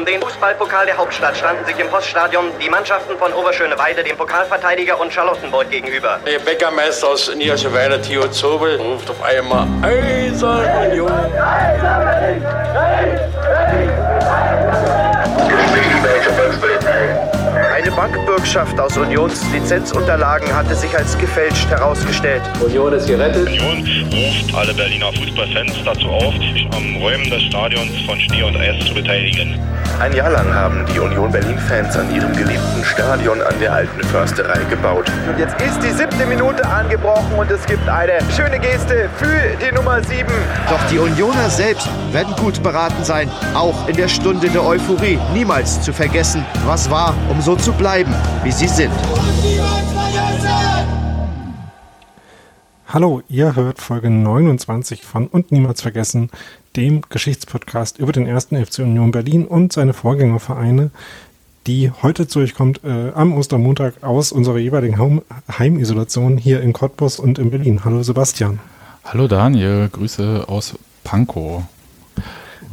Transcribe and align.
Um 0.00 0.06
den 0.06 0.22
Fußballpokal 0.22 0.86
der 0.86 0.96
Hauptstadt 0.96 1.36
standen 1.36 1.62
sich 1.66 1.78
im 1.78 1.86
Poststadion 1.90 2.46
die 2.58 2.70
Mannschaften 2.70 3.18
von 3.18 3.34
Oberschöneweide, 3.34 4.02
dem 4.02 4.16
Pokalverteidiger 4.16 4.98
und 4.98 5.12
Charlottenburg 5.12 5.68
gegenüber. 5.68 6.18
Der 6.26 6.38
Bäckermeister 6.38 7.08
aus 7.08 7.34
Niederschöneweide, 7.34 8.00
Theo 8.00 8.26
Zobel, 8.28 8.76
ruft 8.76 9.10
auf 9.10 9.22
einmal 9.22 9.68
Eisern 9.82 10.90
Union. 10.90 11.12
Eisern 11.36 12.00
Berlin! 16.82 17.29
Eine 17.80 17.92
Bankbürgschaft 17.92 18.78
aus 18.78 18.94
Unions 18.98 19.42
Lizenzunterlagen 19.54 20.54
hatte 20.54 20.74
sich 20.74 20.94
als 20.94 21.16
gefälscht 21.16 21.70
herausgestellt. 21.70 22.42
Union 22.62 22.92
ist 22.92 23.06
gerettet. 23.06 23.48
Union 23.48 23.78
ruft 24.12 24.54
alle 24.54 24.74
Berliner 24.74 25.10
Fußballfans 25.14 25.72
dazu 25.82 26.08
auf, 26.08 26.34
sich 26.34 26.68
am 26.72 26.96
Räumen 26.96 27.30
des 27.30 27.44
Stadions 27.44 27.92
von 28.04 28.20
Schnee 28.20 28.42
und 28.42 28.54
Eis 28.58 28.84
zu 28.84 28.92
beteiligen. 28.92 29.58
Ein 30.00 30.14
Jahr 30.14 30.30
lang 30.30 30.54
haben 30.54 30.86
die 30.94 30.98
Union 30.98 31.30
Berlin-Fans 31.30 31.94
an 31.94 32.14
ihrem 32.14 32.32
geliebten 32.34 32.82
Stadion 32.84 33.38
an 33.42 33.54
der 33.60 33.74
alten 33.74 34.02
Försterei 34.04 34.64
gebaut. 34.70 35.04
Und 35.28 35.38
jetzt 35.38 35.60
ist 35.60 35.78
die 35.82 35.90
siebte 35.90 36.24
Minute 36.24 36.66
angebrochen 36.66 37.34
und 37.36 37.50
es 37.50 37.66
gibt 37.66 37.86
eine 37.86 38.18
schöne 38.34 38.58
Geste 38.58 39.10
für 39.18 39.56
die 39.60 39.74
Nummer 39.74 40.02
sieben. 40.02 40.32
Doch 40.70 40.80
die 40.90 40.98
Unioner 40.98 41.50
selbst 41.50 41.86
werden 42.12 42.34
gut 42.36 42.62
beraten 42.62 43.04
sein, 43.04 43.30
auch 43.54 43.88
in 43.88 43.96
der 43.96 44.08
Stunde 44.08 44.48
der 44.48 44.64
Euphorie 44.64 45.18
niemals 45.34 45.82
zu 45.82 45.92
vergessen, 45.92 46.46
was 46.64 46.90
war, 46.90 47.14
um 47.28 47.42
so 47.42 47.54
zu 47.56 47.69
bleiben, 47.72 48.14
wie 48.42 48.52
sie 48.52 48.68
sind. 48.68 48.92
Hallo, 52.92 53.22
ihr 53.28 53.54
hört 53.54 53.80
Folge 53.80 54.10
29 54.10 55.02
von 55.02 55.28
Und 55.28 55.52
Niemals 55.52 55.80
Vergessen, 55.80 56.28
dem 56.76 57.02
Geschichtspodcast 57.08 57.98
über 57.98 58.10
den 58.10 58.26
ersten 58.26 58.56
FC 58.56 58.80
Union 58.80 59.12
Berlin 59.12 59.46
und 59.46 59.72
seine 59.72 59.92
Vorgängervereine, 59.92 60.90
die 61.66 61.92
heute 62.02 62.26
zu 62.26 62.40
euch 62.40 62.54
kommt 62.54 62.82
äh, 62.82 63.12
am 63.14 63.32
Ostermontag 63.32 64.02
aus 64.02 64.32
unserer 64.32 64.58
jeweiligen 64.58 64.98
Heim 64.98 65.22
Heimisolation 65.58 66.36
hier 66.36 66.62
in 66.62 66.72
Cottbus 66.72 67.20
und 67.20 67.38
in 67.38 67.50
Berlin. 67.50 67.84
Hallo 67.84 68.02
Sebastian. 68.02 68.58
Hallo 69.04 69.28
Daniel, 69.28 69.88
Grüße 69.88 70.44
aus 70.48 70.74
Pankow. 71.04 71.62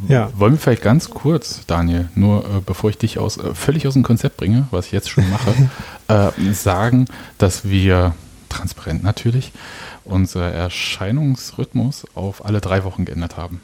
Ja. 0.06 0.30
Wollen 0.36 0.52
wir 0.52 0.58
vielleicht 0.58 0.82
ganz 0.82 1.10
kurz, 1.10 1.62
Daniel, 1.66 2.08
nur 2.14 2.44
äh, 2.44 2.60
bevor 2.64 2.90
ich 2.90 2.98
dich 2.98 3.18
aus, 3.18 3.36
äh, 3.38 3.54
völlig 3.54 3.86
aus 3.86 3.94
dem 3.94 4.02
Konzept 4.02 4.36
bringe, 4.36 4.68
was 4.70 4.86
ich 4.86 4.92
jetzt 4.92 5.10
schon 5.10 5.24
mache, 5.28 5.70
äh, 6.38 6.52
sagen, 6.52 7.06
dass 7.38 7.68
wir 7.68 8.14
transparent 8.48 9.02
natürlich 9.02 9.52
unser 10.04 10.50
Erscheinungsrhythmus 10.50 12.06
auf 12.14 12.44
alle 12.44 12.60
drei 12.60 12.84
Wochen 12.84 13.04
geändert 13.04 13.36
haben. 13.36 13.60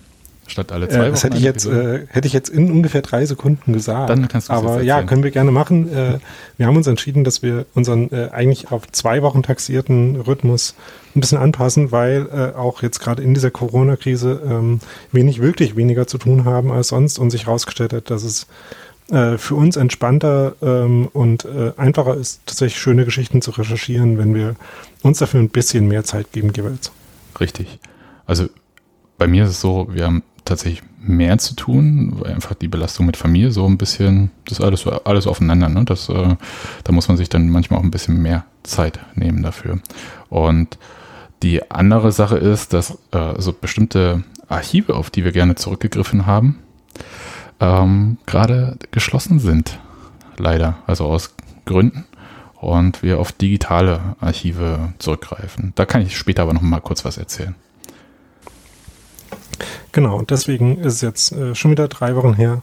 Statt 0.47 0.73
alle 0.73 0.89
zwei 0.89 0.97
Äh, 0.97 1.01
Wochen. 1.03 1.11
das 1.13 1.25
hätte 1.25 1.37
ich, 1.37 1.43
jetzt, 1.43 1.67
äh, 1.67 2.07
hätte 2.09 2.27
ich 2.27 2.33
jetzt 2.35 2.49
in 2.51 2.71
ungefähr 2.71 3.03
drei 3.03 3.25
Sekunden 3.25 3.73
gesagt. 3.73 4.11
Dann 4.11 4.29
kannst 4.29 4.49
du's 4.49 4.57
Aber 4.57 4.77
jetzt 4.77 4.87
ja, 4.87 5.03
können 5.03 5.23
wir 5.23 5.31
gerne 5.31 5.51
machen. 5.51 5.91
Äh, 5.93 6.19
wir 6.57 6.67
haben 6.67 6.77
uns 6.77 6.87
entschieden, 6.87 7.25
dass 7.25 7.43
wir 7.43 7.67
unseren 7.75 8.13
äh, 8.13 8.29
eigentlich 8.33 8.71
auf 8.71 8.91
zwei 8.93 9.23
Wochen 9.23 9.43
taxierten 9.43 10.17
Rhythmus 10.21 10.75
ein 11.17 11.21
bisschen 11.21 11.39
anpassen, 11.39 11.93
weil 11.93 12.29
äh, 12.33 12.57
auch 12.59 12.83
jetzt 12.83 13.01
gerade 13.01 13.23
in 13.23 13.35
dieser 13.35 13.51
Corona-Krise 13.51 14.43
ähm, 14.45 14.81
wir 15.13 15.25
nicht 15.25 15.41
wirklich 15.41 15.77
weniger 15.77 16.07
zu 16.07 16.19
tun 16.19 16.45
haben 16.45 16.71
als 16.73 16.89
sonst 16.89 17.19
und 17.19 17.31
sich 17.31 17.47
herausgestellt 17.47 17.93
hat, 17.93 18.11
dass 18.11 18.23
es 18.25 18.47
äh, 19.11 19.39
für 19.39 19.55
uns 19.55 19.77
entspannter 19.77 20.55
ähm, 20.63 21.09
und 21.13 21.45
äh, 21.45 21.73
einfacher 21.77 22.17
ist, 22.17 22.41
tatsächlich 22.47 22.79
schöne 22.81 23.05
Geschichten 23.05 23.43
zu 23.43 23.51
recherchieren, 23.53 24.19
wenn 24.19 24.35
wir 24.35 24.57
uns 25.03 25.19
dafür 25.19 25.41
ein 25.41 25.51
bisschen 25.51 25.89
mehr 25.89 26.05
Zeit 26.05 26.33
geben 26.33 26.53
jeweils. 26.57 26.91
Richtig. 27.41 27.79
Also 28.27 28.49
bei 29.19 29.27
mir 29.27 29.45
ist 29.45 29.51
es 29.51 29.61
so, 29.61 29.89
wir 29.91 30.05
haben 30.07 30.23
tatsächlich 30.45 30.83
mehr 31.01 31.39
zu 31.39 31.55
tun, 31.55 32.15
weil 32.19 32.35
einfach 32.35 32.55
die 32.55 32.69
Belastung 32.69 33.07
mit 33.07 33.17
Familie 33.17 33.51
so 33.51 33.67
ein 33.67 33.79
bisschen, 33.79 34.31
das 34.45 34.59
ist 34.59 34.65
alles, 34.65 34.87
alles 34.87 35.27
aufeinander. 35.27 35.69
Ne? 35.69 35.85
Das, 35.85 36.09
äh, 36.09 36.37
da 36.85 36.93
muss 36.93 37.09
man 37.09 37.17
sich 37.17 37.29
dann 37.29 37.49
manchmal 37.51 37.81
auch 37.81 37.85
ein 37.85 37.91
bisschen 37.91 38.21
mehr 38.21 38.45
Zeit 38.63 39.01
nehmen 39.15 39.43
dafür. 39.43 39.81
Und 40.29 40.79
die 41.43 41.71
andere 41.71 42.13
Sache 42.13 42.39
ist, 42.39 42.73
dass 42.73 42.99
äh, 43.13 43.35
so 43.39 43.53
bestimmte 43.53 44.25
Archive, 44.49 44.95
auf 44.95 45.11
die 45.11 45.25
wir 45.25 45.33
gerne 45.33 45.55
zurückgegriffen 45.55 46.27
haben, 46.27 46.59
ähm, 47.61 48.19
gerade 48.27 48.79
geschlossen 48.91 49.39
sind. 49.39 49.79
Leider. 50.37 50.79
Also 50.87 51.07
aus 51.07 51.35
Gründen. 51.65 52.05
Und 52.55 53.03
wir 53.03 53.19
auf 53.19 53.31
digitale 53.31 54.17
Archive 54.21 54.95
zurückgreifen. 54.99 55.73
Da 55.75 55.85
kann 55.85 56.01
ich 56.01 56.17
später 56.17 56.43
aber 56.43 56.55
noch 56.55 56.63
mal 56.63 56.81
kurz 56.81 57.05
was 57.05 57.19
erzählen. 57.19 57.55
Genau, 59.93 60.19
und 60.19 60.31
deswegen 60.31 60.79
ist 60.79 60.95
es 60.95 61.01
jetzt 61.01 61.33
äh, 61.33 61.55
schon 61.55 61.71
wieder 61.71 61.89
drei 61.89 62.17
Wochen 62.17 62.35
her, 62.35 62.63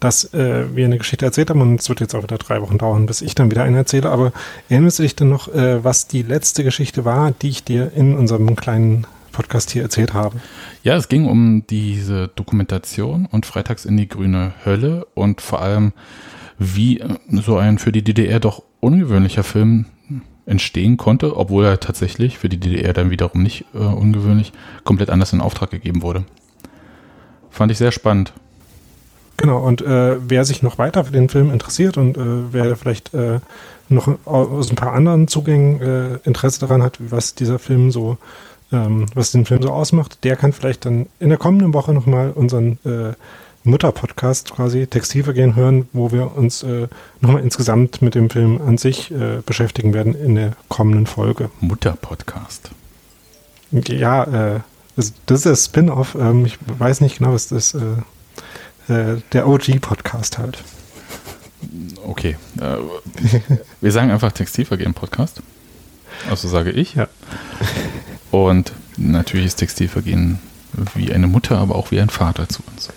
dass 0.00 0.32
äh, 0.32 0.64
wir 0.74 0.86
eine 0.86 0.98
Geschichte 0.98 1.26
erzählt 1.26 1.50
haben 1.50 1.60
und 1.60 1.80
es 1.80 1.88
wird 1.88 2.00
jetzt 2.00 2.14
auch 2.14 2.22
wieder 2.22 2.38
drei 2.38 2.60
Wochen 2.62 2.78
dauern, 2.78 3.06
bis 3.06 3.20
ich 3.20 3.34
dann 3.34 3.50
wieder 3.50 3.62
eine 3.62 3.76
erzähle. 3.76 4.10
Aber 4.10 4.32
erinnerst 4.68 4.98
du 4.98 5.02
dich 5.02 5.14
denn 5.14 5.28
noch, 5.28 5.48
äh, 5.48 5.84
was 5.84 6.06
die 6.06 6.22
letzte 6.22 6.64
Geschichte 6.64 7.04
war, 7.04 7.32
die 7.32 7.50
ich 7.50 7.64
dir 7.64 7.92
in 7.94 8.16
unserem 8.16 8.56
kleinen 8.56 9.06
Podcast 9.32 9.70
hier 9.70 9.82
erzählt 9.82 10.14
habe? 10.14 10.40
Ja, 10.82 10.96
es 10.96 11.08
ging 11.08 11.26
um 11.26 11.64
diese 11.68 12.28
Dokumentation 12.28 13.26
und 13.30 13.46
Freitags 13.46 13.84
in 13.84 13.96
die 13.96 14.08
grüne 14.08 14.54
Hölle 14.64 15.06
und 15.14 15.40
vor 15.40 15.60
allem, 15.60 15.92
wie 16.58 17.02
so 17.30 17.58
ein 17.58 17.78
für 17.78 17.92
die 17.92 18.02
DDR 18.02 18.40
doch 18.40 18.62
ungewöhnlicher 18.80 19.44
Film 19.44 19.86
entstehen 20.46 20.96
konnte, 20.96 21.36
obwohl 21.36 21.64
er 21.64 21.80
tatsächlich 21.80 22.38
für 22.38 22.48
die 22.48 22.58
DDR 22.58 22.92
dann 22.92 23.10
wiederum 23.10 23.42
nicht 23.42 23.64
äh, 23.74 23.78
ungewöhnlich 23.78 24.52
komplett 24.84 25.10
anders 25.10 25.32
in 25.32 25.40
Auftrag 25.40 25.70
gegeben 25.70 26.02
wurde. 26.02 26.24
Fand 27.50 27.72
ich 27.72 27.78
sehr 27.78 27.92
spannend. 27.92 28.32
Genau, 29.36 29.58
und 29.58 29.80
äh, 29.80 30.16
wer 30.20 30.44
sich 30.44 30.62
noch 30.62 30.76
weiter 30.76 31.04
für 31.04 31.12
den 31.12 31.30
Film 31.30 31.50
interessiert 31.50 31.96
und 31.96 32.18
äh, 32.18 32.52
wer 32.52 32.76
vielleicht 32.76 33.14
äh, 33.14 33.40
noch 33.88 34.08
aus 34.26 34.70
ein 34.70 34.76
paar 34.76 34.92
anderen 34.92 35.28
Zugängen 35.28 35.80
äh, 35.80 36.18
Interesse 36.24 36.60
daran 36.60 36.82
hat, 36.82 36.98
was 36.98 37.34
dieser 37.34 37.58
Film 37.58 37.90
so, 37.90 38.18
ähm, 38.70 39.06
was 39.14 39.32
den 39.32 39.46
Film 39.46 39.62
so 39.62 39.70
ausmacht, 39.70 40.24
der 40.24 40.36
kann 40.36 40.52
vielleicht 40.52 40.84
dann 40.84 41.06
in 41.18 41.30
der 41.30 41.38
kommenden 41.38 41.72
Woche 41.72 41.94
nochmal 41.94 42.32
unseren 42.32 42.78
äh, 42.84 43.14
Mutter-Podcast 43.70 44.52
quasi 44.52 44.86
Textilvergehen 44.86 45.54
hören, 45.54 45.88
wo 45.92 46.12
wir 46.12 46.36
uns 46.36 46.62
äh, 46.62 46.88
nochmal 47.20 47.42
insgesamt 47.42 48.02
mit 48.02 48.14
dem 48.14 48.28
Film 48.28 48.60
an 48.60 48.78
sich 48.78 49.10
äh, 49.10 49.40
beschäftigen 49.46 49.94
werden 49.94 50.14
in 50.14 50.34
der 50.34 50.52
kommenden 50.68 51.06
Folge. 51.06 51.50
Mutter-Podcast. 51.60 52.70
Ja, 53.72 54.24
äh, 54.24 54.60
das, 54.96 55.12
das 55.26 55.38
ist 55.38 55.46
das 55.46 55.64
Spin-off. 55.66 56.16
Ähm, 56.16 56.44
ich 56.44 56.58
weiß 56.66 57.00
nicht 57.00 57.18
genau, 57.18 57.32
was 57.32 57.48
das 57.48 57.74
äh, 57.74 58.92
äh, 58.92 59.22
der 59.32 59.46
OG-Podcast 59.48 60.38
halt. 60.38 60.62
Okay. 62.04 62.36
Äh, 62.60 62.76
wir 63.80 63.92
sagen 63.92 64.10
einfach 64.10 64.32
Textilvergehen-Podcast. 64.32 65.42
Also 66.28 66.48
sage 66.48 66.70
ich. 66.70 66.96
Ja. 66.96 67.08
Und 68.30 68.72
natürlich 68.96 69.46
ist 69.46 69.56
Textilvergehen 69.56 70.38
wie 70.94 71.12
eine 71.12 71.26
Mutter, 71.26 71.58
aber 71.58 71.74
auch 71.76 71.90
wie 71.90 72.00
ein 72.00 72.10
Vater 72.10 72.48
zu 72.48 72.62
uns. 72.72 72.90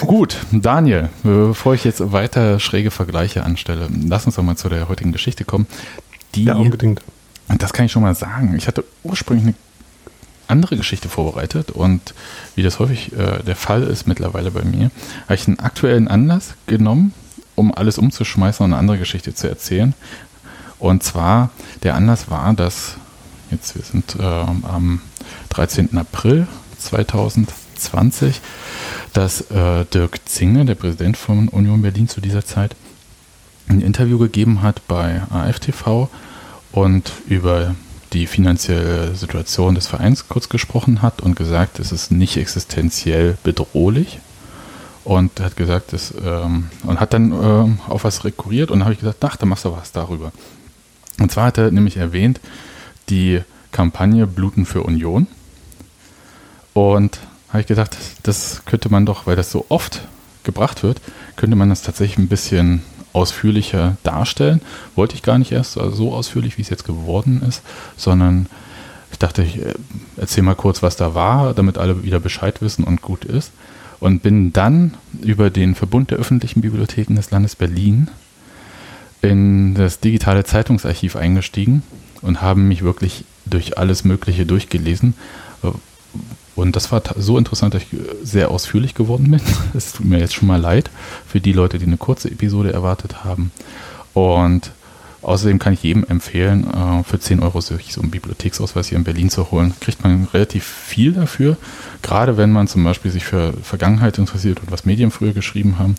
Gut, 0.00 0.36
Daniel, 0.52 1.08
bevor 1.22 1.74
ich 1.74 1.84
jetzt 1.84 2.12
weiter 2.12 2.60
schräge 2.60 2.90
Vergleiche 2.90 3.44
anstelle, 3.44 3.88
lass 4.06 4.26
uns 4.26 4.36
doch 4.36 4.42
mal 4.42 4.56
zu 4.56 4.68
der 4.68 4.88
heutigen 4.88 5.12
Geschichte 5.12 5.44
kommen. 5.44 5.66
Die, 6.34 6.44
Ja, 6.44 6.54
unbedingt. 6.54 7.02
das 7.48 7.72
kann 7.72 7.86
ich 7.86 7.92
schon 7.92 8.02
mal 8.02 8.14
sagen. 8.14 8.54
Ich 8.56 8.66
hatte 8.66 8.84
ursprünglich 9.02 9.46
eine 9.46 9.54
andere 10.48 10.76
Geschichte 10.76 11.08
vorbereitet 11.08 11.70
und 11.70 12.14
wie 12.56 12.62
das 12.62 12.78
häufig 12.78 13.12
äh, 13.12 13.42
der 13.42 13.56
Fall 13.56 13.82
ist 13.84 14.06
mittlerweile 14.06 14.50
bei 14.50 14.64
mir, 14.64 14.90
habe 15.24 15.34
ich 15.34 15.46
einen 15.46 15.60
aktuellen 15.60 16.08
Anlass 16.08 16.54
genommen, 16.66 17.14
um 17.54 17.74
alles 17.74 17.98
umzuschmeißen 17.98 18.64
und 18.64 18.72
eine 18.72 18.78
andere 18.78 18.98
Geschichte 18.98 19.34
zu 19.34 19.48
erzählen. 19.48 19.94
Und 20.78 21.02
zwar, 21.02 21.50
der 21.82 21.94
Anlass 21.94 22.30
war, 22.30 22.52
dass, 22.54 22.96
jetzt 23.50 23.76
wir 23.76 23.82
sind 23.82 24.16
äh, 24.18 24.22
am 24.22 25.00
13. 25.50 25.96
April 25.98 26.48
2020, 26.78 28.40
dass 29.12 29.50
äh, 29.50 29.84
Dirk 29.86 30.20
Zinge, 30.26 30.64
der 30.64 30.74
Präsident 30.74 31.16
von 31.16 31.48
Union 31.48 31.82
Berlin 31.82 32.08
zu 32.08 32.20
dieser 32.20 32.44
Zeit, 32.44 32.76
ein 33.68 33.80
Interview 33.80 34.18
gegeben 34.18 34.62
hat 34.62 34.86
bei 34.88 35.22
AFTV 35.30 36.08
und 36.72 37.12
über 37.28 37.74
die 38.12 38.26
finanzielle 38.26 39.14
Situation 39.14 39.74
des 39.74 39.86
Vereins 39.86 40.28
kurz 40.28 40.48
gesprochen 40.48 41.02
hat 41.02 41.20
und 41.20 41.36
gesagt, 41.36 41.78
es 41.78 41.92
ist 41.92 42.10
nicht 42.10 42.36
existenziell 42.36 43.38
bedrohlich. 43.44 44.18
Und 45.02 45.40
hat 45.40 45.56
gesagt, 45.56 45.92
das, 45.92 46.12
ähm, 46.22 46.68
und 46.84 47.00
hat 47.00 47.14
dann 47.14 47.32
ähm, 47.32 47.78
auf 47.88 48.04
was 48.04 48.24
rekurriert 48.24 48.70
und 48.70 48.80
dann 48.80 48.84
habe 48.84 48.92
ich 48.92 49.00
gesagt, 49.00 49.24
ach, 49.24 49.36
da 49.36 49.46
machst 49.46 49.64
du 49.64 49.72
was 49.72 49.92
darüber. 49.92 50.30
Und 51.18 51.32
zwar 51.32 51.46
hat 51.46 51.58
er 51.58 51.70
nämlich 51.70 51.96
erwähnt, 51.96 52.38
die 53.08 53.40
Kampagne 53.72 54.26
Bluten 54.26 54.66
für 54.66 54.82
Union. 54.82 55.26
Und 56.74 57.18
habe 57.50 57.60
ich 57.60 57.66
gedacht, 57.66 57.96
das 58.22 58.62
könnte 58.64 58.90
man 58.90 59.06
doch, 59.06 59.26
weil 59.26 59.36
das 59.36 59.50
so 59.50 59.66
oft 59.68 60.02
gebracht 60.44 60.82
wird, 60.82 61.00
könnte 61.36 61.56
man 61.56 61.68
das 61.68 61.82
tatsächlich 61.82 62.18
ein 62.18 62.28
bisschen 62.28 62.82
ausführlicher 63.12 63.96
darstellen. 64.02 64.60
Wollte 64.94 65.14
ich 65.14 65.22
gar 65.22 65.38
nicht 65.38 65.52
erst 65.52 65.72
so 65.72 66.14
ausführlich, 66.14 66.58
wie 66.58 66.62
es 66.62 66.70
jetzt 66.70 66.84
geworden 66.84 67.42
ist, 67.46 67.62
sondern 67.96 68.46
ich 69.12 69.18
dachte, 69.18 69.42
ich 69.42 69.58
äh, 69.58 69.74
erzähle 70.16 70.44
mal 70.44 70.54
kurz, 70.54 70.82
was 70.82 70.96
da 70.96 71.14
war, 71.14 71.52
damit 71.54 71.78
alle 71.78 72.04
wieder 72.04 72.20
Bescheid 72.20 72.62
wissen 72.62 72.84
und 72.84 73.02
gut 73.02 73.24
ist. 73.24 73.52
und 74.00 74.22
bin 74.22 74.52
dann 74.52 74.94
über 75.22 75.50
den 75.50 75.74
Verbund 75.74 76.10
der 76.10 76.18
öffentlichen 76.18 76.62
Bibliotheken 76.62 77.14
des 77.16 77.30
Landes 77.30 77.54
Berlin 77.54 78.08
in 79.22 79.74
das 79.74 80.00
digitale 80.00 80.44
Zeitungsarchiv 80.44 81.16
eingestiegen 81.16 81.82
und 82.22 82.40
habe 82.40 82.60
mich 82.60 82.82
wirklich 82.82 83.24
durch 83.44 83.76
alles 83.76 84.04
Mögliche 84.04 84.46
durchgelesen. 84.46 85.14
Und 86.56 86.76
das 86.76 86.90
war 86.92 87.02
so 87.16 87.38
interessant, 87.38 87.74
dass 87.74 87.82
ich 87.82 87.88
sehr 88.22 88.50
ausführlich 88.50 88.94
geworden 88.94 89.30
bin. 89.30 89.40
Es 89.74 89.92
tut 89.92 90.06
mir 90.06 90.18
jetzt 90.18 90.34
schon 90.34 90.48
mal 90.48 90.60
leid 90.60 90.90
für 91.26 91.40
die 91.40 91.52
Leute, 91.52 91.78
die 91.78 91.86
eine 91.86 91.96
kurze 91.96 92.30
Episode 92.30 92.72
erwartet 92.72 93.24
haben. 93.24 93.52
Und 94.14 94.72
außerdem 95.22 95.58
kann 95.58 95.74
ich 95.74 95.82
jedem 95.82 96.04
empfehlen, 96.04 96.66
äh, 96.72 97.04
für 97.04 97.20
10 97.20 97.40
Euro 97.40 97.60
sich 97.60 97.92
so 97.92 98.00
einen 98.00 98.10
Bibliotheksausweis 98.10 98.88
hier 98.88 98.98
in 98.98 99.04
Berlin 99.04 99.30
zu 99.30 99.50
holen. 99.50 99.74
Kriegt 99.80 100.02
man 100.02 100.28
relativ 100.32 100.64
viel 100.64 101.12
dafür, 101.12 101.56
gerade 102.02 102.36
wenn 102.36 102.50
man 102.50 102.68
zum 102.68 102.84
Beispiel 102.84 103.10
sich 103.10 103.24
für 103.24 103.52
Vergangenheit 103.62 104.18
interessiert 104.18 104.60
und 104.60 104.70
was 104.70 104.84
Medien 104.84 105.10
früher 105.10 105.32
geschrieben 105.32 105.78
haben, 105.78 105.94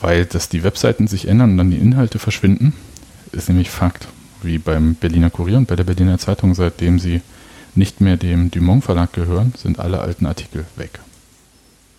weil 0.00 0.26
dass 0.26 0.48
die 0.48 0.62
Webseiten 0.62 1.06
sich 1.06 1.26
ändern 1.28 1.52
und 1.52 1.56
dann 1.56 1.70
die 1.70 1.78
Inhalte 1.78 2.18
verschwinden, 2.18 2.74
ist 3.32 3.48
nämlich 3.48 3.70
Fakt. 3.70 4.08
Wie 4.42 4.58
beim 4.58 4.94
Berliner 4.94 5.30
Kurier 5.30 5.56
und 5.56 5.66
bei 5.66 5.76
der 5.76 5.84
Berliner 5.84 6.18
Zeitung, 6.18 6.54
seitdem 6.54 6.98
sie 6.98 7.22
nicht 7.76 8.00
mehr 8.00 8.16
dem 8.16 8.50
Dumont 8.50 8.84
Verlag 8.84 9.12
gehören, 9.12 9.52
sind 9.56 9.78
alle 9.78 10.00
alten 10.00 10.26
Artikel 10.26 10.64
weg. 10.76 10.98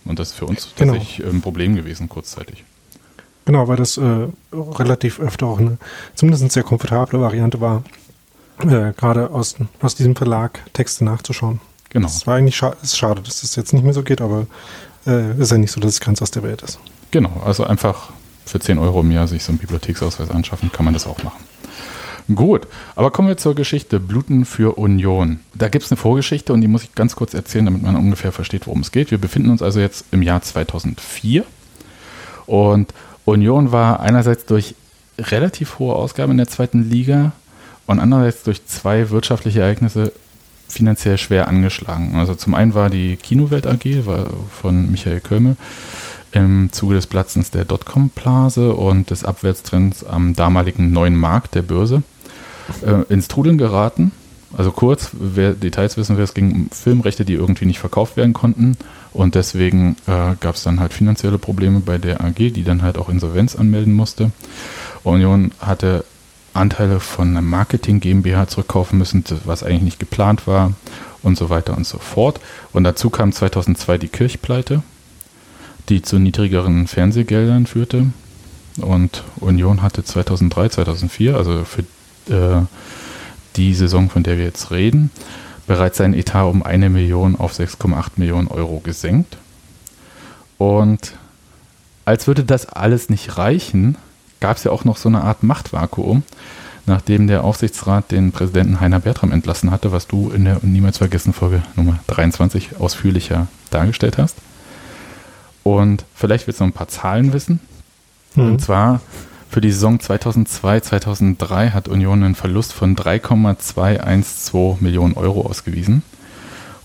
Und 0.06 0.20
das 0.20 0.30
ist 0.30 0.36
für 0.36 0.46
uns 0.46 0.70
Genau. 0.78 0.94
tatsächlich 0.94 1.26
ein 1.28 1.42
Problem 1.42 1.76
gewesen, 1.76 2.08
kurzzeitig. 2.10 2.64
Genau, 3.46 3.68
weil 3.68 3.78
das 3.78 3.98
äh, 3.98 4.28
relativ 4.54 5.20
öfter 5.20 5.46
auch 5.48 5.60
eine, 5.60 5.78
zumindest 6.16 6.44
eine 6.44 6.52
sehr 6.52 6.64
komfortable 6.64 7.20
Variante 7.22 7.62
war, 7.62 7.84
äh, 8.60 8.92
gerade 8.94 9.30
aus, 9.32 9.56
aus 9.82 9.96
diesem 9.96 10.16
Verlag 10.16 10.60
Texte 10.74 11.06
nachzuschauen. 11.06 11.60
Genau. 11.90 12.08
Es 12.08 12.28
war 12.28 12.36
eigentlich 12.36 12.58
scha 12.58 12.76
ist 12.82 12.98
schade, 12.98 13.22
dass 13.22 13.42
das 13.42 13.56
jetzt 13.56 13.74
nicht 13.74 13.84
mehr 13.84 13.94
so 13.94 14.04
geht, 14.04 14.20
aber 14.20 14.48
äh, 15.06 15.38
ist 15.40 15.52
ja 15.52 15.58
nicht 15.58 15.72
so, 15.72 15.80
dass 15.80 15.94
es 15.94 16.00
ganz 16.02 16.22
aus 16.22 16.32
der 16.32 16.44
Welt 16.44 16.62
ist. 16.62 16.80
Genau, 17.12 17.42
also 17.46 17.64
einfach 17.64 18.12
für 18.46 18.60
10 18.60 18.80
Euro 18.80 19.02
im 19.02 19.12
Jahr 19.12 19.28
sich 19.28 19.44
so 19.44 19.52
einen 19.52 19.60
Bibliotheksausweis 19.60 20.30
anschaffen, 20.30 20.72
kann 20.72 20.84
man 20.86 20.94
das 20.94 21.08
auch 21.08 21.22
machen. 21.24 21.42
Gut, 22.34 22.68
aber 22.96 23.12
kommen 23.12 23.30
wir 23.30 23.38
zur 23.38 23.56
Geschichte 23.56 24.02
Bluten 24.02 24.44
für 24.44 24.78
Union. 24.78 25.40
Da 25.54 25.70
gibt 25.70 25.86
es 25.86 25.92
eine 25.92 25.98
Vorgeschichte 25.98 26.52
und 26.52 26.60
die 26.60 26.68
muss 26.68 26.84
ich 26.84 26.94
ganz 26.94 27.16
kurz 27.16 27.34
erzählen, 27.34 27.66
damit 27.66 27.84
man 27.84 27.96
ungefähr 27.96 28.34
versteht, 28.34 28.68
worum 28.68 28.82
es 28.82 28.92
geht. 28.92 29.12
Wir 29.12 29.18
befinden 29.18 29.50
uns 29.50 29.62
also 29.62 29.80
jetzt 29.80 30.06
im 30.12 30.22
Jahr 30.22 30.42
2004 30.42 31.46
und 32.46 32.94
Union 33.24 33.72
war 33.72 34.02
einerseits 34.02 34.46
durch 34.46 34.76
relativ 35.18 35.80
hohe 35.80 35.96
Ausgaben 35.96 36.34
in 36.34 36.38
der 36.38 36.48
zweiten 36.48 36.90
Liga 36.90 37.32
und 37.86 38.00
andererseits 38.00 38.44
durch 38.44 38.66
zwei 38.66 39.10
wirtschaftliche 39.10 39.62
Ereignisse 39.62 40.12
finanziell 40.68 41.18
schwer 41.18 41.48
angeschlagen. 41.48 42.16
Also 42.16 42.36
zum 42.36 42.54
einen 42.54 42.74
war 42.74 42.90
die 42.90 43.16
Kinowelt 43.16 43.66
AG 43.66 44.06
war 44.06 44.28
von 44.52 44.92
Michael 44.92 45.22
Kömmel 45.22 45.56
im 46.34 46.72
Zuge 46.72 46.96
des 46.96 47.08
Platzens 47.08 47.52
der 47.52 47.66
Dotcom-Blase 47.66 48.74
und 48.74 49.10
des 49.10 49.24
Abwärtstrends 49.24 50.04
am 50.04 50.36
damaligen 50.36 50.92
neuen 50.92 51.16
Markt 51.16 51.56
der 51.56 51.62
Börse 51.62 52.04
äh, 52.86 53.12
ins 53.12 53.28
Trudeln 53.28 53.58
geraten. 53.58 54.12
Also 54.56 54.72
kurz, 54.72 55.12
wer 55.14 55.54
Details 55.54 55.98
wissen 55.98 56.16
will, 56.18 56.24
es 56.24 56.34
ging 56.34 56.52
um 56.52 56.70
Filmrechte, 56.72 57.26
die 57.26 57.34
irgendwie 57.34 57.66
nicht 57.66 57.80
verkauft 57.80 58.16
werden 58.18 58.34
konnten. 58.34 58.78
Und 59.14 59.36
deswegen 59.36 59.98
äh, 60.08 60.36
gab 60.40 60.56
es 60.56 60.64
dann 60.64 60.80
halt 60.80 60.94
finanzielle 60.94 61.38
Probleme 61.38 61.80
bei 61.80 61.98
der 61.98 62.22
AG, 62.22 62.36
die 62.36 62.64
dann 62.64 62.82
halt 62.82 62.98
auch 62.98 63.10
Insolvenz 63.10 63.56
anmelden 63.56 63.94
musste. 63.94 64.32
Union 65.04 65.52
hatte 65.60 66.06
Anteile 66.54 67.00
von 67.00 67.30
einer 67.30 67.42
Marketing 67.42 68.00
GmbH 68.00 68.48
zurückkaufen 68.48 68.98
müssen, 68.98 69.24
was 69.46 69.64
eigentlich 69.64 69.84
nicht 69.84 70.00
geplant 70.00 70.48
war 70.48 70.74
und 71.24 71.38
so 71.38 71.50
weiter 71.50 71.76
und 71.78 71.86
so 71.86 72.00
fort. 72.00 72.40
Und 72.74 72.84
dazu 72.84 73.10
kam 73.10 73.32
2002 73.32 73.98
die 73.98 74.08
Kirchpleite, 74.08 74.82
die 75.90 76.02
zu 76.02 76.20
niedrigeren 76.20 76.88
Fernsehgeldern 76.88 77.66
führte. 77.68 78.08
Und 78.78 79.24
Union 79.40 79.82
hatte 79.82 80.04
2003, 80.04 80.70
2004, 80.70 81.36
also 81.36 81.64
für 81.64 81.84
äh, 82.30 82.62
die 83.56 83.74
Saison, 83.74 84.10
von 84.10 84.24
der 84.24 84.38
wir 84.38 84.46
jetzt 84.46 84.72
reden, 84.72 85.12
bereits 85.66 85.98
seinen 85.98 86.14
Etat 86.14 86.46
um 86.46 86.64
eine 86.64 86.90
Million 86.90 87.36
auf 87.36 87.54
6,8 87.54 88.12
Millionen 88.16 88.48
Euro 88.48 88.80
gesenkt. 88.80 89.38
Und 90.58 91.14
als 92.06 92.28
würde 92.28 92.44
das 92.44 92.68
alles 92.68 93.10
nicht 93.10 93.38
reichen, 93.38 93.98
gab 94.40 94.58
es 94.58 94.64
ja 94.64 94.72
auch 94.72 94.86
noch 94.86 94.98
so 94.98 95.10
eine 95.10 95.24
Art 95.24 95.44
Machtvakuum, 95.44 96.24
nachdem 96.86 97.28
der 97.28 97.44
Aufsichtsrat 97.44 98.12
den 98.12 98.32
Präsidenten 98.32 98.80
Heiner 98.80 99.02
Bertram 99.02 99.32
entlassen 99.32 99.72
hatte, 99.72 99.92
was 99.92 100.08
du 100.08 100.32
in 100.32 100.46
der 100.46 100.60
Niemals 100.62 101.00
vergessen 101.00 101.34
Folge 101.34 101.62
Nummer 101.76 102.00
23 102.08 102.80
ausführlicher 102.80 103.48
dargestellt 103.72 104.18
hast. 104.18 104.38
Und 105.64 106.06
vielleicht 106.16 106.48
willst 106.48 106.62
du 106.62 106.64
noch 106.64 106.70
ein 106.70 106.74
paar 106.74 106.88
Zahlen 106.88 107.34
wissen. 107.34 107.60
Mhm. 108.36 108.44
Und 108.52 108.62
zwar 108.62 109.02
für 109.50 109.62
die 109.62 109.72
Saison 109.72 110.00
2002, 110.00 110.82
2003 110.82 111.70
hat 111.72 111.88
Union 111.88 112.24
einen 112.24 112.36
Verlust 112.36 112.74
von 112.74 112.96
3,212 112.96 114.82
Millionen 114.82 115.14
Euro 115.14 115.42
ausgewiesen 115.42 116.04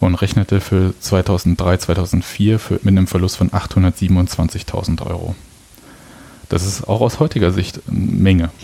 und 0.00 0.14
rechnete 0.17 0.61
für 0.61 0.94
2003, 0.99 1.79
2004 1.79 2.59
für, 2.59 2.75
mit 2.82 2.88
einem 2.88 3.06
Verlust 3.06 3.37
von 3.37 3.50
827.000 3.50 5.06
Euro. 5.06 5.35
Das 6.49 6.67
ist 6.67 6.88
auch 6.88 7.00
aus 7.00 7.20
heutiger 7.20 7.53
Sicht 7.53 7.81
eine 7.88 7.99
Menge. 7.99 8.50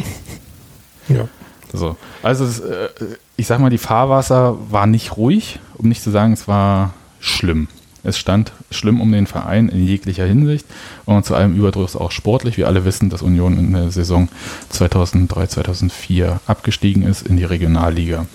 Ja. 1.11 1.27
So. 1.73 1.97
Also, 2.23 2.45
es, 2.45 2.61
äh, 2.61 2.91
ich 3.39 3.47
sag 3.47 3.61
mal, 3.61 3.71
die 3.71 3.79
Fahrwasser 3.79 4.59
war 4.71 4.87
nicht 4.87 5.17
ruhig, 5.17 5.59
um 5.79 5.89
nicht 5.89 6.03
zu 6.03 6.11
sagen, 6.11 6.35
es 6.35 6.47
war 6.47 6.93
schlimm. 7.19 7.69
Es 8.09 8.19
stand 8.19 8.53
schlimm 8.71 9.03
um 9.03 9.13
den 9.13 9.27
Verein 9.27 9.69
in 9.69 9.85
jeglicher 9.85 10.25
Hinsicht 10.25 10.65
und 11.05 11.27
zu 11.27 11.35
allem 11.35 11.55
Überdruss 11.55 11.95
auch 11.95 12.11
sportlich. 12.11 12.57
Wir 12.57 12.67
alle 12.67 12.87
wissen, 12.87 13.11
dass 13.11 13.21
Union 13.21 13.59
in 13.59 13.73
der 13.73 13.91
Saison 13.91 14.29
2003, 14.71 15.47
2004 15.49 16.41
abgestiegen 16.47 17.03
ist 17.03 17.27
in 17.27 17.37
die 17.37 17.45
Regionalliga. 17.45 18.27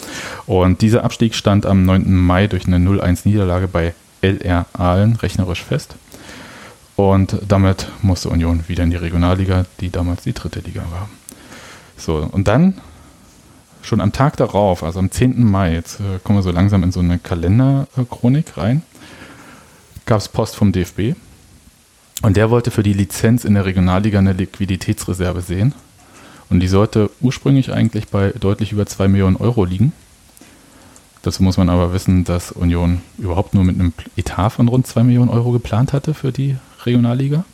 Und 0.45 0.81
dieser 0.81 1.03
Abstieg 1.03 1.33
stand 1.33 1.65
am 1.65 1.85
9. 1.85 2.13
Mai 2.13 2.45
durch 2.45 2.67
eine 2.67 2.77
0-1-Niederlage 2.77 3.67
bei 3.67 3.95
LR 4.21 4.67
Aalen 4.73 5.15
rechnerisch 5.15 5.63
fest. 5.63 5.95
Und 6.95 7.37
damit 7.47 7.87
musste 8.03 8.29
Union 8.29 8.65
wieder 8.67 8.83
in 8.83 8.91
die 8.91 8.97
Regionalliga, 8.97 9.65
die 9.79 9.89
damals 9.89 10.21
die 10.21 10.33
dritte 10.33 10.59
Liga 10.59 10.83
war. 10.91 11.09
So, 11.97 12.29
und 12.31 12.47
dann 12.47 12.75
schon 13.81 14.01
am 14.01 14.11
Tag 14.11 14.37
darauf, 14.37 14.83
also 14.83 14.99
am 14.99 15.09
10. 15.09 15.43
Mai, 15.43 15.73
jetzt 15.73 15.99
äh, 15.99 16.19
kommen 16.23 16.37
wir 16.37 16.43
so 16.43 16.51
langsam 16.51 16.83
in 16.83 16.91
so 16.91 16.99
eine 16.99 17.17
Kalenderchronik 17.17 18.57
rein, 18.57 18.83
gab 20.05 20.19
es 20.19 20.27
Post 20.27 20.55
vom 20.55 20.71
DFB 20.71 21.15
und 22.21 22.37
der 22.37 22.49
wollte 22.49 22.71
für 22.71 22.83
die 22.83 22.93
Lizenz 22.93 23.45
in 23.45 23.53
der 23.53 23.65
Regionalliga 23.65 24.19
eine 24.19 24.33
Liquiditätsreserve 24.33 25.41
sehen. 25.41 25.73
Und 26.49 26.59
die 26.59 26.67
sollte 26.67 27.09
ursprünglich 27.21 27.71
eigentlich 27.71 28.09
bei 28.09 28.31
deutlich 28.31 28.71
über 28.71 28.85
2 28.85 29.07
Millionen 29.07 29.37
Euro 29.37 29.65
liegen. 29.65 29.91
Dazu 31.23 31.41
muss 31.41 31.57
man 31.57 31.69
aber 31.69 31.93
wissen, 31.93 32.25
dass 32.25 32.51
Union 32.51 33.01
überhaupt 33.17 33.53
nur 33.53 33.63
mit 33.63 33.75
einem 33.75 33.93
Etat 34.17 34.51
von 34.51 34.67
rund 34.67 34.85
2 34.85 35.03
Millionen 35.03 35.29
Euro 35.29 35.51
geplant 35.51 35.93
hatte 35.93 36.13
für 36.13 36.31
die 36.31 36.57
Regionalliga. 36.85 37.45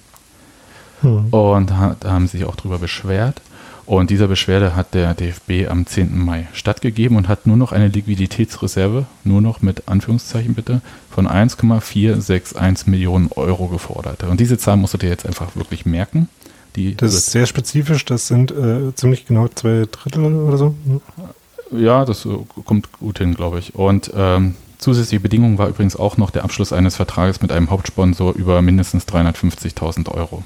Hm. 1.02 1.28
Und 1.30 1.70
da 1.70 1.96
haben 2.04 2.28
sie 2.28 2.40
sich 2.40 2.48
auch 2.48 2.56
drüber 2.56 2.80
beschwert. 2.80 3.42
Und 3.90 4.12
dieser 4.12 4.28
Beschwerde 4.28 4.76
hat 4.76 4.94
der 4.94 5.16
DFB 5.16 5.68
am 5.68 5.88
10. 5.88 6.16
Mai 6.16 6.48
stattgegeben 6.54 7.18
und 7.18 7.28
hat 7.28 7.48
nur 7.48 7.58
noch 7.58 7.72
eine 7.72 7.88
Liquiditätsreserve, 7.88 9.08
nur 9.24 9.42
noch 9.42 9.64
mit 9.64 9.88
Anführungszeichen 9.88 10.54
bitte, 10.54 10.82
von 11.10 11.26
1,461 11.26 12.86
Millionen 12.86 13.32
Euro 13.32 13.66
gefordert. 13.66 14.22
Und 14.26 14.40
diese 14.40 14.60
Zahl 14.60 14.78
musst 14.78 14.94
du 14.94 15.00
dir 15.00 15.10
jetzt 15.10 15.26
einfach 15.26 15.56
wirklich 15.56 15.88
merken. 15.88 16.30
Die 16.76 16.94
Das 16.94 17.16
ist 17.16 17.32
sehr 17.32 17.48
spezifisch, 17.48 18.06
das 18.06 18.28
sind 18.28 18.52
äh, 18.52 18.94
ziemlich 18.94 19.26
genau 19.26 19.48
zwei 19.48 19.88
Drittel 19.92 20.24
oder 20.36 20.58
so. 20.58 20.76
Hm. 20.86 21.82
Ja, 21.82 22.06
das 22.06 22.28
äh, 22.28 22.30
kommt 22.66 22.92
gut 23.00 23.18
hin, 23.18 23.34
glaube 23.34 23.58
ich. 23.58 23.74
Und 23.74 24.12
ähm, 24.16 24.54
zusätzliche 24.78 25.20
Bedingung 25.20 25.58
war 25.58 25.68
übrigens 25.68 25.96
auch 25.96 26.16
noch 26.18 26.30
der 26.30 26.44
Abschluss 26.44 26.74
eines 26.74 26.96
Vertrages 26.96 27.42
mit 27.42 27.52
einem 27.52 27.72
Hauptsponsor 27.72 28.36
über 28.36 28.62
mindestens 28.62 29.08
350.000 29.08 30.12
Euro. 30.12 30.44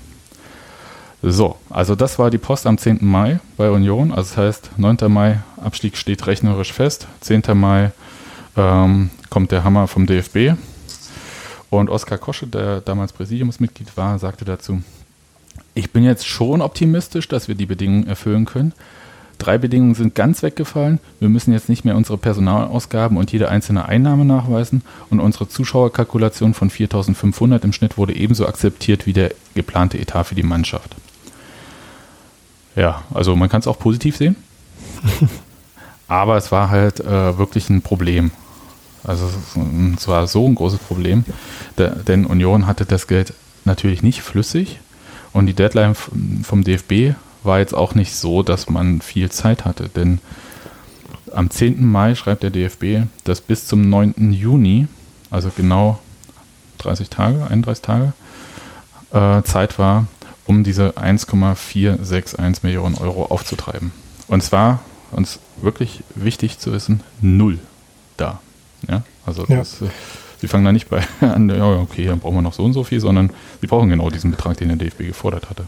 So, 1.26 1.56
also 1.70 1.96
das 1.96 2.20
war 2.20 2.30
die 2.30 2.38
Post 2.38 2.68
am 2.68 2.78
10. 2.78 3.00
Mai 3.02 3.40
bei 3.56 3.72
Union. 3.72 4.12
Also 4.12 4.36
das 4.36 4.38
heißt, 4.38 4.72
9. 4.76 4.98
Mai, 5.08 5.40
Abstieg 5.56 5.96
steht 5.96 6.28
rechnerisch 6.28 6.74
fest. 6.74 7.08
10. 7.22 7.44
Mai 7.54 7.94
ähm, 8.58 9.10
kommt 9.30 9.54
der 9.54 9.64
Hammer 9.64 9.88
vom 9.88 10.06
DFB. 10.06 10.60
Und 11.70 11.90
Oskar 11.90 12.18
Kosche, 12.18 12.46
der 12.46 12.82
damals 12.82 13.14
Präsidiumsmitglied 13.14 13.96
war, 13.96 14.20
sagte 14.20 14.44
dazu, 14.44 14.84
ich 15.74 15.92
bin 15.92 16.04
jetzt 16.04 16.28
schon 16.28 16.62
optimistisch, 16.62 17.30
dass 17.30 17.48
wir 17.48 17.56
die 17.56 17.68
Bedingungen 17.68 18.06
erfüllen 18.06 18.44
können. 18.44 18.74
Drei 19.38 19.58
Bedingungen 19.58 19.96
sind 19.96 20.16
ganz 20.16 20.44
weggefallen. 20.44 21.00
Wir 21.22 21.30
müssen 21.30 21.54
jetzt 21.54 21.70
nicht 21.70 21.86
mehr 21.86 21.96
unsere 21.96 22.18
Personalausgaben 22.18 23.16
und 23.18 23.32
jede 23.32 23.48
einzelne 23.48 23.86
Einnahme 23.88 24.26
nachweisen. 24.26 24.82
Und 25.10 25.22
unsere 25.22 25.48
Zuschauerkalkulation 25.48 26.54
von 26.54 26.70
4.500 26.70 27.64
im 27.64 27.72
Schnitt 27.72 27.98
wurde 27.98 28.14
ebenso 28.14 28.46
akzeptiert 28.46 29.06
wie 29.06 29.14
der 29.14 29.32
geplante 29.56 29.98
Etat 29.98 30.26
für 30.26 30.36
die 30.36 30.44
Mannschaft. 30.44 30.96
Ja, 32.76 33.04
also 33.14 33.36
man 33.36 33.50
kann 33.50 33.60
es 33.60 33.68
auch 33.68 33.80
positiv 33.80 34.18
sehen. 34.18 34.36
Aber 36.08 36.38
es 36.38 36.52
war 36.52 36.70
halt 36.70 37.00
äh, 37.00 37.38
wirklich 37.38 37.70
ein 37.70 37.82
Problem. 37.82 38.32
Also 39.04 39.30
es 39.98 40.08
war 40.08 40.28
so 40.28 40.48
ein 40.48 40.56
großes 40.56 40.80
Problem, 40.80 41.26
denn 41.78 42.26
Union 42.26 42.68
hatte 42.68 42.86
das 42.86 43.08
Geld 43.08 43.34
natürlich 43.66 44.02
nicht 44.02 44.22
flüssig 44.22 44.80
und 45.34 45.46
die 45.48 45.54
Deadline 45.54 45.94
vom 45.96 46.64
DFB 46.64 47.16
war 47.44 47.60
jetzt 47.60 47.74
auch 47.74 47.96
nicht 47.96 48.16
so, 48.16 48.44
dass 48.44 48.70
man 48.70 49.02
viel 49.02 49.30
Zeit 49.30 49.66
hatte, 49.66 49.90
denn 49.90 50.20
am 51.34 51.50
10. 51.50 51.86
Mai 51.86 52.16
schreibt 52.16 52.44
der 52.44 52.52
DFB, 52.52 53.08
dass 53.24 53.42
bis 53.42 53.68
zum 53.68 53.90
9. 53.90 54.32
Juni, 54.32 54.88
also 55.30 55.52
genau 55.56 56.00
30 56.78 57.10
Tage, 57.10 57.46
31 57.50 57.82
Tage, 57.82 58.14
äh, 59.12 59.44
Zeit 59.44 59.80
war, 59.80 60.08
um 60.46 60.64
diese 60.64 60.98
1,461 60.98 62.64
Millionen 62.64 62.96
Euro 62.96 63.26
aufzutreiben. 63.26 63.92
Und 64.28 64.44
zwar, 64.44 64.82
uns 65.12 65.40
wirklich 65.62 66.04
wichtig 66.16 66.60
zu 66.60 66.72
wissen, 66.72 67.02
null 67.22 67.60
da. 68.18 68.40
Ja, 68.90 69.04
also 69.26 69.46
ja. 69.48 69.58
Das, 69.58 69.82
äh, 69.82 69.88
sie 70.40 70.48
fangen 70.48 70.66
da 70.66 70.72
nicht 70.72 70.90
bei 70.90 71.04
an, 71.22 71.50
ja, 71.50 71.66
okay, 71.66 72.06
dann 72.06 72.20
brauchen 72.20 72.36
wir 72.36 72.42
noch 72.42 72.54
so 72.54 72.64
und 72.64 72.74
so 72.74 72.84
viel, 72.84 73.00
sondern 73.00 73.32
sie 73.62 73.68
brauchen 73.68 73.90
genau 73.90 74.10
diesen 74.10 74.32
Betrag, 74.32 74.58
den 74.58 74.70
der 74.70 74.78
DFB 74.78 75.00
gefordert 75.00 75.50
hatte. 75.50 75.66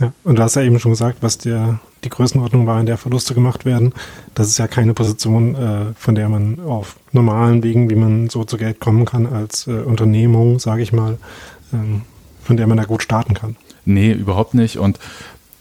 Ja, 0.00 0.12
und 0.24 0.38
du 0.38 0.42
hast 0.42 0.56
ja 0.56 0.62
eben 0.62 0.80
schon 0.80 0.90
gesagt, 0.90 1.18
was 1.20 1.38
der, 1.38 1.78
die 2.02 2.08
Größenordnung 2.08 2.66
war, 2.66 2.80
in 2.80 2.86
der 2.86 2.98
Verluste 2.98 3.32
gemacht 3.32 3.64
werden. 3.64 3.92
Das 4.34 4.48
ist 4.48 4.58
ja 4.58 4.66
keine 4.66 4.92
Position, 4.92 5.54
äh, 5.54 5.94
von 5.96 6.16
der 6.16 6.28
man 6.28 6.58
auf 6.60 6.96
normalen 7.12 7.62
Wegen, 7.62 7.90
wie 7.90 7.94
man 7.94 8.28
so 8.28 8.42
zu 8.44 8.56
Geld 8.56 8.80
kommen 8.80 9.04
kann, 9.04 9.26
als 9.26 9.68
äh, 9.68 9.70
Unternehmung, 9.70 10.58
sage 10.58 10.82
ich 10.82 10.92
mal, 10.92 11.18
ähm, 11.72 12.02
von 12.42 12.56
der 12.56 12.66
man 12.66 12.76
da 12.76 12.84
gut 12.84 13.02
starten 13.02 13.34
kann. 13.34 13.56
Nee, 13.84 14.12
überhaupt 14.12 14.54
nicht. 14.54 14.78
Und 14.78 14.98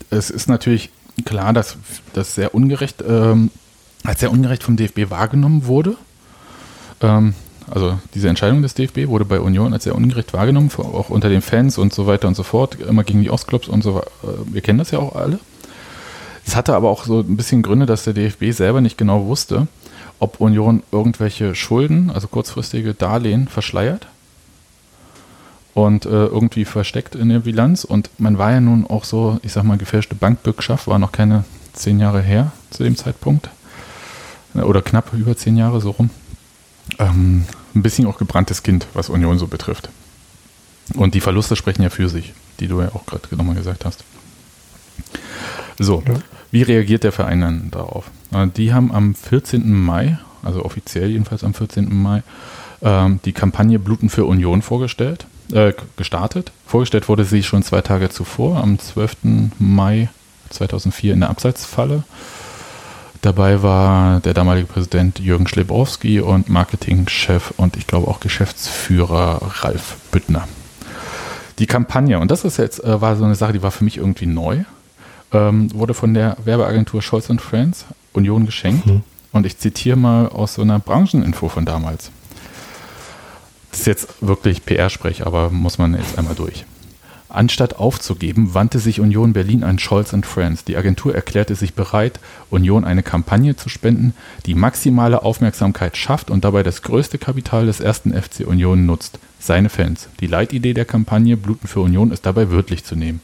es 0.09 0.29
ist 0.29 0.47
natürlich 0.47 0.89
klar, 1.25 1.53
dass 1.53 1.77
das 2.13 2.35
sehr 2.35 2.55
ungerecht, 2.55 3.03
ähm, 3.07 3.49
als 4.03 4.19
sehr 4.19 4.31
ungerecht 4.31 4.63
vom 4.63 4.75
DFB 4.75 5.09
wahrgenommen 5.09 5.65
wurde. 5.65 5.95
Ähm, 7.01 7.33
also 7.69 7.97
diese 8.13 8.29
Entscheidung 8.29 8.61
des 8.61 8.73
DFB 8.73 9.07
wurde 9.07 9.25
bei 9.25 9.39
Union 9.39 9.73
als 9.73 9.85
sehr 9.85 9.95
ungerecht 9.95 10.33
wahrgenommen, 10.33 10.69
auch 10.77 11.09
unter 11.09 11.29
den 11.29 11.41
Fans 11.41 11.77
und 11.77 11.93
so 11.93 12.07
weiter 12.07 12.27
und 12.27 12.35
so 12.35 12.43
fort, 12.43 12.77
immer 12.79 13.03
gegen 13.03 13.21
die 13.21 13.29
Ostclubs 13.29 13.67
und 13.67 13.83
so 13.83 13.95
weiter. 13.95 14.11
Äh, 14.23 14.53
wir 14.53 14.61
kennen 14.61 14.79
das 14.79 14.91
ja 14.91 14.99
auch 14.99 15.15
alle. 15.15 15.39
Es 16.45 16.55
hatte 16.55 16.75
aber 16.75 16.89
auch 16.89 17.05
so 17.05 17.19
ein 17.19 17.37
bisschen 17.37 17.61
Gründe, 17.61 17.85
dass 17.85 18.03
der 18.03 18.13
DFB 18.13 18.51
selber 18.51 18.81
nicht 18.81 18.97
genau 18.97 19.25
wusste, 19.27 19.67
ob 20.19 20.41
Union 20.41 20.83
irgendwelche 20.91 21.55
Schulden, 21.55 22.11
also 22.11 22.27
kurzfristige 22.27 22.93
Darlehen, 22.93 23.47
verschleiert 23.47 24.07
und 25.73 26.05
äh, 26.05 26.09
irgendwie 26.09 26.65
versteckt 26.65 27.15
in 27.15 27.29
der 27.29 27.39
Bilanz. 27.39 27.83
Und 27.83 28.09
man 28.17 28.37
war 28.37 28.51
ja 28.51 28.61
nun 28.61 28.85
auch 28.87 29.03
so, 29.03 29.39
ich 29.41 29.53
sag 29.53 29.63
mal, 29.63 29.77
gefälschte 29.77 30.15
Bankbürgschaft, 30.15 30.87
war 30.87 30.99
noch 30.99 31.11
keine 31.11 31.45
zehn 31.73 31.99
Jahre 31.99 32.21
her 32.21 32.51
zu 32.69 32.83
dem 32.83 32.95
Zeitpunkt. 32.95 33.49
Oder 34.53 34.83
knapp 34.83 35.13
über 35.13 35.35
zehn 35.35 35.57
Jahre 35.57 35.81
so 35.81 35.91
rum. 35.91 36.11
Ähm, 36.99 37.45
ein 37.73 37.81
bisschen 37.81 38.05
auch 38.05 38.19
gebranntes 38.19 38.61
Kind, 38.61 38.85
was 38.93 39.09
Union 39.09 39.39
so 39.39 39.47
betrifft. 39.47 39.89
Und 40.93 41.15
die 41.15 41.21
Verluste 41.21 41.55
sprechen 41.55 41.81
ja 41.81 41.89
für 41.89 42.07
sich, 42.07 42.33
die 42.59 42.67
du 42.67 42.81
ja 42.81 42.89
auch 42.93 43.05
gerade 43.07 43.35
nochmal 43.35 43.55
gesagt 43.55 43.83
hast. 43.85 44.03
So, 45.79 46.03
ja. 46.05 46.13
wie 46.51 46.61
reagiert 46.61 47.03
der 47.03 47.11
Verein 47.11 47.41
dann 47.41 47.71
darauf? 47.71 48.11
Äh, 48.31 48.47
die 48.55 48.73
haben 48.73 48.91
am 48.91 49.15
14. 49.15 49.73
Mai, 49.73 50.19
also 50.43 50.63
offiziell 50.63 51.09
jedenfalls 51.09 51.43
am 51.43 51.55
14. 51.55 51.89
Mai, 51.91 52.21
ähm, 52.83 53.19
die 53.25 53.33
Kampagne 53.33 53.79
Bluten 53.79 54.09
für 54.09 54.25
Union 54.25 54.61
vorgestellt 54.61 55.25
äh, 55.51 55.73
gestartet. 55.97 56.51
Vorgestellt 56.65 57.09
wurde 57.09 57.25
sie 57.25 57.43
schon 57.43 57.63
zwei 57.63 57.81
Tage 57.81 58.09
zuvor, 58.09 58.57
am 58.57 58.79
12. 58.79 59.17
Mai 59.59 60.09
2004 60.50 61.13
in 61.13 61.19
der 61.21 61.29
Abseitsfalle. 61.29 62.03
Dabei 63.21 63.63
war 63.63 64.19
der 64.19 64.33
damalige 64.33 64.67
Präsident 64.67 65.19
Jürgen 65.19 65.47
Schlebowski 65.47 66.19
und 66.19 66.50
Marketingchef 66.50 67.53
und 67.57 67.77
ich 67.77 67.88
glaube 67.88 68.07
auch 68.07 68.19
Geschäftsführer 68.19 69.41
Ralf 69.62 69.95
Büttner. 70.12 70.47
Die 71.59 71.67
Kampagne, 71.67 72.19
und 72.19 72.31
das 72.31 72.43
ist 72.43 72.57
jetzt, 72.57 72.83
äh, 72.83 73.00
war 73.00 73.15
so 73.15 73.23
eine 73.23 73.35
Sache, 73.35 73.53
die 73.53 73.63
war 73.63 73.71
für 73.71 73.83
mich 73.83 73.97
irgendwie 73.97 74.25
neu, 74.25 74.63
ähm, 75.31 75.73
wurde 75.73 75.93
von 75.93 76.13
der 76.13 76.35
Werbeagentur 76.43 77.01
Scholz 77.01 77.27
Friends 77.38 77.85
Union 78.12 78.45
geschenkt. 78.45 78.85
Mhm. 78.85 79.03
Und 79.31 79.45
ich 79.45 79.57
zitiere 79.57 79.97
mal 79.97 80.27
aus 80.27 80.55
so 80.55 80.62
einer 80.62 80.79
Brancheninfo 80.79 81.50
von 81.50 81.65
damals. 81.65 82.12
Das 83.73 83.79
ist 83.79 83.87
jetzt 83.87 84.21
wirklich 84.21 84.67
PR-Sprech, 84.67 85.25
aber 85.25 85.49
muss 85.49 85.79
man 85.79 85.95
jetzt 85.95 86.19
einmal 86.19 86.35
durch. 86.35 86.63
Anstatt 87.27 87.77
aufzugeben, 87.77 88.53
wandte 88.53 88.77
sich 88.77 88.99
Union 88.99 89.33
Berlin 89.33 89.63
an 89.63 89.79
Scholz 89.79 90.15
Friends. 90.21 90.63
Die 90.63 90.77
Agentur 90.77 91.15
erklärte 91.15 91.55
sich 91.55 91.73
bereit, 91.73 92.19
Union 92.51 92.85
eine 92.85 93.01
Kampagne 93.01 93.55
zu 93.55 93.69
spenden, 93.69 94.13
die 94.45 94.53
maximale 94.53 95.23
Aufmerksamkeit 95.23 95.97
schafft 95.97 96.29
und 96.29 96.43
dabei 96.43 96.61
das 96.61 96.83
größte 96.83 97.17
Kapital 97.17 97.65
des 97.65 97.79
ersten 97.79 98.13
FC 98.13 98.45
Union 98.45 98.85
nutzt, 98.85 99.17
seine 99.39 99.69
Fans. 99.69 100.07
Die 100.19 100.27
Leitidee 100.27 100.75
der 100.75 100.85
Kampagne 100.85 101.35
Bluten 101.35 101.67
für 101.67 101.79
Union 101.79 102.11
ist 102.11 102.27
dabei 102.27 102.51
wörtlich 102.51 102.83
zu 102.83 102.95
nehmen. 102.95 103.21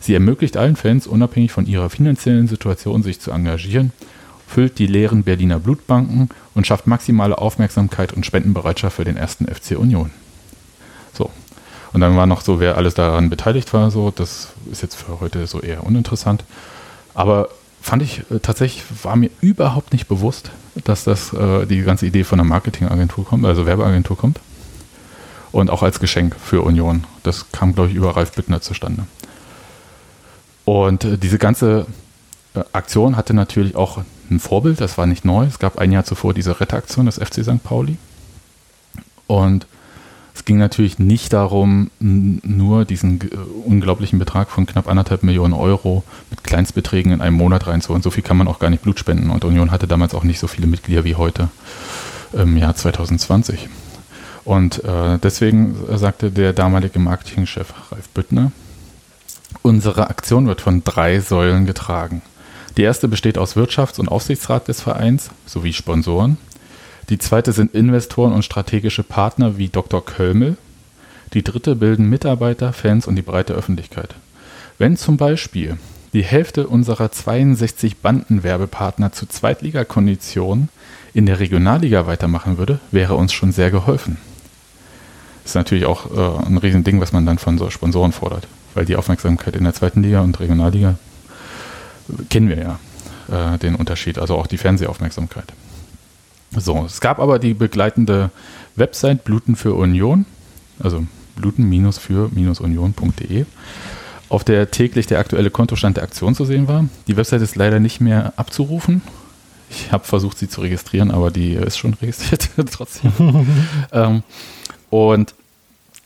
Sie 0.00 0.14
ermöglicht 0.14 0.56
allen 0.56 0.74
Fans, 0.74 1.06
unabhängig 1.06 1.52
von 1.52 1.66
ihrer 1.66 1.90
finanziellen 1.90 2.48
Situation, 2.48 3.04
sich 3.04 3.20
zu 3.20 3.30
engagieren 3.30 3.92
füllt 4.46 4.78
die 4.78 4.86
leeren 4.86 5.24
Berliner 5.24 5.58
Blutbanken 5.58 6.28
und 6.54 6.66
schafft 6.66 6.86
maximale 6.86 7.38
Aufmerksamkeit 7.38 8.12
und 8.12 8.24
Spendenbereitschaft 8.24 8.96
für 8.96 9.04
den 9.04 9.16
ersten 9.16 9.46
FC 9.46 9.78
Union. 9.78 10.10
So. 11.12 11.30
Und 11.92 12.00
dann 12.00 12.16
war 12.16 12.26
noch 12.26 12.42
so, 12.42 12.60
wer 12.60 12.76
alles 12.76 12.94
daran 12.94 13.30
beteiligt 13.30 13.72
war, 13.72 13.90
so, 13.90 14.10
das 14.10 14.48
ist 14.70 14.82
jetzt 14.82 14.96
für 14.96 15.20
heute 15.20 15.46
so 15.46 15.60
eher 15.60 15.84
uninteressant. 15.84 16.44
Aber 17.14 17.48
fand 17.80 18.02
ich 18.02 18.20
äh, 18.30 18.40
tatsächlich, 18.40 18.84
war 19.02 19.16
mir 19.16 19.30
überhaupt 19.40 19.92
nicht 19.92 20.08
bewusst, 20.08 20.50
dass 20.84 21.04
das 21.04 21.32
äh, 21.32 21.66
die 21.66 21.82
ganze 21.82 22.06
Idee 22.06 22.24
von 22.24 22.38
einer 22.38 22.48
Marketingagentur 22.48 23.24
kommt, 23.24 23.44
also 23.46 23.66
Werbeagentur 23.66 24.16
kommt. 24.16 24.40
Und 25.52 25.70
auch 25.70 25.82
als 25.82 26.00
Geschenk 26.00 26.36
für 26.36 26.62
Union. 26.62 27.04
Das 27.22 27.50
kam, 27.50 27.74
glaube 27.74 27.88
ich, 27.88 27.94
über 27.94 28.14
Ralf 28.14 28.32
Bittner 28.32 28.60
zustande. 28.60 29.06
Und 30.66 31.04
äh, 31.04 31.16
diese 31.16 31.38
ganze 31.38 31.86
äh, 32.54 32.60
Aktion 32.72 33.16
hatte 33.16 33.32
natürlich 33.32 33.76
auch 33.76 34.02
ein 34.30 34.40
Vorbild, 34.40 34.80
das 34.80 34.98
war 34.98 35.06
nicht 35.06 35.24
neu. 35.24 35.44
Es 35.46 35.58
gab 35.58 35.78
ein 35.78 35.92
Jahr 35.92 36.04
zuvor 36.04 36.34
diese 36.34 36.60
Retteraktion 36.60 37.06
des 37.06 37.16
FC 37.16 37.44
St. 37.44 37.62
Pauli. 37.62 37.96
Und 39.26 39.66
es 40.34 40.44
ging 40.44 40.58
natürlich 40.58 40.98
nicht 40.98 41.32
darum, 41.32 41.90
nur 41.98 42.84
diesen 42.84 43.20
äh, 43.22 43.36
unglaublichen 43.64 44.18
Betrag 44.18 44.50
von 44.50 44.66
knapp 44.66 44.86
anderthalb 44.86 45.22
Millionen 45.22 45.54
Euro 45.54 46.04
mit 46.30 46.44
Kleinstbeträgen 46.44 47.10
in 47.10 47.20
einem 47.22 47.36
Monat 47.36 47.66
reinzuholen. 47.66 48.02
So 48.02 48.10
viel 48.10 48.22
kann 48.22 48.36
man 48.36 48.46
auch 48.46 48.58
gar 48.58 48.68
nicht 48.68 48.82
Blut 48.82 48.98
spenden. 48.98 49.30
Und 49.30 49.44
Union 49.44 49.70
hatte 49.70 49.86
damals 49.86 50.14
auch 50.14 50.24
nicht 50.24 50.38
so 50.38 50.46
viele 50.46 50.66
Mitglieder 50.66 51.04
wie 51.04 51.14
heute 51.14 51.48
im 52.34 52.56
Jahr 52.56 52.74
2020. 52.76 53.68
Und 54.44 54.84
äh, 54.84 55.18
deswegen 55.18 55.74
sagte 55.96 56.30
der 56.30 56.52
damalige 56.52 56.98
Marketingchef 56.98 57.72
Ralf 57.90 58.08
Büttner, 58.10 58.52
unsere 59.62 60.10
Aktion 60.10 60.46
wird 60.46 60.60
von 60.60 60.84
drei 60.84 61.20
Säulen 61.20 61.66
getragen. 61.66 62.22
Die 62.76 62.82
erste 62.82 63.08
besteht 63.08 63.38
aus 63.38 63.56
Wirtschafts- 63.56 63.98
und 63.98 64.08
Aufsichtsrat 64.08 64.68
des 64.68 64.82
Vereins 64.82 65.30
sowie 65.46 65.72
Sponsoren. 65.72 66.36
Die 67.08 67.18
zweite 67.18 67.52
sind 67.52 67.74
Investoren 67.74 68.32
und 68.32 68.44
strategische 68.44 69.02
Partner 69.02 69.56
wie 69.56 69.68
Dr. 69.68 70.04
Kölmel. 70.04 70.56
Die 71.32 71.42
dritte 71.42 71.74
bilden 71.74 72.08
Mitarbeiter, 72.08 72.72
Fans 72.72 73.06
und 73.06 73.16
die 73.16 73.22
breite 73.22 73.54
Öffentlichkeit. 73.54 74.14
Wenn 74.78 74.96
zum 74.96 75.16
Beispiel 75.16 75.78
die 76.12 76.22
Hälfte 76.22 76.66
unserer 76.66 77.10
62 77.10 77.98
Bandenwerbepartner 77.98 79.12
zu 79.12 79.26
Zweitligakonditionen 79.26 80.68
in 81.14 81.26
der 81.26 81.40
Regionalliga 81.40 82.06
weitermachen 82.06 82.58
würde, 82.58 82.80
wäre 82.90 83.14
uns 83.14 83.32
schon 83.32 83.52
sehr 83.52 83.70
geholfen. 83.70 84.18
Das 85.42 85.52
ist 85.52 85.54
natürlich 85.54 85.86
auch 85.86 86.10
äh, 86.10 86.46
ein 86.46 86.58
Riesending, 86.58 87.00
was 87.00 87.12
man 87.12 87.24
dann 87.24 87.38
von 87.38 87.56
so 87.56 87.70
Sponsoren 87.70 88.12
fordert, 88.12 88.48
weil 88.74 88.84
die 88.84 88.96
Aufmerksamkeit 88.96 89.56
in 89.56 89.64
der 89.64 89.74
zweiten 89.74 90.02
Liga 90.02 90.20
und 90.20 90.38
Regionalliga 90.40 90.96
kennen 92.28 92.48
wir 92.48 92.58
ja 92.58 93.54
äh, 93.54 93.58
den 93.58 93.74
Unterschied, 93.74 94.18
also 94.18 94.36
auch 94.36 94.46
die 94.46 94.58
Fernsehaufmerksamkeit. 94.58 95.52
So, 96.56 96.84
es 96.84 97.00
gab 97.00 97.18
aber 97.18 97.38
die 97.38 97.54
begleitende 97.54 98.30
Website 98.76 99.24
Bluten 99.24 99.56
für 99.56 99.74
Union, 99.74 100.26
also 100.78 101.04
bluten-für-union.de, 101.36 103.44
auf 104.28 104.44
der 104.44 104.70
täglich 104.70 105.06
der 105.06 105.18
aktuelle 105.18 105.50
Kontostand 105.50 105.98
der 105.98 106.04
Aktion 106.04 106.34
zu 106.34 106.44
sehen 106.44 106.68
war. 106.68 106.86
Die 107.06 107.16
Website 107.16 107.42
ist 107.42 107.56
leider 107.56 107.80
nicht 107.80 108.00
mehr 108.00 108.32
abzurufen. 108.36 109.02
Ich 109.70 109.92
habe 109.92 110.04
versucht, 110.04 110.38
sie 110.38 110.48
zu 110.48 110.60
registrieren, 110.60 111.10
aber 111.10 111.30
die 111.30 111.52
ist 111.52 111.78
schon 111.78 111.94
registriert 111.94 112.50
trotzdem. 112.72 113.12
ähm, 113.92 114.22
und 114.90 115.34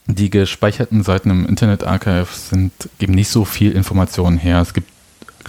die 0.06 0.30
gespeicherten 0.30 1.02
Seiten 1.02 1.30
im 1.30 1.46
Internet 1.46 1.84
Archive 1.84 2.28
sind, 2.32 2.72
geben 2.98 3.14
nicht 3.14 3.28
so 3.28 3.44
viel 3.44 3.72
Informationen 3.72 4.38
her. 4.38 4.60
Es 4.60 4.74
gibt 4.74 4.88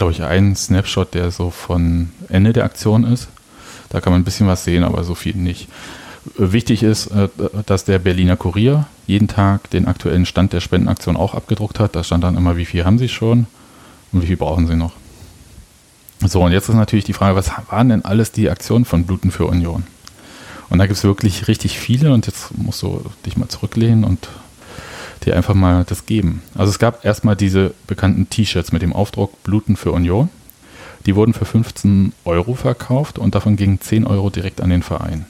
glaube 0.01 0.13
ich, 0.13 0.23
einen 0.23 0.55
Snapshot, 0.55 1.13
der 1.13 1.29
so 1.29 1.51
von 1.51 2.09
Ende 2.27 2.53
der 2.53 2.63
Aktion 2.63 3.03
ist. 3.03 3.27
Da 3.89 4.01
kann 4.01 4.11
man 4.11 4.21
ein 4.21 4.25
bisschen 4.25 4.47
was 4.47 4.63
sehen, 4.63 4.83
aber 4.83 5.03
so 5.03 5.13
viel 5.13 5.35
nicht. 5.35 5.67
Wichtig 6.37 6.81
ist, 6.81 7.07
äh, 7.11 7.29
dass 7.67 7.85
der 7.85 7.99
Berliner 7.99 8.35
Kurier 8.35 8.87
jeden 9.05 9.27
Tag 9.27 9.69
den 9.69 9.85
aktuellen 9.87 10.25
Stand 10.25 10.53
der 10.53 10.59
Spendenaktion 10.59 11.15
auch 11.15 11.35
abgedruckt 11.35 11.79
hat. 11.79 11.95
Da 11.95 12.03
stand 12.03 12.23
dann 12.23 12.35
immer, 12.35 12.57
wie 12.57 12.65
viel 12.65 12.83
haben 12.83 12.97
Sie 12.97 13.09
schon 13.09 13.45
und 14.11 14.23
wie 14.23 14.25
viel 14.25 14.37
brauchen 14.37 14.65
Sie 14.65 14.75
noch. 14.75 14.93
So, 16.25 16.41
und 16.41 16.51
jetzt 16.51 16.67
ist 16.67 16.73
natürlich 16.73 17.05
die 17.05 17.13
Frage, 17.13 17.35
was 17.35 17.51
waren 17.69 17.89
denn 17.89 18.03
alles 18.03 18.31
die 18.31 18.49
Aktionen 18.49 18.85
von 18.85 19.05
Bluten 19.05 19.29
für 19.29 19.45
Union? 19.45 19.83
Und 20.71 20.79
da 20.79 20.87
gibt 20.87 20.97
es 20.97 21.03
wirklich 21.03 21.47
richtig 21.47 21.77
viele 21.77 22.11
und 22.11 22.25
jetzt 22.25 22.57
musst 22.57 22.81
du 22.81 23.03
dich 23.23 23.37
mal 23.37 23.49
zurücklehnen 23.49 24.03
und 24.03 24.29
die 25.23 25.33
einfach 25.33 25.53
mal 25.53 25.83
das 25.85 26.05
geben. 26.05 26.41
Also 26.55 26.71
es 26.71 26.79
gab 26.79 27.05
erstmal 27.05 27.35
diese 27.35 27.73
bekannten 27.87 28.29
T-Shirts 28.29 28.71
mit 28.71 28.81
dem 28.81 28.93
Aufdruck 28.93 29.43
Bluten 29.43 29.75
für 29.75 29.91
Union. 29.91 30.29
Die 31.05 31.15
wurden 31.15 31.33
für 31.33 31.45
15 31.45 32.13
Euro 32.25 32.53
verkauft 32.53 33.19
und 33.19 33.35
davon 33.35 33.55
gingen 33.55 33.81
10 33.81 34.05
Euro 34.05 34.29
direkt 34.29 34.61
an 34.61 34.69
den 34.69 34.83
Verein. 34.83 35.25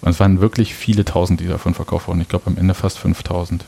Und 0.00 0.10
es 0.10 0.20
waren 0.20 0.40
wirklich 0.40 0.74
viele 0.74 1.04
Tausend, 1.04 1.40
die 1.40 1.48
davon 1.48 1.74
verkauft 1.74 2.08
wurden. 2.08 2.20
Ich 2.20 2.28
glaube 2.28 2.46
am 2.46 2.56
Ende 2.56 2.74
fast 2.74 2.98
5000. 2.98 3.64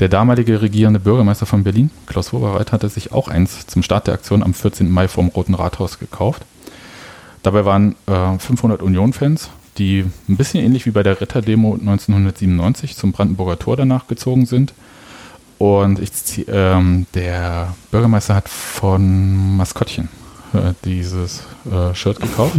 Der 0.00 0.08
damalige 0.08 0.62
regierende 0.62 1.00
Bürgermeister 1.00 1.46
von 1.46 1.64
Berlin, 1.64 1.90
Klaus 2.06 2.32
Wowereit, 2.32 2.72
hatte 2.72 2.88
sich 2.88 3.12
auch 3.12 3.28
eins 3.28 3.66
zum 3.66 3.82
Start 3.82 4.06
der 4.06 4.14
Aktion 4.14 4.42
am 4.42 4.54
14. 4.54 4.90
Mai 4.90 5.08
vom 5.08 5.28
Roten 5.28 5.54
Rathaus 5.54 5.98
gekauft. 5.98 6.42
Dabei 7.42 7.64
waren 7.64 7.96
äh, 8.06 8.38
500 8.38 8.82
Union-Fans, 8.82 9.50
die 9.78 10.04
ein 10.28 10.36
bisschen 10.36 10.64
ähnlich 10.64 10.86
wie 10.86 10.90
bei 10.90 11.02
der 11.02 11.20
Retterdemo 11.20 11.74
1997 11.74 12.96
zum 12.96 13.12
Brandenburger 13.12 13.58
Tor 13.58 13.76
danach 13.76 14.06
gezogen 14.06 14.46
sind. 14.46 14.74
Und 15.58 16.00
ich, 16.00 16.10
ähm, 16.48 17.06
der 17.14 17.74
Bürgermeister 17.90 18.34
hat 18.34 18.48
von 18.48 19.56
Maskottchen 19.56 20.08
äh, 20.52 20.72
dieses 20.84 21.44
äh, 21.70 21.94
Shirt 21.94 22.20
gekauft. 22.20 22.56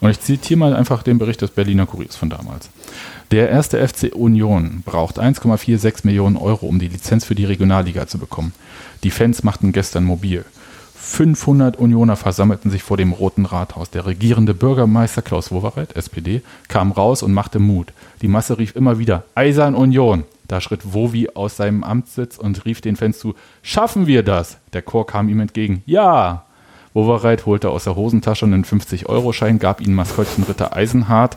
Und 0.00 0.10
ich 0.10 0.20
zitiere 0.20 0.58
mal 0.58 0.74
einfach 0.74 1.02
den 1.02 1.18
Bericht 1.18 1.40
des 1.42 1.50
Berliner 1.50 1.86
Kuriers 1.86 2.16
von 2.16 2.28
damals. 2.28 2.68
Der 3.30 3.48
erste 3.48 3.86
FC 3.86 4.14
Union 4.14 4.82
braucht 4.84 5.18
1,46 5.18 6.00
Millionen 6.02 6.36
Euro, 6.36 6.66
um 6.66 6.78
die 6.78 6.88
Lizenz 6.88 7.24
für 7.24 7.34
die 7.34 7.46
Regionalliga 7.46 8.06
zu 8.06 8.18
bekommen. 8.18 8.52
Die 9.04 9.10
Fans 9.10 9.42
machten 9.42 9.72
gestern 9.72 10.04
mobil. 10.04 10.44
500 11.04 11.76
Unioner 11.78 12.14
versammelten 12.14 12.70
sich 12.70 12.84
vor 12.84 12.96
dem 12.96 13.12
Roten 13.12 13.44
Rathaus. 13.44 13.90
Der 13.90 14.06
regierende 14.06 14.54
Bürgermeister 14.54 15.20
Klaus 15.20 15.50
Wowereit, 15.50 15.96
SPD, 15.96 16.42
kam 16.68 16.92
raus 16.92 17.24
und 17.24 17.34
machte 17.34 17.58
Mut. 17.58 17.92
Die 18.22 18.28
Masse 18.28 18.56
rief 18.56 18.76
immer 18.76 19.00
wieder 19.00 19.24
Eisern 19.34 19.74
Union. 19.74 20.22
Da 20.46 20.60
schritt 20.60 20.94
Wowi 20.94 21.28
aus 21.34 21.56
seinem 21.56 21.82
Amtssitz 21.82 22.38
und 22.38 22.64
rief 22.64 22.80
den 22.80 22.94
Fans 22.94 23.18
zu: 23.18 23.34
Schaffen 23.62 24.06
wir 24.06 24.22
das? 24.22 24.58
Der 24.74 24.82
Chor 24.82 25.04
kam 25.06 25.28
ihm 25.28 25.40
entgegen: 25.40 25.82
Ja! 25.86 26.44
Wowereit 26.94 27.46
holte 27.46 27.70
aus 27.70 27.84
der 27.84 27.96
Hosentasche 27.96 28.46
einen 28.46 28.64
50-Euro-Schein, 28.64 29.58
gab 29.58 29.80
ihnen 29.80 29.94
Maskottchen 29.94 30.44
Ritter 30.44 30.76
Eisenhardt. 30.76 31.36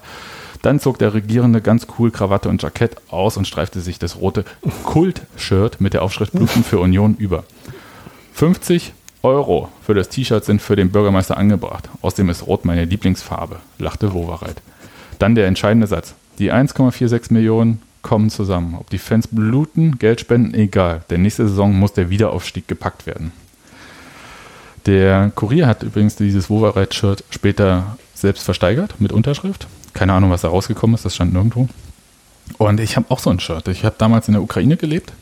Dann 0.62 0.79
zog 0.79 1.00
der 1.00 1.15
Regierende 1.15 1.60
ganz 1.60 1.88
cool 1.98 2.12
Krawatte 2.12 2.50
und 2.50 2.62
Jackett 2.62 2.98
aus 3.10 3.36
und 3.36 3.48
streifte 3.48 3.81
sich 3.81 3.98
das 3.98 4.17
rote 4.22 4.45
Kult-Shirt 4.84 5.81
mit 5.81 5.93
der 5.93 6.03
Aufschrift 6.03 6.34
Bluten 6.34 6.63
für 6.63 6.79
Union 6.79 7.15
über. 7.17 7.45
50 8.34 8.93
Euro 9.25 9.70
für 9.84 9.96
das 9.96 10.10
T-Shirt 10.10 10.46
sind 10.46 10.62
für 10.62 10.75
den 10.75 10.91
Bürgermeister 10.91 11.36
angebracht. 11.36 11.89
Außerdem 12.01 12.29
ist 12.29 12.46
Rot 12.46 12.63
meine 12.63 12.86
Lieblingsfarbe, 12.86 13.58
lachte 13.79 14.13
Wowereit. 14.13 14.62
Dann 15.17 15.34
der 15.34 15.48
entscheidende 15.48 15.88
Satz. 15.88 16.13
Die 16.38 16.53
1,46 16.53 17.34
Millionen 17.34 17.82
kommen 18.03 18.29
zusammen. 18.29 18.75
Ob 18.79 18.89
die 18.91 19.00
Fans 19.00 19.27
bluten, 19.27 19.98
Geld 19.98 20.22
spenden, 20.22 20.53
egal. 20.53 21.01
Denn 21.10 21.24
nächste 21.24 21.48
Saison 21.48 21.74
muss 21.74 21.94
der 21.94 22.12
Wiederaufstieg 22.12 22.67
gepackt 22.67 23.08
werden. 23.08 23.32
Der 24.86 25.32
Kurier 25.34 25.65
hat 25.65 25.82
übrigens 25.82 26.15
dieses 26.15 26.51
Wovereit-Shirt 26.51 27.24
später 27.32 27.98
selbst 28.13 28.44
versteigert 28.44 28.94
mit 29.00 29.12
Unterschrift. 29.12 29.65
Keine 29.94 30.13
Ahnung, 30.13 30.29
was 30.29 30.41
da 30.41 30.50
rausgekommen 30.50 30.94
ist, 30.94 31.03
das 31.03 31.15
stand 31.15 31.34
nirgendwo. 31.34 31.67
Und 32.60 32.79
ich 32.79 32.96
habe 32.96 33.08
auch 33.10 33.17
so 33.17 33.32
ein 33.32 33.39
Shirt. 33.39 33.67
Ich 33.70 33.84
habe 33.86 33.96
damals 33.98 34.27
in 34.27 34.36
der 34.36 34.44
Ukraine 34.44 34.77
gelebt 34.77 35.13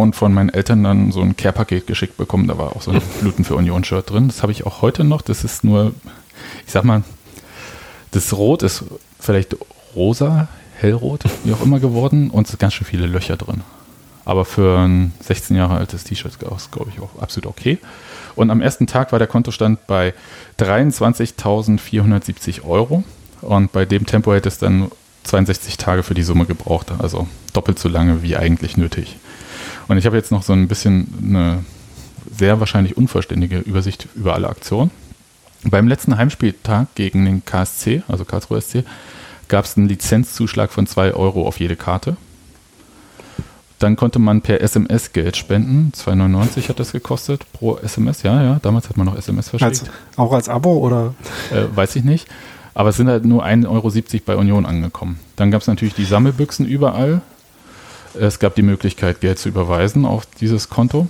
und 0.00 0.16
von 0.16 0.32
meinen 0.32 0.48
Eltern 0.48 0.84
dann 0.84 1.12
so 1.12 1.20
ein 1.20 1.36
Care-Paket 1.36 1.86
geschickt 1.86 2.16
bekommen. 2.16 2.48
Da 2.48 2.58
war 2.58 2.76
auch 2.76 2.82
so 2.82 2.90
ein 2.90 3.00
Bluten 3.20 3.44
für 3.44 3.54
Union-Shirt 3.56 4.10
drin. 4.10 4.28
Das 4.28 4.42
habe 4.42 4.52
ich 4.52 4.66
auch 4.66 4.82
heute 4.82 5.04
noch. 5.04 5.22
Das 5.22 5.44
ist 5.44 5.64
nur, 5.64 5.94
ich 6.66 6.72
sag 6.72 6.84
mal, 6.84 7.02
das 8.10 8.32
Rot 8.32 8.62
ist 8.62 8.84
vielleicht 9.18 9.56
rosa, 9.94 10.48
hellrot, 10.78 11.24
wie 11.44 11.52
auch 11.52 11.62
immer 11.62 11.78
geworden 11.78 12.30
und 12.30 12.44
es 12.44 12.50
sind 12.50 12.60
ganz 12.60 12.74
schön 12.74 12.86
viele 12.86 13.06
Löcher 13.06 13.36
drin. 13.36 13.62
Aber 14.24 14.44
für 14.44 14.78
ein 14.78 15.12
16 15.20 15.56
Jahre 15.56 15.76
altes 15.76 16.04
T-Shirt 16.04 16.34
ist 16.34 16.42
es, 16.42 16.70
glaube 16.70 16.90
ich, 16.94 17.00
auch 17.00 17.20
absolut 17.20 17.48
okay. 17.48 17.78
Und 18.36 18.50
am 18.50 18.60
ersten 18.60 18.86
Tag 18.86 19.12
war 19.12 19.18
der 19.18 19.28
Kontostand 19.28 19.86
bei 19.86 20.14
23.470 20.58 22.64
Euro. 22.64 23.02
Und 23.40 23.72
bei 23.72 23.84
dem 23.84 24.06
Tempo 24.06 24.32
hätte 24.32 24.48
es 24.48 24.58
dann 24.58 24.90
62 25.24 25.76
Tage 25.78 26.02
für 26.02 26.14
die 26.14 26.22
Summe 26.22 26.46
gebraucht. 26.46 26.92
Also 26.98 27.28
doppelt 27.52 27.78
so 27.78 27.88
lange 27.88 28.22
wie 28.22 28.36
eigentlich 28.36 28.76
nötig. 28.76 29.16
Und 29.90 29.98
ich 29.98 30.06
habe 30.06 30.16
jetzt 30.16 30.30
noch 30.30 30.44
so 30.44 30.52
ein 30.52 30.68
bisschen 30.68 31.08
eine 31.20 31.64
sehr 32.30 32.60
wahrscheinlich 32.60 32.96
unvollständige 32.96 33.58
Übersicht 33.58 34.06
über 34.14 34.34
alle 34.34 34.48
Aktionen. 34.48 34.92
Beim 35.64 35.88
letzten 35.88 36.16
Heimspieltag 36.16 36.94
gegen 36.94 37.24
den 37.24 37.44
KSC, 37.44 38.04
also 38.06 38.24
Karlsruhe 38.24 38.60
SC, 38.60 38.84
gab 39.48 39.64
es 39.64 39.76
einen 39.76 39.88
Lizenzzuschlag 39.88 40.70
von 40.70 40.86
2 40.86 41.14
Euro 41.14 41.44
auf 41.44 41.58
jede 41.58 41.74
Karte. 41.74 42.16
Dann 43.80 43.96
konnte 43.96 44.20
man 44.20 44.42
per 44.42 44.60
SMS 44.60 45.12
Geld 45.12 45.36
spenden. 45.36 45.90
2,99 45.96 46.68
hat 46.68 46.78
das 46.78 46.92
gekostet 46.92 47.44
pro 47.52 47.76
SMS. 47.78 48.22
Ja, 48.22 48.44
ja, 48.44 48.60
damals 48.62 48.88
hat 48.88 48.96
man 48.96 49.06
noch 49.06 49.16
SMS 49.16 49.48
verschickt. 49.48 49.80
Als, 49.80 49.84
auch 50.14 50.32
als 50.32 50.48
Abo 50.48 50.78
oder? 50.78 51.14
Äh, 51.50 51.64
weiß 51.74 51.96
ich 51.96 52.04
nicht. 52.04 52.28
Aber 52.74 52.90
es 52.90 52.96
sind 52.96 53.08
halt 53.08 53.24
nur 53.24 53.44
1,70 53.44 53.68
Euro 53.68 53.90
bei 54.24 54.36
Union 54.36 54.66
angekommen. 54.66 55.18
Dann 55.34 55.50
gab 55.50 55.62
es 55.62 55.66
natürlich 55.66 55.94
die 55.94 56.04
Sammelbüchsen 56.04 56.64
überall. 56.64 57.22
Es 58.18 58.38
gab 58.38 58.54
die 58.54 58.62
Möglichkeit, 58.62 59.20
Geld 59.20 59.38
zu 59.38 59.48
überweisen 59.48 60.04
auf 60.04 60.26
dieses 60.40 60.68
Konto. 60.68 61.08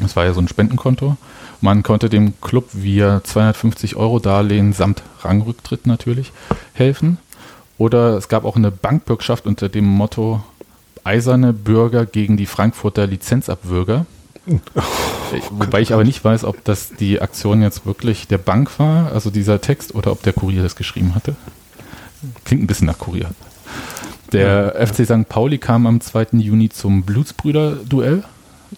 Das 0.00 0.16
war 0.16 0.24
ja 0.24 0.32
so 0.32 0.40
ein 0.40 0.48
Spendenkonto. 0.48 1.16
Man 1.60 1.82
konnte 1.82 2.08
dem 2.08 2.40
Club 2.40 2.68
via 2.72 3.22
250 3.22 3.96
Euro 3.96 4.18
Darlehen 4.18 4.72
samt 4.72 5.02
Rangrücktritt 5.22 5.86
natürlich 5.86 6.32
helfen. 6.72 7.18
Oder 7.78 8.16
es 8.16 8.28
gab 8.28 8.44
auch 8.44 8.56
eine 8.56 8.70
Bankbürgschaft 8.70 9.46
unter 9.46 9.68
dem 9.68 9.84
Motto 9.84 10.42
eiserne 11.04 11.52
Bürger 11.52 12.06
gegen 12.06 12.36
die 12.36 12.46
Frankfurter 12.46 13.06
Lizenzabwürger. 13.06 14.06
Oh, 14.46 14.82
Wobei 15.50 15.80
ich 15.80 15.92
aber 15.92 16.04
nicht 16.04 16.22
weiß, 16.22 16.44
ob 16.44 16.62
das 16.64 16.90
die 16.90 17.20
Aktion 17.20 17.62
jetzt 17.62 17.86
wirklich 17.86 18.28
der 18.28 18.38
Bank 18.38 18.78
war, 18.78 19.12
also 19.12 19.30
dieser 19.30 19.60
Text, 19.60 19.94
oder 19.94 20.12
ob 20.12 20.22
der 20.22 20.32
Kurier 20.32 20.62
das 20.62 20.76
geschrieben 20.76 21.14
hatte. 21.14 21.34
Klingt 22.44 22.62
ein 22.62 22.66
bisschen 22.66 22.86
nach 22.86 22.98
Kurier. 22.98 23.30
Der 24.34 24.74
ja, 24.78 24.86
FC 24.86 25.04
St. 25.04 25.28
Pauli 25.28 25.58
kam 25.58 25.86
am 25.86 26.00
2. 26.00 26.38
Juni 26.38 26.68
zum 26.68 27.04
Blutsbrüder-Duell. 27.04 28.24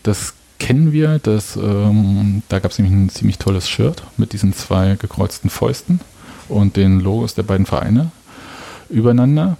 Das 0.02 0.34
kennen 0.58 0.92
wir. 0.92 1.18
Das, 1.18 1.56
ähm, 1.56 2.42
da 2.48 2.58
gab 2.58 2.70
es 2.70 2.78
nämlich 2.78 2.94
ein 2.94 3.08
ziemlich 3.08 3.38
tolles 3.38 3.68
Shirt 3.68 4.02
mit 4.16 4.32
diesen 4.32 4.52
zwei 4.52 4.96
gekreuzten 4.96 5.50
Fäusten 5.50 6.00
und 6.48 6.76
den 6.76 7.00
Logos 7.00 7.34
der 7.34 7.42
beiden 7.42 7.66
Vereine 7.66 8.10
übereinander. 8.88 9.56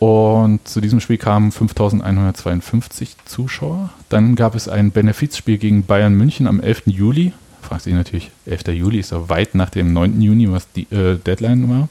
Und 0.00 0.66
zu 0.66 0.80
diesem 0.80 1.00
Spiel 1.00 1.18
kamen 1.18 1.52
5152 1.52 3.16
Zuschauer. 3.26 3.90
Dann 4.08 4.34
gab 4.34 4.54
es 4.54 4.66
ein 4.66 4.90
Benefizspiel 4.92 5.58
gegen 5.58 5.84
Bayern 5.84 6.14
München 6.14 6.46
am 6.46 6.60
11. 6.60 6.84
Juli. 6.86 7.32
Fragt 7.60 7.82
sich 7.82 7.92
natürlich, 7.92 8.30
11. 8.46 8.68
Juli 8.68 8.98
ist 8.98 9.12
ja 9.12 9.28
weit 9.28 9.54
nach 9.54 9.68
dem 9.68 9.92
9. 9.92 10.20
Juni, 10.22 10.50
was 10.50 10.72
die 10.72 10.90
äh, 10.90 11.18
Deadline 11.18 11.68
war. 11.68 11.88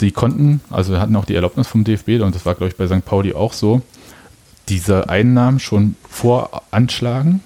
Die 0.00 0.10
konnten, 0.10 0.60
also 0.70 0.98
hatten 0.98 1.14
auch 1.16 1.24
die 1.24 1.34
Erlaubnis 1.34 1.68
vom 1.68 1.84
DFB, 1.84 2.20
und 2.20 2.34
das 2.34 2.44
war, 2.44 2.54
glaube 2.54 2.68
ich, 2.70 2.76
bei 2.76 2.86
St. 2.86 3.04
Pauli 3.04 3.32
auch 3.32 3.52
so, 3.52 3.82
diese 4.68 5.08
Einnahmen 5.08 5.60
schon 5.60 5.96
voranschlagen 6.08 7.40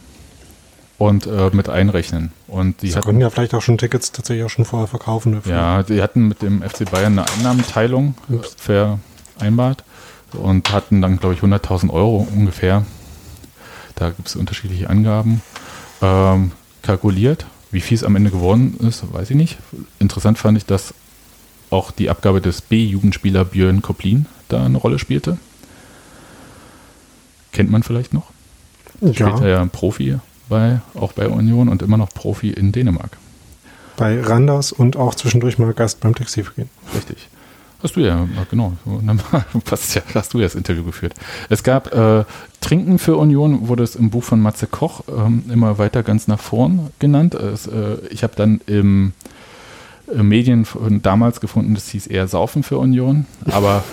und 0.99 1.27
äh, 1.27 1.51
mit 1.53 1.69
einrechnen. 1.69 2.33
Und 2.47 2.83
die 2.83 2.91
Sie 2.91 3.01
konnten 3.01 3.21
ja 3.21 3.31
vielleicht 3.31 3.55
auch 3.55 3.63
schon 3.63 3.79
Tickets 3.79 4.13
tatsächlich 4.13 4.45
auch 4.45 4.51
schon 4.51 4.65
vorher 4.65 4.89
verkaufen. 4.89 5.33
Dafür. 5.33 5.53
Ja, 5.53 5.83
die 5.83 6.03
hatten 6.03 6.29
mit 6.29 6.43
dem 6.43 6.63
FC 6.63 6.91
Bayern 6.91 7.19
eine 7.19 7.31
Einnahmenteilung 7.31 8.15
Ups. 8.29 8.55
ver 8.57 8.99
vereinbart 9.37 9.85
und 10.33 10.73
hatten 10.73 11.01
dann, 11.01 11.19
glaube 11.19 11.35
ich, 11.35 11.41
100.000 11.41 11.91
Euro 11.91 12.27
ungefähr. 12.35 12.85
Da 13.95 14.11
gibt 14.11 14.29
es 14.29 14.37
unterschiedliche 14.37 14.91
Angaben. 14.91 15.43
Ähm, 16.03 16.53
kalkuliert. 16.83 17.47
Wie 17.71 17.81
viel 17.81 17.97
es 17.97 18.05
am 18.05 18.17
Ende 18.17 18.31
geworden 18.31 18.77
ist, 18.81 19.13
weiß 19.13 19.31
ich 19.31 19.37
nicht. 19.37 19.59
Interessant 19.99 20.39
fand 20.39 20.57
ich, 20.57 20.65
dass 20.67 20.95
auch 21.70 21.90
die 21.90 22.11
Abgabe 22.11 22.40
des 22.40 22.61
B-Jugendspieler 22.62 23.44
Björn 23.44 23.83
Koplin 23.83 24.26
da 24.48 24.64
eine 24.64 24.78
Rolle 24.78 24.98
spielte. 24.98 25.38
Kennt 27.52 27.70
man 27.70 27.83
vielleicht 27.83 28.12
noch? 28.12 28.31
Ja. 29.00 29.12
Später 29.12 29.48
ja 29.48 29.64
Profi 29.66 30.18
bei, 30.48 30.81
auch 30.94 31.12
bei 31.12 31.28
Union 31.28 31.68
und 31.68 31.83
immer 31.83 31.96
noch 31.96 32.09
Profi 32.09 32.50
in 32.50 32.72
Dänemark. 32.72 33.16
Bei 33.96 34.20
Randers 34.20 34.72
und 34.72 34.96
auch 34.96 35.14
zwischendurch 35.14 35.59
mal 35.59 35.72
Gast 35.74 36.00
beim 36.00 36.14
Textilvergehen. 36.14 36.70
Richtig. 36.94 37.28
Hast 37.83 37.94
du 37.94 38.00
ja, 38.00 38.26
genau. 38.50 38.72
Passt 39.64 39.94
ja, 39.94 40.02
hast 40.14 40.35
du 40.35 40.38
ja 40.38 40.44
das 40.44 40.57
Interview 40.57 40.83
geführt. 40.83 41.14
Es 41.48 41.62
gab 41.62 41.94
äh, 41.94 42.24
Trinken 42.61 42.98
für 42.98 43.16
Union, 43.16 43.68
wurde 43.68 43.85
es 43.85 43.94
im 43.94 44.11
Buch 44.11 44.24
von 44.24 44.40
Matze 44.40 44.66
Koch 44.66 45.02
ähm, 45.09 45.44
immer 45.48 45.78
weiter 45.78 46.02
ganz 46.02 46.26
nach 46.26 46.40
vorn 46.40 46.90
genannt. 46.98 47.35
Es, 47.35 47.68
äh, 47.68 47.98
ich 48.11 48.24
habe 48.24 48.35
dann 48.35 48.61
im 48.66 49.12
Medien 50.14 50.64
von 50.64 51.03
damals 51.03 51.40
gefunden, 51.40 51.75
das 51.75 51.88
hieß 51.88 52.07
eher 52.07 52.29
Saufen 52.29 52.62
für 52.62 52.79
Union, 52.79 53.27
aber 53.51 53.85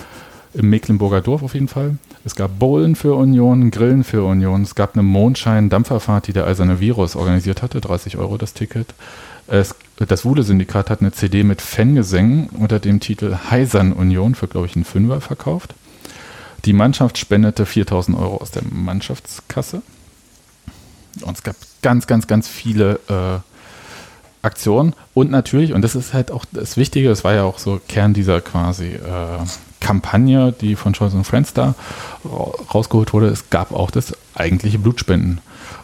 im 0.54 0.70
Mecklenburger 0.70 1.20
Dorf 1.20 1.42
auf 1.42 1.54
jeden 1.54 1.68
Fall. 1.68 1.98
Es 2.24 2.34
gab 2.34 2.58
Bowlen 2.58 2.96
für 2.96 3.14
Union, 3.14 3.70
Grillen 3.70 4.02
für 4.02 4.24
Union. 4.24 4.62
Es 4.62 4.74
gab 4.74 4.94
eine 4.94 5.02
Mondschein-Dampferfahrt, 5.04 6.26
die 6.26 6.32
der 6.32 6.46
Eiserne 6.46 6.80
Virus 6.80 7.14
organisiert 7.14 7.62
hatte, 7.62 7.80
30 7.80 8.16
Euro 8.16 8.36
das 8.36 8.52
Ticket. 8.52 8.94
Es, 9.46 9.76
das 9.96 10.24
Wuhle-Syndikat 10.24 10.90
hat 10.90 11.00
eine 11.00 11.12
CD 11.12 11.44
mit 11.44 11.62
Fangesängen 11.62 12.48
unter 12.48 12.80
dem 12.80 12.98
Titel 12.98 13.36
Heisern 13.50 13.92
Union 13.92 14.34
für, 14.34 14.48
glaube 14.48 14.66
ich, 14.66 14.74
einen 14.74 14.84
Fünfer 14.84 15.20
verkauft. 15.20 15.74
Die 16.64 16.72
Mannschaft 16.72 17.16
spendete 17.16 17.64
4000 17.64 18.18
Euro 18.18 18.38
aus 18.38 18.50
der 18.50 18.62
Mannschaftskasse. 18.68 19.82
Und 21.22 21.36
es 21.36 21.42
gab 21.44 21.54
ganz, 21.82 22.08
ganz, 22.08 22.26
ganz 22.26 22.48
viele 22.48 22.98
äh, 23.08 23.45
Aktionen. 24.42 24.94
Und 25.14 25.30
natürlich, 25.30 25.72
und 25.72 25.82
das 25.82 25.94
ist 25.94 26.14
halt 26.14 26.30
auch 26.30 26.44
das 26.52 26.76
Wichtige, 26.76 27.08
das 27.08 27.24
war 27.24 27.34
ja 27.34 27.44
auch 27.44 27.58
so 27.58 27.80
Kern 27.88 28.14
dieser 28.14 28.40
quasi 28.40 28.86
äh, 28.86 28.98
Kampagne, 29.80 30.52
die 30.52 30.76
von 30.76 30.94
Scholz 30.94 31.14
und 31.14 31.24
Friends 31.24 31.52
da 31.52 31.74
rausgeholt 32.74 33.12
wurde, 33.12 33.28
es 33.28 33.50
gab 33.50 33.72
auch 33.72 33.90
das 33.90 34.14
eigentliche 34.34 34.78
Blutspenden. 34.78 35.40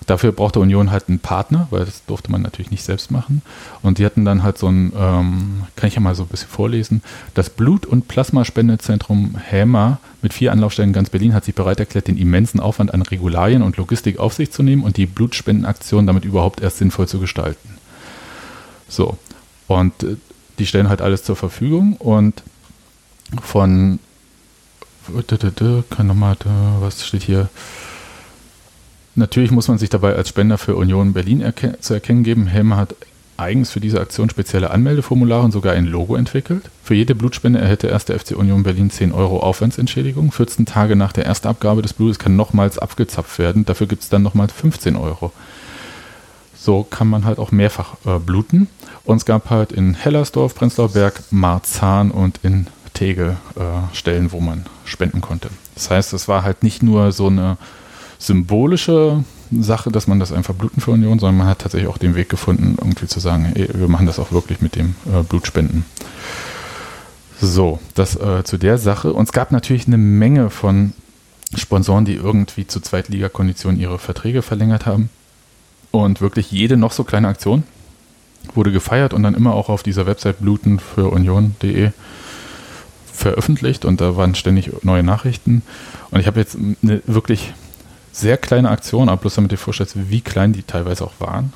Dafür 0.07 0.33
brauchte 0.33 0.61
Union 0.61 0.91
halt 0.91 1.09
einen 1.09 1.21
Partner, 1.21 1.69
weil 1.71 1.85
das 1.85 2.05
durfte 2.07 2.31
man 2.33 2.43
natürlich 2.43 2.71
nicht 2.71 2.83
selbst 2.83 3.11
machen. 3.11 3.43
Und 3.83 3.99
die 3.99 4.05
hatten 4.05 4.25
dann 4.25 4.43
halt 4.43 4.59
so 4.59 4.69
ein, 4.69 4.93
ähm, 4.97 5.63
kann 5.77 5.89
ich 5.89 5.95
ja 5.95 6.01
mal 6.01 6.15
so 6.15 6.25
ein 6.25 6.29
bisschen 6.29 6.49
vorlesen, 6.49 7.03
das 7.35 7.51
Blut- 7.51 7.87
und 7.87 8.09
Plasmaspendezentrum 8.09 9.37
HEMA 9.39 9.99
mit 10.21 10.33
vier 10.33 10.53
Anlaufstellen 10.53 10.91
in 10.91 10.95
ganz 10.95 11.11
Berlin 11.11 11.35
hat 11.35 11.45
sich 11.45 11.55
bereit 11.55 11.79
erklärt, 11.79 12.09
den 12.09 12.17
immensen 12.17 12.61
Aufwand 12.61 12.93
an 12.93 13.03
Regularien 13.03 13.63
und 13.63 13.77
Logistik 13.77 14.19
auf 14.19 14.35
sich 14.35 14.51
zu 14.51 14.63
nehmen 14.63 14.83
und 14.83 14.97
die 14.97 15.07
Blutspendenaktion 15.07 16.07
damit 16.07 16.25
überhaupt 16.25 16.61
erst 16.61 16.79
sinnvoll 16.79 17.07
zu 17.07 17.21
gestalten. 17.21 17.82
So, 18.93 19.17
und 19.69 20.03
äh, 20.03 20.17
die 20.59 20.67
stellen 20.67 20.89
halt 20.91 21.01
alles 21.01 21.25
zur 21.25 21.35
Verfügung 21.35 21.97
und 21.97 22.43
von 23.43 23.99
kann 25.91 26.07
nochmal, 26.07 26.37
was 26.81 27.05
steht 27.05 27.23
hier? 27.25 27.49
Natürlich 29.15 29.51
muss 29.51 29.67
man 29.67 29.79
sich 29.79 29.91
dabei 29.91 30.15
als 30.15 30.29
Spender 30.29 30.59
für 30.59 30.77
Union 30.77 31.13
Berlin 31.13 31.41
erken 31.41 31.75
zu 31.81 31.95
erkennen 31.95 32.23
geben. 32.23 32.47
Helmer 32.47 32.77
hat 32.77 32.95
eigens 33.37 33.71
für 33.71 33.81
diese 33.81 34.01
Aktion 34.01 34.31
spezielle 34.31 34.71
Anmeldeformulare 34.71 35.43
und 35.43 35.53
sogar 35.53 35.73
ein 35.73 35.87
Logo 35.87 36.15
entwickelt. 36.15 36.71
Für 36.85 36.95
jede 36.95 37.15
Blutspende 37.15 37.59
erhält 37.59 37.83
der 37.83 37.91
erste 37.91 38.17
FC 38.17 38.37
Union 38.37 38.63
Berlin 38.63 38.91
10 38.91 39.13
Euro 39.13 39.41
Aufwandsentschädigung. 39.41 40.31
14 40.31 40.67
Tage 40.67 40.95
nach 40.95 41.13
der 41.13 41.27
Erstabgabe 41.27 41.83
des 41.83 41.95
Blutes 41.95 42.19
kann 42.19 42.37
nochmals 42.37 42.79
abgezapft 42.79 43.39
werden. 43.39 43.65
Dafür 43.65 43.87
gibt 43.87 44.03
es 44.03 44.09
dann 44.11 44.23
nochmals 44.23 44.53
15 44.53 44.97
Euro. 44.97 45.33
So 46.63 46.85
kann 46.89 47.09
man 47.09 47.25
halt 47.25 47.41
auch 47.41 47.51
mehrfach 47.51 47.95
äh, 48.07 48.21
bluten. 48.21 48.69
Und 49.05 49.17
es 49.17 49.25
gab 49.25 49.51
halt 49.51 49.73
in 49.73 49.95
Hellersdorf, 49.95 50.55
Prenzlauer 50.55 50.91
Berg, 50.91 51.21
Marzahn 51.33 52.13
und 52.13 52.39
in 52.45 52.69
Tegel 52.95 53.37
äh, 53.57 53.97
Stellen, 53.97 54.31
wo 54.31 54.39
man 54.39 54.67
spenden 54.85 55.21
konnte. 55.21 55.51
Das 55.75 55.91
heißt, 55.91 56.13
es 56.13 56.29
war 56.29 56.45
halt 56.45 56.63
nicht 56.63 56.81
nur 56.81 57.11
so 57.11 57.27
eine 57.27 57.57
symbolische 58.21 59.25
Sache, 59.51 59.91
dass 59.91 60.07
man 60.07 60.21
das 60.21 60.31
einfach 60.31 60.55
bluten 60.55 60.81
für 60.81 60.93
Union, 60.93 61.19
sondern 61.19 61.39
man 61.39 61.49
hat 61.49 61.59
tatsächlich 61.59 61.91
auch 61.91 61.99
den 61.99 62.15
Weg 62.15 62.29
gefunden, 62.29 62.77
irgendwie 62.79 63.09
zu 63.09 63.19
sagen, 63.19 63.51
ey, 63.57 63.69
wir 63.75 63.89
machen 63.89 64.07
das 64.07 64.21
auch 64.21 64.31
wirklich 64.31 64.61
mit 64.61 64.77
dem 64.77 64.95
äh, 65.07 65.25
Blutspenden. 65.25 65.85
So, 67.41 67.81
das 67.97 68.15
äh, 68.15 68.45
zu 68.45 68.57
der 68.57 68.79
Sache. 68.79 69.13
Und 69.13 69.25
es 69.25 69.33
gab 69.33 69.51
natürlich 69.51 69.89
eine 69.89 69.99
Menge 69.99 70.49
von 70.49 70.93
Sponsoren, 71.57 72.05
die 72.05 72.15
irgendwie 72.15 72.69
zu 72.69 72.79
Zweitligakonditionen 72.79 73.81
ihre 73.81 73.99
Verträge 73.99 74.43
verlängert 74.43 74.87
haben. 74.87 75.11
Und 75.93 76.21
wirklich 76.21 76.51
jede 76.51 76.77
noch 76.77 76.91
so 76.91 77.05
kleine 77.05 77.29
Aktion 77.29 77.63
wurde 78.55 78.73
gefeiert 78.73 79.15
und 79.15 79.23
dann 79.23 79.35
immer 79.35 79.55
auch 79.55 79.69
auf 79.69 79.85
dieser 79.85 80.07
Website 80.07 80.41
bluten 80.41 80.81
für 80.81 81.11
union.de 81.11 81.93
veröffentlicht 83.13 83.85
und 83.85 84.01
da 84.01 84.17
waren 84.17 84.35
ständig 84.35 84.71
neue 84.83 85.05
Nachrichten. 85.05 85.63
Und 86.11 86.21
ich 86.21 86.27
habe 86.27 86.41
jetzt 86.41 86.57
eine 86.57 87.03
wirklich 87.07 87.53
sehr 88.11 88.37
kleine 88.37 88.71
Aktion, 88.71 89.09
aber 89.09 89.21
bloß 89.21 89.37
damit 89.37 89.53
ihr 89.53 89.59
vorstellt, 89.59 89.93
wie 89.95 90.21
klein 90.21 90.53
die 90.53 90.63
teilweise 90.63 91.05
auch 91.05 91.15
waren. 91.21 91.53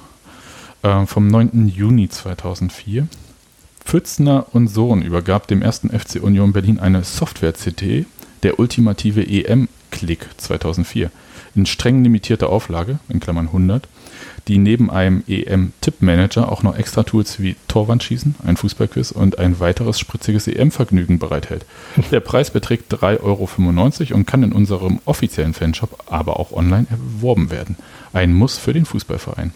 Äh, 0.83 1.07
vom 1.07 1.27
9. 1.27 1.69
Juni 1.69 2.09
2004. 2.09 3.09
Pfützner 3.85 4.47
und 4.53 4.69
Sohn 4.69 5.03
übergab 5.03 5.47
dem 5.47 5.63
ersten 5.63 5.91
FC 5.91 6.23
Union 6.23 6.53
Berlin 6.53 6.81
eine 6.81 7.05
Software-CT, 7.05 8.07
der 8.43 8.59
ultimative 8.59 9.27
EM-Klick 9.27 10.27
2004, 10.37 11.11
in 11.55 11.67
streng 11.67 12.03
limitierter 12.03 12.51
Auflage, 12.51 12.99
in 13.09 13.21
Klammern 13.21 13.47
100, 13.47 13.89
die 14.49 14.59
neben 14.59 14.91
einem 14.91 15.25
EM-Tipp-Manager 15.27 16.51
auch 16.53 16.63
noch 16.63 16.77
extra 16.77 17.03
Tools 17.03 17.41
wie 17.41 17.57
Torwandschießen, 17.67 18.37
ein 18.45 18.57
Fußballquiz 18.57 19.11
und 19.11 19.39
ein 19.39 19.59
weiteres 19.59 19.99
spritziges 19.99 20.47
EM-Vergnügen 20.47 21.19
bereithält. 21.19 21.67
Der 22.13 22.21
Preis 22.21 22.51
beträgt 22.51 22.93
3,95 22.95 23.23
Euro 23.23 24.17
und 24.17 24.27
kann 24.27 24.45
in 24.45 24.53
unserem 24.53 25.01
offiziellen 25.05 25.53
Fanshop 25.53 26.05
aber 26.07 26.39
auch 26.39 26.53
online 26.53 26.87
erworben 26.91 27.51
werden. 27.51 27.77
Ein 28.13 28.35
Muss 28.35 28.57
für 28.57 28.73
den 28.73 28.85
Fußballverein. 28.85 29.53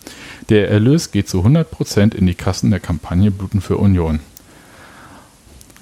Der 0.48 0.68
Erlös 0.70 1.12
geht 1.12 1.28
zu 1.28 1.44
100% 1.44 2.14
in 2.14 2.26
die 2.26 2.34
Kassen 2.34 2.70
der 2.70 2.80
Kampagne 2.80 3.30
Bluten 3.30 3.60
für 3.60 3.76
Union. 3.76 4.18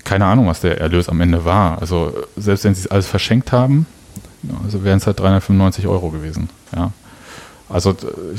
Keine 0.05 0.27
Ahnung, 0.27 0.47
was 0.47 0.61
der 0.61 0.81
Erlös 0.81 1.09
am 1.09 1.21
Ende 1.21 1.45
war. 1.45 1.81
Also 1.81 2.13
selbst 2.37 2.65
wenn 2.65 2.75
sie 2.75 2.83
es 2.83 2.87
alles 2.91 3.07
verschenkt 3.07 3.53
haben, 3.53 3.87
also 4.65 4.85
wären 4.85 4.99
es 4.99 5.07
halt 5.07 5.19
395 5.19 5.87
Euro 5.87 6.11
gewesen. 6.11 6.51
Ja. 6.75 6.93
Also 7.69 7.95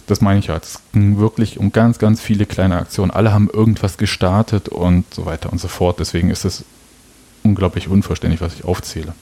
das 0.08 0.22
meine 0.22 0.40
ich 0.40 0.48
ja. 0.48 0.58
Es 0.58 0.82
ging 0.94 1.20
wirklich 1.20 1.60
um 1.60 1.72
ganz, 1.72 2.00
ganz 2.00 2.22
viele 2.22 2.46
kleine 2.46 2.78
Aktionen. 2.78 3.12
Alle 3.12 3.32
haben 3.32 3.50
irgendwas 3.52 3.98
gestartet 3.98 4.70
und 4.70 5.12
so 5.14 5.26
weiter 5.26 5.52
und 5.52 5.60
so 5.60 5.68
fort. 5.68 6.00
Deswegen 6.00 6.30
ist 6.30 6.46
es 6.46 6.64
unglaublich 7.44 7.88
unverständlich, 7.88 8.42
was 8.42 8.56
ich 8.56 8.66
aufzähle. 8.66 9.14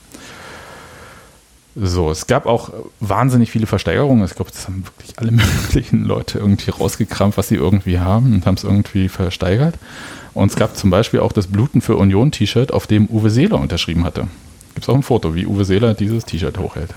So, 1.80 2.10
es 2.10 2.26
gab 2.26 2.48
auch 2.48 2.72
wahnsinnig 3.00 3.52
viele 3.52 3.68
Versteigerungen. 3.68 4.26
Ich 4.26 4.34
glaube, 4.34 4.50
das 4.50 4.68
haben 4.68 4.84
wirklich 4.86 5.20
alle 5.20 5.32
möglichen 5.64 6.06
Leute 6.06 6.40
irgendwie 6.40 6.72
rausgekramt, 6.72 7.38
was 7.38 7.50
sie 7.50 7.56
irgendwie 7.56 8.00
haben 8.00 8.34
und 8.34 8.46
haben 8.46 8.56
es 8.56 8.64
irgendwie 8.64 9.10
versteigert. 9.10 9.76
Und 10.34 10.50
es 10.50 10.56
gab 10.56 10.76
zum 10.76 10.90
Beispiel 10.90 11.20
auch 11.20 11.32
das 11.32 11.48
Bluten 11.48 11.82
für 11.82 11.98
Union 11.98 12.32
T-Shirt, 12.32 12.72
auf 12.72 12.88
dem 12.88 13.08
Uwe 13.08 13.30
Seeler 13.30 13.60
unterschrieben 13.60 14.06
hatte. 14.06 14.28
Gibt 14.74 14.86
es 14.86 14.90
auch 14.90 14.96
ein 14.96 15.04
Foto, 15.04 15.36
wie 15.36 15.46
Uwe 15.46 15.66
Seeler 15.66 15.94
dieses 15.94 16.26
T-Shirt 16.26 16.58
hochhält. 16.58 16.94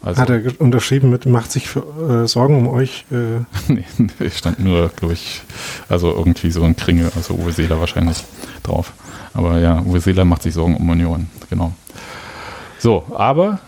Also, 0.00 0.20
Hat 0.20 0.30
er 0.30 0.60
unterschrieben 0.60 1.10
mit, 1.10 1.26
macht 1.26 1.50
sich 1.50 1.68
für, 1.68 2.22
äh, 2.24 2.28
Sorgen 2.28 2.56
um 2.56 2.68
euch? 2.68 3.04
Äh. 3.10 3.40
nee, 3.72 3.84
stand 4.30 4.60
nur, 4.60 4.90
glaube 4.90 5.14
ich, 5.14 5.42
also 5.88 6.14
irgendwie 6.14 6.52
so 6.52 6.62
ein 6.62 6.76
Kringel, 6.76 7.10
also 7.16 7.34
Uwe 7.34 7.52
Seeler 7.52 7.80
wahrscheinlich 7.80 8.22
drauf. 8.62 8.92
Aber 9.34 9.58
ja, 9.58 9.82
Uwe 9.82 10.00
Seeler 10.00 10.24
macht 10.24 10.42
sich 10.42 10.54
Sorgen 10.54 10.76
um 10.76 10.88
Union, 10.88 11.26
genau. 11.50 11.72
So, 12.78 13.04
aber 13.12 13.58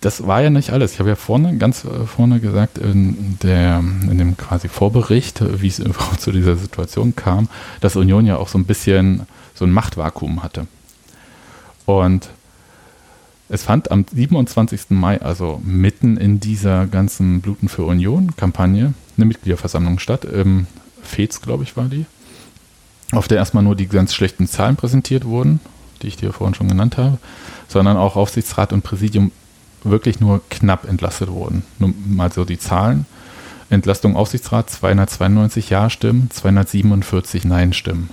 das 0.00 0.26
war 0.26 0.42
ja 0.42 0.50
nicht 0.50 0.70
alles. 0.70 0.92
Ich 0.92 0.98
habe 0.98 1.10
ja 1.10 1.16
vorne, 1.16 1.56
ganz 1.56 1.84
äh, 1.84 2.06
vorne 2.06 2.40
gesagt, 2.40 2.78
in, 2.78 3.38
der, 3.42 3.78
in 3.78 4.18
dem 4.18 4.36
quasi 4.36 4.68
Vorbericht, 4.68 5.42
wie 5.62 5.68
es 5.68 5.78
überhaupt 5.78 6.20
zu 6.20 6.32
dieser 6.32 6.56
Situation 6.56 7.16
kam, 7.16 7.48
dass 7.80 7.96
Union 7.96 8.26
ja 8.26 8.36
auch 8.36 8.48
so 8.48 8.58
ein 8.58 8.64
bisschen 8.64 9.26
so 9.54 9.64
ein 9.64 9.72
Machtvakuum 9.72 10.42
hatte. 10.42 10.66
Und 11.86 12.28
es 13.52 13.64
fand 13.64 13.90
am 13.90 14.04
27. 14.08 14.90
Mai, 14.90 15.20
also 15.20 15.60
mitten 15.64 16.16
in 16.16 16.38
dieser 16.38 16.86
ganzen 16.86 17.40
Bluten 17.40 17.68
für 17.68 17.84
Union-Kampagne, 17.84 18.94
eine 19.16 19.26
Mitgliederversammlung 19.26 19.98
statt. 19.98 20.24
Im 20.24 20.68
FEZ, 21.02 21.42
glaube 21.42 21.64
ich, 21.64 21.76
war 21.76 21.86
die. 21.86 22.06
Auf 23.10 23.26
der 23.26 23.38
erstmal 23.38 23.64
nur 23.64 23.74
die 23.74 23.88
ganz 23.88 24.14
schlechten 24.14 24.46
Zahlen 24.46 24.76
präsentiert 24.76 25.24
wurden, 25.24 25.58
die 26.00 26.06
ich 26.06 26.16
dir 26.16 26.32
vorhin 26.32 26.54
schon 26.54 26.68
genannt 26.68 26.96
habe, 26.96 27.18
sondern 27.66 27.96
auch 27.96 28.14
Aufsichtsrat 28.14 28.72
und 28.72 28.82
Präsidium 28.82 29.32
wirklich 29.82 30.20
nur 30.20 30.42
knapp 30.48 30.88
entlastet 30.88 31.30
wurden. 31.30 31.64
Nur 31.80 31.92
mal 32.06 32.32
so 32.32 32.44
die 32.44 32.58
Zahlen. 32.58 33.04
Entlastung 33.68 34.14
Aufsichtsrat 34.14 34.70
292 34.70 35.70
Ja-Stimmen, 35.70 36.30
247 36.30 37.44
Nein-Stimmen. 37.44 38.10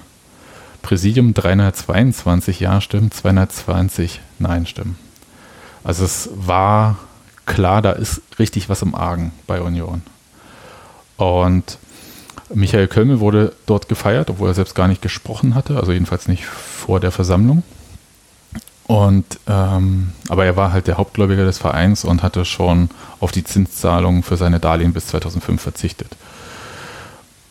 Präsidium 0.81 1.35
322 1.35 2.59
Ja-Stimmen, 2.59 3.11
220 3.11 4.21
Nein-Stimmen. 4.39 5.06
Also 5.83 6.05
es 6.05 6.29
war 6.33 6.97
klar, 7.45 7.81
da 7.81 7.91
ist 7.91 8.21
richtig 8.39 8.69
was 8.69 8.81
im 8.81 8.95
Argen 8.95 9.31
bei 9.47 9.61
Union. 9.61 10.01
Und 11.17 11.77
Michael 12.53 12.87
Kölmel 12.87 13.19
wurde 13.19 13.53
dort 13.65 13.89
gefeiert, 13.89 14.29
obwohl 14.29 14.49
er 14.49 14.53
selbst 14.53 14.75
gar 14.75 14.87
nicht 14.87 15.01
gesprochen 15.01 15.55
hatte, 15.55 15.77
also 15.77 15.91
jedenfalls 15.91 16.27
nicht 16.27 16.45
vor 16.45 16.99
der 16.99 17.11
Versammlung. 17.11 17.63
Und 18.85 19.25
ähm, 19.47 20.13
aber 20.29 20.45
er 20.45 20.55
war 20.55 20.71
halt 20.71 20.87
der 20.87 20.97
Hauptgläubiger 20.97 21.43
des 21.43 21.57
Vereins 21.57 22.05
und 22.05 22.23
hatte 22.23 22.45
schon 22.45 22.89
auf 23.19 23.33
die 23.33 23.43
Zinszahlungen 23.43 24.23
für 24.23 24.37
seine 24.37 24.61
Darlehen 24.61 24.93
bis 24.93 25.07
2005 25.07 25.61
verzichtet. 25.61 26.15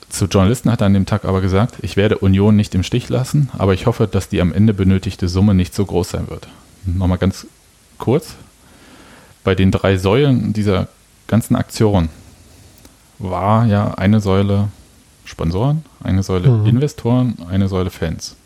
Zu 0.08 0.26
Journalisten 0.26 0.70
hat 0.72 0.80
er 0.80 0.86
an 0.86 0.94
dem 0.94 1.04
Tag 1.04 1.26
aber 1.26 1.42
gesagt, 1.42 1.74
ich 1.82 1.98
werde 1.98 2.16
Union 2.18 2.56
nicht 2.56 2.74
im 2.74 2.82
Stich 2.82 3.10
lassen, 3.10 3.50
aber 3.58 3.74
ich 3.74 3.84
hoffe, 3.84 4.06
dass 4.06 4.30
die 4.30 4.40
am 4.40 4.54
Ende 4.54 4.72
benötigte 4.72 5.28
Summe 5.28 5.52
nicht 5.52 5.74
so 5.74 5.84
groß 5.84 6.08
sein 6.08 6.30
wird. 6.30 6.48
Nochmal 6.86 7.18
ganz 7.18 7.46
kurz, 7.98 8.34
bei 9.44 9.54
den 9.54 9.70
drei 9.70 9.96
Säulen 9.96 10.52
dieser 10.52 10.88
ganzen 11.26 11.56
Aktion 11.56 12.08
war 13.18 13.66
ja 13.66 13.94
eine 13.94 14.20
Säule 14.20 14.68
Sponsoren, 15.24 15.84
eine 16.02 16.22
Säule 16.22 16.48
mhm. 16.48 16.66
Investoren, 16.66 17.36
eine 17.48 17.68
Säule 17.68 17.90
Fans. 17.90 18.36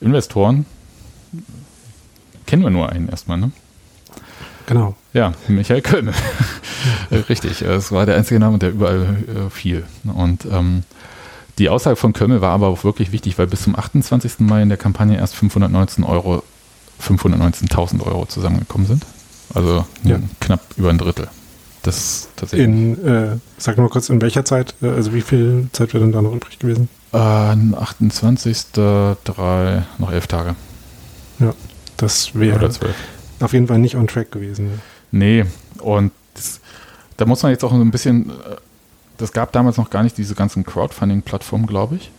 Investoren 0.00 0.66
kennen 2.46 2.62
wir 2.62 2.70
nur 2.70 2.90
einen 2.90 3.08
erstmal, 3.08 3.38
ne? 3.38 3.50
Genau. 4.66 4.96
Ja, 5.12 5.32
Michael 5.48 5.82
Köln. 5.82 6.12
Richtig, 7.28 7.62
es 7.62 7.92
war 7.92 8.06
der 8.06 8.16
einzige 8.16 8.40
Name, 8.40 8.58
der 8.58 8.70
überall 8.70 9.16
äh, 9.28 9.50
fiel. 9.50 9.84
Und 10.04 10.46
ähm, 10.46 10.84
die 11.58 11.68
Aussage 11.68 11.96
von 11.96 12.12
Kömmel 12.12 12.40
war 12.40 12.52
aber 12.52 12.68
auch 12.68 12.84
wirklich 12.84 13.12
wichtig, 13.12 13.38
weil 13.38 13.46
bis 13.46 13.62
zum 13.62 13.78
28. 13.78 14.40
Mai 14.40 14.62
in 14.62 14.68
der 14.68 14.78
Kampagne 14.78 15.16
erst 15.16 15.34
519 15.36 16.04
Euro 16.04 16.42
519.000 17.02 18.02
Euro 18.04 18.26
zusammengekommen 18.26 18.86
sind. 18.86 19.04
Also 19.54 19.84
Ja. 20.02 20.18
knapp 20.40 20.60
über 20.76 20.90
ein 20.90 20.98
Drittel. 20.98 21.28
Das 21.82 22.28
tatsächlich. 22.36 22.66
In, 22.66 23.06
äh, 23.06 23.36
sag 23.58 23.76
mal 23.76 23.88
kurz, 23.90 24.08
in 24.08 24.20
welcher 24.22 24.44
Zeit, 24.44 24.74
äh, 24.82 24.88
also 24.88 25.12
wie 25.12 25.20
viel 25.20 25.68
Zeit 25.72 25.92
wäre 25.92 26.02
denn 26.02 26.12
da 26.12 26.22
noch 26.22 26.34
übrig 26.34 26.58
gewesen? 26.58 26.88
Äh, 27.12 27.16
28. 27.18 28.72
drei, 29.24 29.82
noch 29.98 30.10
elf 30.10 30.26
Tage. 30.26 30.56
Ja, 31.40 31.52
das 31.98 32.34
wäre 32.34 32.70
auf 33.40 33.52
jeden 33.52 33.66
Fall 33.66 33.78
nicht 33.78 33.96
on 33.96 34.06
track 34.06 34.32
gewesen. 34.32 34.66
Ja. 34.66 34.72
Nee, 35.10 35.44
und 35.80 36.12
das, 36.34 36.60
da 37.18 37.26
muss 37.26 37.42
man 37.42 37.52
jetzt 37.52 37.64
auch 37.64 37.70
so 37.70 37.76
ein 37.80 37.90
bisschen, 37.90 38.30
äh, 38.30 38.32
das 39.18 39.32
gab 39.32 39.52
damals 39.52 39.76
noch 39.76 39.90
gar 39.90 40.02
nicht 40.02 40.16
diese 40.16 40.34
ganzen 40.34 40.64
Crowdfunding-Plattformen, 40.64 41.66
glaube 41.66 41.96
ich. 41.96 42.10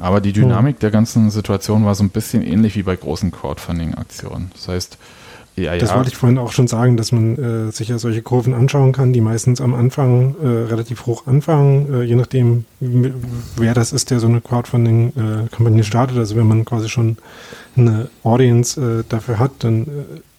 Aber 0.00 0.20
die 0.20 0.32
Dynamik 0.32 0.80
der 0.80 0.90
ganzen 0.90 1.30
Situation 1.30 1.84
war 1.84 1.94
so 1.94 2.02
ein 2.02 2.10
bisschen 2.10 2.42
ähnlich 2.42 2.76
wie 2.76 2.82
bei 2.82 2.96
großen 2.96 3.30
Crowdfunding-Aktionen. 3.30 4.50
Das 4.54 4.68
heißt, 4.68 4.98
ja, 5.54 5.76
Das 5.76 5.90
ja, 5.90 5.96
wollte 5.96 6.08
ich 6.08 6.16
vorhin 6.16 6.38
auch 6.38 6.52
schon 6.52 6.66
sagen, 6.66 6.96
dass 6.96 7.12
man 7.12 7.68
äh, 7.68 7.72
sich 7.72 7.88
ja 7.88 7.98
solche 7.98 8.22
Kurven 8.22 8.54
anschauen 8.54 8.92
kann, 8.92 9.12
die 9.12 9.20
meistens 9.20 9.60
am 9.60 9.74
Anfang 9.74 10.34
äh, 10.42 10.46
relativ 10.46 11.04
hoch 11.04 11.26
anfangen, 11.26 11.92
äh, 11.92 12.02
je 12.04 12.14
nachdem, 12.14 12.64
wer 12.80 13.74
das 13.74 13.92
ist, 13.92 14.10
der 14.10 14.18
so 14.18 14.28
eine 14.28 14.40
Crowdfunding-Kampagne 14.40 15.84
startet. 15.84 16.16
Also 16.16 16.36
wenn 16.36 16.48
man 16.48 16.64
quasi 16.64 16.88
schon 16.88 17.18
eine 17.76 18.08
Audience 18.24 18.80
äh, 18.80 19.04
dafür 19.06 19.38
hat, 19.38 19.52
dann 19.58 19.82
äh, 19.82 19.86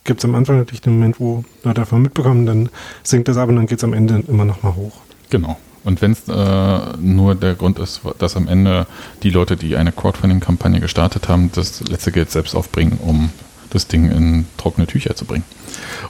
gibt 0.03 0.19
es 0.19 0.25
am 0.25 0.33
Anfang 0.33 0.57
natürlich 0.57 0.81
den 0.81 0.93
Moment, 0.93 1.19
wo 1.19 1.43
Leute 1.63 1.81
davon 1.81 2.01
mitbekommen, 2.01 2.47
dann 2.47 2.69
sinkt 3.03 3.27
das 3.27 3.37
ab 3.37 3.49
und 3.49 3.55
dann 3.57 3.67
geht 3.67 3.77
es 3.77 3.83
am 3.83 3.93
Ende 3.93 4.23
immer 4.27 4.45
nochmal 4.45 4.75
hoch. 4.75 4.93
Genau. 5.29 5.57
Und 5.83 6.01
wenn 6.01 6.11
es 6.11 6.27
äh, 6.29 6.97
nur 6.97 7.35
der 7.35 7.55
Grund 7.55 7.79
ist, 7.79 8.01
dass 8.19 8.37
am 8.37 8.47
Ende 8.47 8.87
die 9.21 9.29
Leute, 9.29 9.57
die 9.57 9.75
eine 9.75 9.91
Crowdfunding-Kampagne 9.91 10.79
gestartet 10.79 11.27
haben, 11.27 11.51
das 11.53 11.81
letzte 11.81 12.11
Geld 12.11 12.31
selbst 12.31 12.55
aufbringen, 12.55 12.97
um 13.01 13.31
das 13.69 13.87
Ding 13.87 14.09
in 14.09 14.45
trockene 14.57 14.87
Tücher 14.87 15.15
zu 15.15 15.25
bringen. 15.25 15.43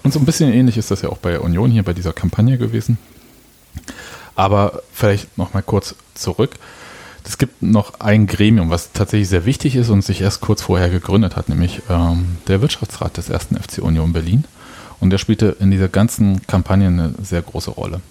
Und 0.03 0.13
so 0.13 0.19
ein 0.19 0.25
bisschen 0.25 0.53
ähnlich 0.53 0.77
ist 0.77 0.91
das 0.91 1.01
ja 1.01 1.09
auch 1.09 1.17
bei 1.17 1.39
Union 1.39 1.71
hier 1.71 1.83
bei 1.83 1.93
dieser 1.93 2.13
Kampagne 2.13 2.57
gewesen. 2.57 2.97
Aber 4.35 4.81
vielleicht 4.91 5.37
noch 5.37 5.53
mal 5.53 5.63
kurz 5.63 5.95
zurück. 6.13 6.55
Es 7.25 7.37
gibt 7.37 7.61
noch 7.61 7.99
ein 8.01 8.27
Gremium, 8.27 8.69
was 8.69 8.91
tatsächlich 8.91 9.29
sehr 9.29 9.45
wichtig 9.45 9.75
ist 9.75 9.89
und 9.89 10.03
sich 10.03 10.21
erst 10.21 10.41
kurz 10.41 10.61
vorher 10.61 10.89
gegründet 10.89 11.35
hat, 11.35 11.47
nämlich 11.47 11.81
ähm, 11.89 12.37
der 12.47 12.61
Wirtschaftsrat 12.61 13.15
des 13.15 13.29
ersten 13.29 13.55
FC 13.55 13.81
Union 13.81 14.11
Berlin. 14.11 14.43
Und 14.99 15.09
der 15.09 15.17
spielte 15.17 15.55
in 15.59 15.71
dieser 15.71 15.87
ganzen 15.87 16.45
Kampagne 16.47 16.87
eine 16.87 17.13
sehr 17.21 17.41
große 17.41 17.71
Rolle. 17.71 18.01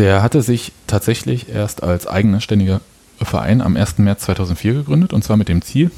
Der 0.00 0.22
hatte 0.22 0.40
sich 0.40 0.72
tatsächlich 0.86 1.50
erst 1.50 1.82
als 1.82 2.06
eigenständiger 2.06 2.80
Verein 3.20 3.60
am 3.60 3.76
1. 3.76 3.98
März 3.98 4.22
2004 4.22 4.72
gegründet 4.72 5.12
und 5.12 5.22
zwar 5.22 5.36
mit 5.36 5.50
dem 5.50 5.60
Ziel, 5.60 5.90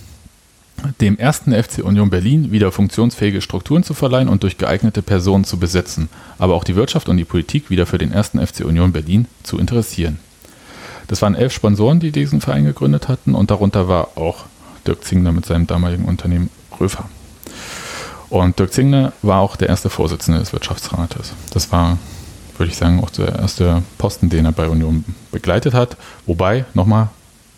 dem 1.01 1.17
ersten 1.19 1.53
FC 1.53 1.85
Union 1.85 2.11
Berlin 2.11 2.51
wieder 2.51 2.73
funktionsfähige 2.73 3.41
Strukturen 3.41 3.85
zu 3.85 3.95
verleihen 3.95 4.29
und 4.29 4.43
durch 4.43 4.59
geeignete 4.59 5.03
Personen 5.03 5.45
zu 5.45 5.57
besetzen, 5.57 6.09
aber 6.41 6.55
auch 6.55 6.65
die 6.65 6.75
Wirtschaft 6.75 7.09
und 7.09 7.17
die 7.17 7.25
Politik 7.25 7.71
wieder 7.71 7.87
für 7.87 7.99
den 7.99 8.11
ersten 8.11 8.45
FC 8.45 8.65
Union 8.65 8.91
Berlin 8.91 9.29
zu 9.45 9.57
interessieren. 9.57 10.19
Das 11.07 11.23
waren 11.23 11.37
elf 11.37 11.53
Sponsoren, 11.53 12.01
die 12.01 12.11
diesen 12.11 12.41
Verein 12.41 12.65
gegründet 12.65 13.07
hatten 13.07 13.37
und 13.37 13.53
darunter 13.53 13.87
war 13.87 14.17
auch 14.17 14.47
Dirk 14.85 15.05
Zingler 15.05 15.31
mit 15.31 15.47
seinem 15.47 15.69
damaligen 15.69 16.07
Unternehmen 16.07 16.51
Röfer. 16.81 17.09
Und 18.31 18.59
Dirk 18.59 18.73
Zingler 18.73 19.13
war 19.23 19.39
auch 19.39 19.55
der 19.55 19.69
erste 19.69 19.91
Vorsitzende 19.91 20.41
des 20.41 20.53
Wirtschaftsrates. 20.53 21.35
Das 21.53 21.71
war, 21.71 21.99
würde 22.59 22.71
ich 22.71 22.77
sagen, 22.77 23.03
auch 23.03 23.11
der 23.11 23.37
erste 23.37 23.83
Posten, 23.99 24.29
den 24.29 24.45
er 24.45 24.53
bei 24.53 24.69
Union 24.69 25.05
begleitet 25.31 25.75
hat. 25.75 25.97
Wobei, 26.27 26.65
nochmal, 26.75 27.09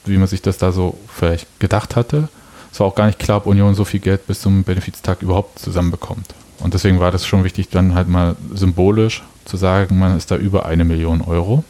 wie 0.05 0.19
man 0.19 0.29
sich 0.29 0.43
das 0.43 0.59
da 0.59 0.73
so 0.73 0.99
vielleicht 1.09 1.47
gedacht 1.61 1.97
hatte. 1.97 2.29
Es 2.73 2.81
war 2.81 2.87
auch 2.87 2.95
gar 2.95 3.07
nicht 3.07 3.19
klar, 3.19 3.39
ob 3.39 3.47
Union 3.47 3.75
so 3.75 3.85
viel 3.85 4.01
Geld 4.01 4.27
bis 4.27 4.41
zum 4.41 4.65
Benefiztag 4.65 5.23
überhaupt 5.23 5.59
zusammenbekommt. 5.59 6.35
Und 6.59 6.75
deswegen 6.75 7.01
war 7.01 7.11
das 7.11 7.27
schon 7.27 7.45
wichtig, 7.45 7.69
dann 7.71 7.95
halt 7.95 8.09
mal 8.09 8.37
symbolisch 8.55 9.23
zu 9.45 9.57
sagen, 9.57 9.99
man 9.99 10.17
ist 10.17 10.31
da 10.31 10.37
über 10.37 10.65
eine 10.67 10.85
Million 10.85 11.21
Euro. 11.23 11.65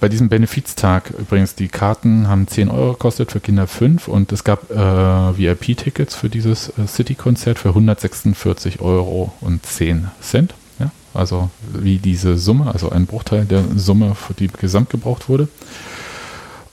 Bei 0.00 0.08
diesem 0.08 0.30
Benefiztag 0.30 1.10
übrigens, 1.10 1.54
die 1.54 1.68
Karten 1.68 2.28
haben 2.28 2.48
10 2.48 2.70
Euro 2.70 2.92
gekostet, 2.92 3.32
für 3.32 3.40
Kinder 3.40 3.66
5 3.66 4.08
und 4.08 4.32
es 4.32 4.42
gab 4.42 4.70
äh, 4.70 4.74
VIP-Tickets 4.74 6.14
für 6.14 6.30
dieses 6.30 6.70
äh, 6.78 6.86
City-Konzert 6.86 7.58
für 7.58 7.68
146 7.70 8.80
Euro 8.80 9.34
und 9.40 9.66
10 9.66 10.08
Cent. 10.22 10.54
Ja? 10.78 10.90
Also 11.12 11.50
wie 11.74 11.98
diese 11.98 12.38
Summe, 12.38 12.72
also 12.72 12.90
ein 12.90 13.04
Bruchteil 13.06 13.44
der 13.44 13.64
Summe, 13.76 14.14
für 14.14 14.32
die 14.32 14.48
gesamt 14.48 14.88
gebraucht 14.88 15.28
wurde. 15.28 15.48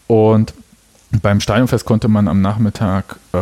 Und 0.07 0.53
beim 1.21 1.41
Stadionfest 1.41 1.85
konnte 1.85 2.07
man 2.07 2.29
am 2.29 2.41
Nachmittag 2.41 3.17
äh, 3.33 3.39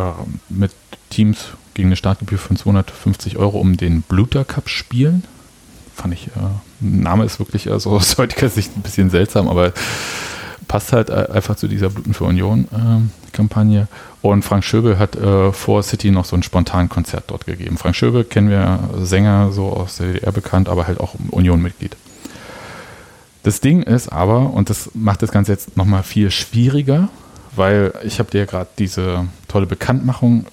mit 0.48 0.72
Teams 1.10 1.46
gegen 1.74 1.88
eine 1.88 1.96
Startgebühr 1.96 2.38
von 2.38 2.56
250 2.56 3.36
Euro 3.36 3.60
um 3.60 3.76
den 3.76 4.02
Bluter 4.02 4.44
Cup 4.44 4.68
spielen. 4.68 5.22
Fand 5.94 6.14
ich, 6.14 6.28
äh, 6.28 6.40
Name 6.82 7.24
ist 7.24 7.38
wirklich 7.38 7.70
also 7.70 7.90
aus 7.96 8.18
heutiger 8.18 8.48
Sicht 8.48 8.76
ein 8.76 8.82
bisschen 8.82 9.10
seltsam, 9.10 9.48
aber 9.48 9.72
passt 10.68 10.92
halt 10.92 11.10
einfach 11.10 11.56
zu 11.56 11.68
dieser 11.68 11.90
Bluten 11.90 12.14
für 12.14 12.24
Union 12.24 12.68
ähm. 12.74 13.10
Und 14.20 14.44
Frank 14.44 14.62
Schöbel 14.62 14.98
hat 14.98 15.16
äh, 15.16 15.52
vor 15.52 15.82
City 15.82 16.10
noch 16.10 16.26
so 16.26 16.36
ein 16.36 16.42
Spontankonzert 16.42 17.24
dort 17.28 17.46
gegeben. 17.46 17.78
Frank 17.78 17.96
Schöbel 17.96 18.24
kennen 18.24 18.50
wir 18.50 18.78
Sänger 19.02 19.52
so 19.52 19.68
aus 19.70 19.96
der 19.96 20.12
DDR 20.12 20.32
bekannt, 20.32 20.68
aber 20.68 20.86
halt 20.86 21.00
auch 21.00 21.14
Union-Mitglied. 21.30 21.96
Das 23.42 23.60
Ding 23.60 23.82
ist 23.82 24.12
aber, 24.12 24.52
und 24.52 24.70
das 24.70 24.90
macht 24.94 25.22
das 25.22 25.32
Ganze 25.32 25.52
jetzt 25.52 25.76
nochmal 25.76 26.02
viel 26.02 26.30
schwieriger, 26.30 27.08
weil 27.56 27.92
ich 28.04 28.18
habe 28.18 28.30
dir 28.30 28.46
gerade 28.46 28.70
diese 28.78 29.26
tolle 29.48 29.66
Bekanntmachung 29.66 30.46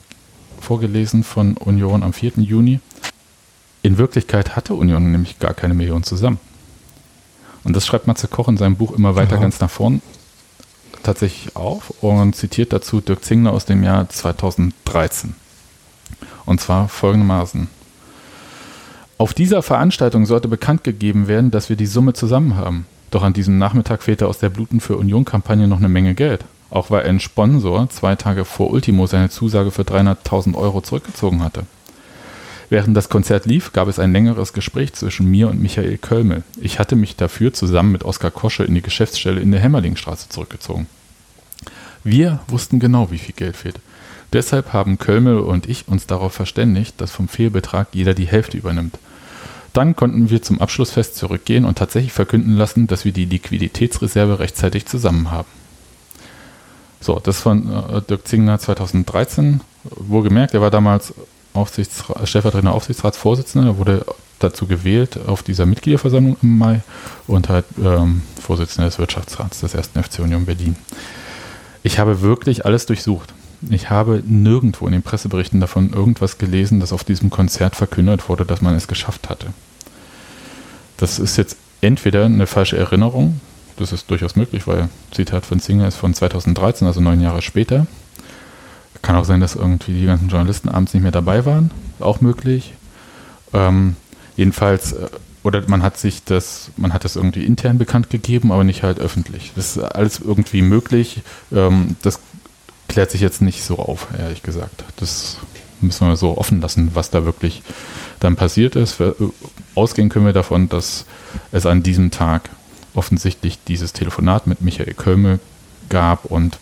vorgelesen 0.59 1.23
von 1.23 1.55
Union 1.57 2.01
am 2.01 2.13
4. 2.13 2.33
Juni. 2.37 2.79
In 3.81 3.97
Wirklichkeit 3.97 4.55
hatte 4.55 4.73
Union 4.73 5.11
nämlich 5.11 5.39
gar 5.39 5.53
keine 5.53 5.73
Million 5.73 6.03
zusammen. 6.03 6.39
Und 7.63 7.75
das 7.75 7.85
schreibt 7.85 8.07
Matze 8.07 8.27
Koch 8.27 8.47
in 8.47 8.57
seinem 8.57 8.75
Buch 8.75 8.91
immer 8.91 9.15
weiter 9.15 9.35
Aha. 9.35 9.41
ganz 9.41 9.59
nach 9.59 9.69
vorn 9.69 10.01
tatsächlich 11.03 11.55
auf 11.55 11.91
und 12.01 12.35
zitiert 12.35 12.73
dazu 12.73 13.01
Dirk 13.01 13.23
Zingler 13.23 13.53
aus 13.53 13.65
dem 13.65 13.83
Jahr 13.83 14.09
2013. 14.09 15.35
Und 16.45 16.61
zwar 16.61 16.87
folgendermaßen. 16.87 17.67
Auf 19.17 19.33
dieser 19.33 19.61
Veranstaltung 19.61 20.25
sollte 20.25 20.47
bekannt 20.47 20.83
gegeben 20.83 21.27
werden, 21.27 21.51
dass 21.51 21.69
wir 21.69 21.75
die 21.75 21.85
Summe 21.85 22.13
zusammen 22.13 22.55
haben. 22.55 22.85
Doch 23.11 23.23
an 23.23 23.33
diesem 23.33 23.57
Nachmittag 23.57 24.03
fehlte 24.03 24.27
aus 24.27 24.39
der 24.39 24.49
Bluten 24.49 24.79
für 24.79 24.97
Union-Kampagne 24.97 25.67
noch 25.67 25.77
eine 25.77 25.89
Menge 25.89 26.15
Geld. 26.15 26.45
Auch 26.69 26.91
weil 26.91 27.05
ein 27.05 27.19
Sponsor 27.19 27.89
zwei 27.89 28.15
Tage 28.15 28.45
vor 28.45 28.69
Ultimo 28.69 29.07
seine 29.07 29.29
Zusage 29.29 29.71
für 29.71 29.81
300.000 29.81 30.55
Euro 30.55 30.81
zurückgezogen 30.81 31.43
hatte. 31.43 31.65
Während 32.69 32.95
das 32.95 33.09
Konzert 33.09 33.47
lief, 33.47 33.73
gab 33.73 33.87
es 33.87 33.97
ein 33.97 34.13
längeres 34.13 34.53
Gespräch 34.53 34.93
zwischen 34.93 35.29
mir 35.29 35.49
und 35.49 35.59
Michael 35.59 35.97
Kölmel. 35.97 36.43
Ich 36.61 36.77
hatte 36.77 36.95
mich 36.95 37.15
dafür 37.15 37.51
zusammen 37.51 37.91
mit 37.91 38.03
Oskar 38.03 38.29
Kosche 38.29 38.63
in 38.63 38.75
die 38.75 38.83
Geschäftsstelle 38.83 39.41
in 39.41 39.51
der 39.51 39.59
Hämmerlingstraße 39.59 40.29
zurückgezogen. 40.29 40.85
Wir 42.03 42.39
wussten 42.47 42.79
genau, 42.79 43.09
wie 43.09 43.17
viel 43.17 43.33
Geld 43.35 43.57
fehlt. 43.57 43.79
Deshalb 44.31 44.73
haben 44.73 44.99
Kölmel 44.99 45.39
und 45.39 45.67
ich 45.67 45.87
uns 45.87 46.05
darauf 46.05 46.33
verständigt, 46.33 47.01
dass 47.01 47.11
vom 47.11 47.27
Fehlbetrag 47.27 47.87
jeder 47.93 48.13
die 48.13 48.27
Hälfte 48.27 48.57
übernimmt. 48.57 48.99
Dann 49.73 49.95
konnten 49.95 50.29
wir 50.29 50.41
zum 50.41 50.61
Abschlussfest 50.61 51.15
zurückgehen 51.15 51.65
und 51.65 51.77
tatsächlich 51.77 52.13
verkünden 52.13 52.55
lassen, 52.55 52.85
dass 52.85 53.05
wir 53.05 53.11
die 53.11 53.25
Liquiditätsreserve 53.25 54.39
rechtzeitig 54.39 54.85
zusammen 54.85 55.31
haben. 55.31 55.47
So, 57.01 57.19
das 57.19 57.39
von 57.39 57.71
äh, 57.71 58.01
Dirk 58.01 58.27
Zingner 58.27 58.59
2013. 58.59 59.61
Wohlgemerkt, 59.95 60.53
er 60.53 60.61
war 60.61 60.71
damals 60.71 61.13
Aufsichtsra 61.53 62.25
stellvertretender 62.25 62.73
Aufsichtsratsvorsitzender, 62.73 63.77
wurde 63.77 64.05
dazu 64.39 64.67
gewählt 64.67 65.19
auf 65.27 65.43
dieser 65.43 65.65
Mitgliederversammlung 65.65 66.37
im 66.41 66.57
Mai 66.57 66.81
und 67.27 67.49
halt 67.49 67.65
ähm, 67.83 68.21
Vorsitzender 68.41 68.87
des 68.87 68.99
Wirtschaftsrats 68.99 69.59
des 69.59 69.75
1. 69.75 69.89
FC 69.89 70.19
Union 70.19 70.45
Berlin. 70.45 70.75
Ich 71.83 71.99
habe 71.99 72.21
wirklich 72.21 72.65
alles 72.65 72.85
durchsucht. 72.85 73.33
Ich 73.69 73.89
habe 73.89 74.23
nirgendwo 74.25 74.85
in 74.85 74.93
den 74.93 75.03
Presseberichten 75.03 75.59
davon 75.59 75.91
irgendwas 75.91 76.37
gelesen, 76.37 76.79
dass 76.79 76.93
auf 76.93 77.03
diesem 77.03 77.29
Konzert 77.29 77.75
verkündet 77.75 78.29
wurde, 78.29 78.45
dass 78.45 78.61
man 78.61 78.75
es 78.75 78.87
geschafft 78.87 79.29
hatte. 79.29 79.47
Das 80.95 81.19
ist 81.19 81.37
jetzt 81.37 81.57
entweder 81.81 82.25
eine 82.25 82.47
falsche 82.47 82.77
Erinnerung, 82.77 83.41
das 83.77 83.91
ist 83.91 84.09
durchaus 84.09 84.35
möglich, 84.35 84.67
weil 84.67 84.89
Zitat 85.11 85.45
von 85.45 85.59
Singer 85.59 85.87
ist 85.87 85.95
von 85.95 86.13
2013, 86.13 86.87
also 86.87 86.99
neun 87.01 87.21
Jahre 87.21 87.41
später. 87.41 87.87
Kann 89.01 89.15
auch 89.15 89.25
sein, 89.25 89.39
dass 89.39 89.55
irgendwie 89.55 89.99
die 89.99 90.05
ganzen 90.05 90.29
Journalisten 90.29 90.69
abends 90.69 90.93
nicht 90.93 91.03
mehr 91.03 91.11
dabei 91.11 91.45
waren, 91.45 91.71
auch 91.99 92.21
möglich. 92.21 92.73
Ähm, 93.53 93.95
jedenfalls, 94.35 94.93
äh, 94.93 95.07
oder 95.43 95.63
man 95.67 95.83
hat 95.83 95.97
sich 95.97 96.23
das, 96.23 96.71
man 96.77 96.93
hat 96.93 97.05
das 97.05 97.15
irgendwie 97.15 97.45
intern 97.45 97.77
bekannt 97.77 98.09
gegeben, 98.09 98.51
aber 98.51 98.63
nicht 98.63 98.83
halt 98.83 98.99
öffentlich. 98.99 99.53
Das 99.55 99.77
ist 99.77 99.83
alles 99.83 100.19
irgendwie 100.19 100.61
möglich. 100.61 101.21
Ähm, 101.51 101.95
das 102.01 102.19
klärt 102.87 103.11
sich 103.11 103.21
jetzt 103.21 103.41
nicht 103.41 103.63
so 103.63 103.79
auf, 103.79 104.07
ehrlich 104.17 104.43
gesagt. 104.43 104.83
Das 104.97 105.37
müssen 105.81 106.07
wir 106.07 106.17
so 106.17 106.37
offen 106.37 106.59
lassen, 106.59 106.91
was 106.93 107.09
da 107.09 107.23
wirklich 107.23 107.61
dann 108.19 108.35
passiert 108.35 108.75
ist. 108.75 108.97
Ausgehen 109.75 110.09
können 110.09 110.25
wir 110.25 110.33
davon, 110.33 110.67
dass 110.67 111.05
es 111.51 111.65
an 111.65 111.83
diesem 111.83 112.11
Tag 112.11 112.49
offensichtlich 112.93 113.59
dieses 113.67 113.93
Telefonat 113.93 114.47
mit 114.47 114.61
Michael 114.61 114.93
Kölme 114.93 115.39
gab 115.87 116.25
und 116.25 116.57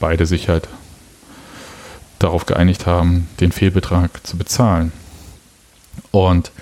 beide 0.00 0.24
sich 0.24 0.48
halt 0.48 0.68
darauf 2.22 2.46
geeinigt 2.46 2.86
haben, 2.86 3.28
den 3.40 3.52
Fehlbetrag 3.52 4.26
zu 4.26 4.36
bezahlen. 4.36 4.92
Und 6.10 6.52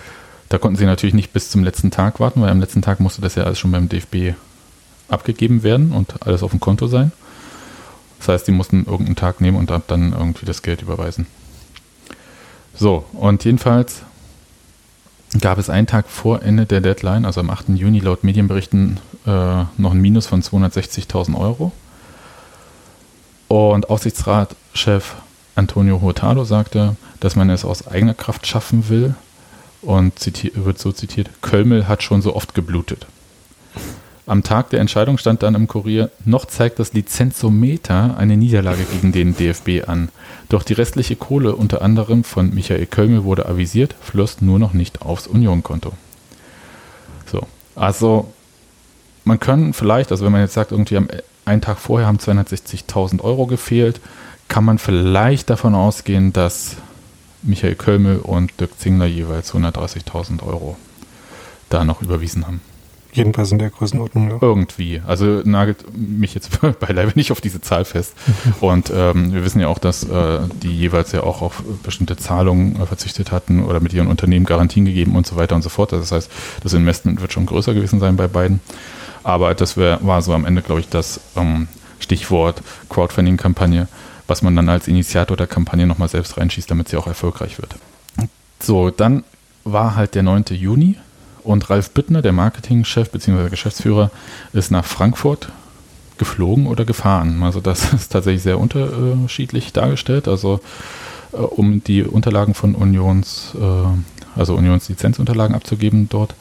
da 0.48 0.58
konnten 0.58 0.76
sie 0.76 0.86
natürlich 0.86 1.14
nicht 1.14 1.32
bis 1.32 1.50
zum 1.50 1.62
letzten 1.62 1.90
Tag 1.90 2.20
warten, 2.20 2.40
weil 2.42 2.50
am 2.50 2.60
letzten 2.60 2.82
Tag 2.82 3.00
musste 3.00 3.20
das 3.20 3.34
ja 3.34 3.44
alles 3.44 3.58
schon 3.58 3.70
beim 3.70 3.88
DFB 3.88 4.36
abgegeben 5.08 5.62
werden 5.62 5.92
und 5.92 6.26
alles 6.26 6.42
auf 6.42 6.50
dem 6.50 6.60
Konto 6.60 6.86
sein. 6.86 7.12
Das 8.18 8.28
heißt, 8.28 8.48
die 8.48 8.52
mussten 8.52 8.84
irgendeinen 8.84 9.16
Tag 9.16 9.40
nehmen 9.40 9.56
und 9.56 9.70
dann 9.70 10.12
irgendwie 10.12 10.46
das 10.46 10.62
Geld 10.62 10.82
überweisen. 10.82 11.26
So, 12.74 13.04
und 13.12 13.44
jedenfalls 13.44 14.02
gab 15.40 15.58
es 15.58 15.70
einen 15.70 15.86
Tag 15.86 16.08
vor 16.08 16.42
Ende 16.42 16.66
der 16.66 16.80
Deadline, 16.80 17.24
also 17.24 17.40
am 17.40 17.50
8. 17.50 17.70
Juni 17.70 18.00
laut 18.00 18.24
Medienberichten, 18.24 18.98
äh, 19.26 19.64
noch 19.76 19.92
ein 19.92 20.00
Minus 20.00 20.26
von 20.26 20.42
260.000 20.42 21.38
Euro. 21.38 21.72
Und 23.48 23.90
Aufsichtsratschef 23.90 25.14
Antonio 25.54 26.00
Hurtado 26.00 26.44
sagte, 26.44 26.96
dass 27.20 27.36
man 27.36 27.50
es 27.50 27.64
aus 27.64 27.86
eigener 27.86 28.14
Kraft 28.14 28.46
schaffen 28.46 28.88
will 28.88 29.14
und 29.82 30.14
wird 30.54 30.78
so 30.78 30.92
zitiert, 30.92 31.30
Kölmel 31.42 31.88
hat 31.88 32.02
schon 32.02 32.22
so 32.22 32.34
oft 32.34 32.54
geblutet. 32.54 33.06
Am 34.26 34.44
Tag 34.44 34.70
der 34.70 34.80
Entscheidung 34.80 35.18
stand 35.18 35.42
dann 35.42 35.56
im 35.56 35.66
Kurier, 35.66 36.10
noch 36.24 36.44
zeigt 36.44 36.78
das 36.78 36.92
Lizenzometer 36.92 38.16
eine 38.16 38.36
Niederlage 38.36 38.84
gegen 38.84 39.10
den 39.10 39.36
DFB 39.36 39.88
an. 39.88 40.08
Doch 40.48 40.62
die 40.62 40.74
restliche 40.74 41.16
Kohle, 41.16 41.56
unter 41.56 41.82
anderem 41.82 42.22
von 42.22 42.54
Michael 42.54 42.86
Kölmel, 42.86 43.24
wurde 43.24 43.46
avisiert, 43.46 43.96
floss 44.00 44.40
nur 44.40 44.60
noch 44.60 44.72
nicht 44.72 45.02
aufs 45.02 45.26
Union-Konto. 45.26 45.94
So, 47.26 47.40
also 47.74 48.32
man 49.24 49.40
kann 49.40 49.72
vielleicht, 49.72 50.12
also 50.12 50.24
wenn 50.24 50.32
man 50.32 50.42
jetzt 50.42 50.54
sagt, 50.54 50.70
irgendwie 50.70 50.96
am 50.96 51.08
einen 51.44 51.60
Tag 51.60 51.78
vorher 51.78 52.06
haben 52.06 52.18
260.000 52.18 53.22
Euro 53.22 53.46
gefehlt, 53.46 54.00
kann 54.50 54.64
man 54.64 54.78
vielleicht 54.78 55.48
davon 55.48 55.74
ausgehen, 55.74 56.34
dass 56.34 56.76
Michael 57.42 57.76
Kölmel 57.76 58.18
und 58.18 58.60
Dirk 58.60 58.78
Zingler 58.78 59.06
jeweils 59.06 59.54
130.000 59.54 60.42
Euro 60.42 60.76
da 61.70 61.84
noch 61.84 62.02
überwiesen 62.02 62.46
haben. 62.46 62.60
Jedenfalls 63.12 63.50
in 63.52 63.58
der 63.58 63.70
Größenordnung. 63.70 64.28
Ja. 64.28 64.38
Irgendwie. 64.40 65.00
Also 65.06 65.42
nagelt 65.44 65.84
mich 65.96 66.34
jetzt 66.34 66.60
beileibe 66.80 67.12
nicht 67.14 67.32
auf 67.32 67.40
diese 67.40 67.60
Zahl 67.60 67.84
fest. 67.84 68.14
Und 68.60 68.92
ähm, 68.94 69.32
wir 69.32 69.44
wissen 69.44 69.60
ja 69.60 69.68
auch, 69.68 69.78
dass 69.78 70.04
äh, 70.04 70.40
die 70.62 70.76
jeweils 70.76 71.12
ja 71.12 71.22
auch 71.22 71.42
auf 71.42 71.62
bestimmte 71.82 72.16
Zahlungen 72.16 72.80
äh, 72.80 72.86
verzichtet 72.86 73.32
hatten 73.32 73.64
oder 73.64 73.80
mit 73.80 73.92
ihren 73.92 74.08
Unternehmen 74.08 74.46
Garantien 74.46 74.84
gegeben 74.84 75.16
und 75.16 75.26
so 75.26 75.36
weiter 75.36 75.54
und 75.54 75.62
so 75.62 75.68
fort. 75.68 75.92
Das 75.92 76.10
heißt, 76.10 76.30
das 76.62 76.72
Investment 76.72 77.20
wird 77.20 77.32
schon 77.32 77.46
größer 77.46 77.72
gewesen 77.72 78.00
sein 78.00 78.16
bei 78.16 78.26
beiden. 78.26 78.60
Aber 79.22 79.54
das 79.54 79.76
wär, 79.76 80.00
war 80.02 80.22
so 80.22 80.34
am 80.34 80.44
Ende, 80.44 80.62
glaube 80.62 80.80
ich, 80.80 80.88
das 80.88 81.20
ähm, 81.36 81.68
Stichwort 82.00 82.62
Crowdfunding-Kampagne, 82.88 83.88
was 84.30 84.42
man 84.42 84.54
dann 84.54 84.68
als 84.68 84.86
Initiator 84.88 85.36
der 85.36 85.48
Kampagne 85.48 85.86
nochmal 85.86 86.08
selbst 86.08 86.38
reinschießt, 86.38 86.70
damit 86.70 86.88
sie 86.88 86.96
auch 86.96 87.08
erfolgreich 87.08 87.60
wird. 87.60 87.74
So, 88.60 88.90
dann 88.90 89.24
war 89.64 89.96
halt 89.96 90.14
der 90.14 90.22
9. 90.22 90.44
Juni 90.50 90.94
und 91.42 91.68
Ralf 91.68 91.90
Bittner, 91.90 92.22
der 92.22 92.32
Marketingchef 92.32 93.10
bzw. 93.10 93.50
Geschäftsführer, 93.50 94.10
ist 94.52 94.70
nach 94.70 94.84
Frankfurt 94.84 95.50
geflogen 96.16 96.68
oder 96.68 96.84
gefahren. 96.84 97.42
Also 97.42 97.60
das 97.60 97.92
ist 97.92 98.12
tatsächlich 98.12 98.42
sehr 98.42 98.60
unterschiedlich 98.60 99.72
dargestellt. 99.72 100.28
Also 100.28 100.60
äh, 101.32 101.36
um 101.36 101.82
die 101.82 102.04
Unterlagen 102.04 102.54
von 102.54 102.76
Unions, 102.76 103.54
äh, 103.60 104.38
also 104.38 104.54
Unionslizenzunterlagen 104.54 105.56
abzugeben 105.56 106.08
dort 106.08 106.34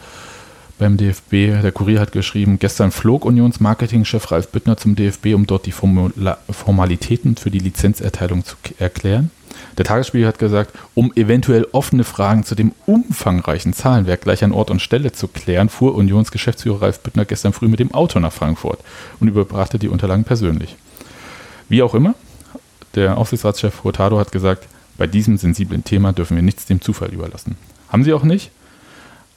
beim 0.79 0.97
DFB. 0.97 1.61
Der 1.61 1.71
Kurier 1.71 1.99
hat 1.99 2.11
geschrieben, 2.11 2.57
gestern 2.57 2.91
flog 2.91 3.25
Unions 3.25 3.59
Marketingchef 3.59 4.31
Ralf 4.31 4.47
Bittner 4.47 4.77
zum 4.77 4.95
DFB, 4.95 5.35
um 5.35 5.45
dort 5.45 5.67
die 5.67 5.71
Formula 5.71 6.39
Formalitäten 6.49 7.35
für 7.35 7.51
die 7.51 7.59
Lizenzerteilung 7.59 8.43
zu 8.43 8.55
erklären. 8.79 9.29
Der 9.77 9.85
Tagesspiegel 9.85 10.27
hat 10.27 10.39
gesagt, 10.39 10.73
um 10.95 11.13
eventuell 11.15 11.67
offene 11.71 12.03
Fragen 12.03 12.43
zu 12.43 12.55
dem 12.55 12.71
umfangreichen 12.85 13.73
Zahlenwerk 13.73 14.21
gleich 14.21 14.43
an 14.43 14.51
Ort 14.51 14.71
und 14.71 14.81
Stelle 14.81 15.11
zu 15.11 15.27
klären, 15.27 15.69
fuhr 15.69 15.95
Unions 15.95 16.31
Geschäftsführer 16.31 16.81
Ralf 16.81 17.01
Bittner 17.01 17.25
gestern 17.25 17.53
früh 17.53 17.67
mit 17.67 17.79
dem 17.79 17.93
Auto 17.93 18.19
nach 18.19 18.33
Frankfurt 18.33 18.79
und 19.19 19.27
überbrachte 19.27 19.77
die 19.77 19.89
Unterlagen 19.89 20.23
persönlich. 20.23 20.75
Wie 21.67 21.83
auch 21.83 21.93
immer, 21.93 22.15
der 22.95 23.17
Aufsichtsratschef 23.17 23.83
Hurtado 23.83 24.17
hat 24.17 24.31
gesagt, 24.31 24.67
bei 24.97 25.07
diesem 25.07 25.37
sensiblen 25.37 25.83
Thema 25.83 26.11
dürfen 26.13 26.35
wir 26.35 26.43
nichts 26.43 26.65
dem 26.65 26.81
Zufall 26.81 27.09
überlassen. 27.09 27.55
Haben 27.89 28.03
sie 28.03 28.13
auch 28.13 28.23
nicht, 28.23 28.51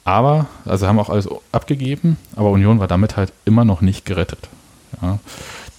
aber, 0.05 0.47
also 0.65 0.87
haben 0.87 0.99
auch 0.99 1.09
alles 1.09 1.29
abgegeben, 1.51 2.17
aber 2.35 2.49
Union 2.49 2.79
war 2.79 2.87
damit 2.87 3.15
halt 3.17 3.31
immer 3.45 3.65
noch 3.65 3.81
nicht 3.81 4.05
gerettet. 4.05 4.49
Ja. 5.01 5.19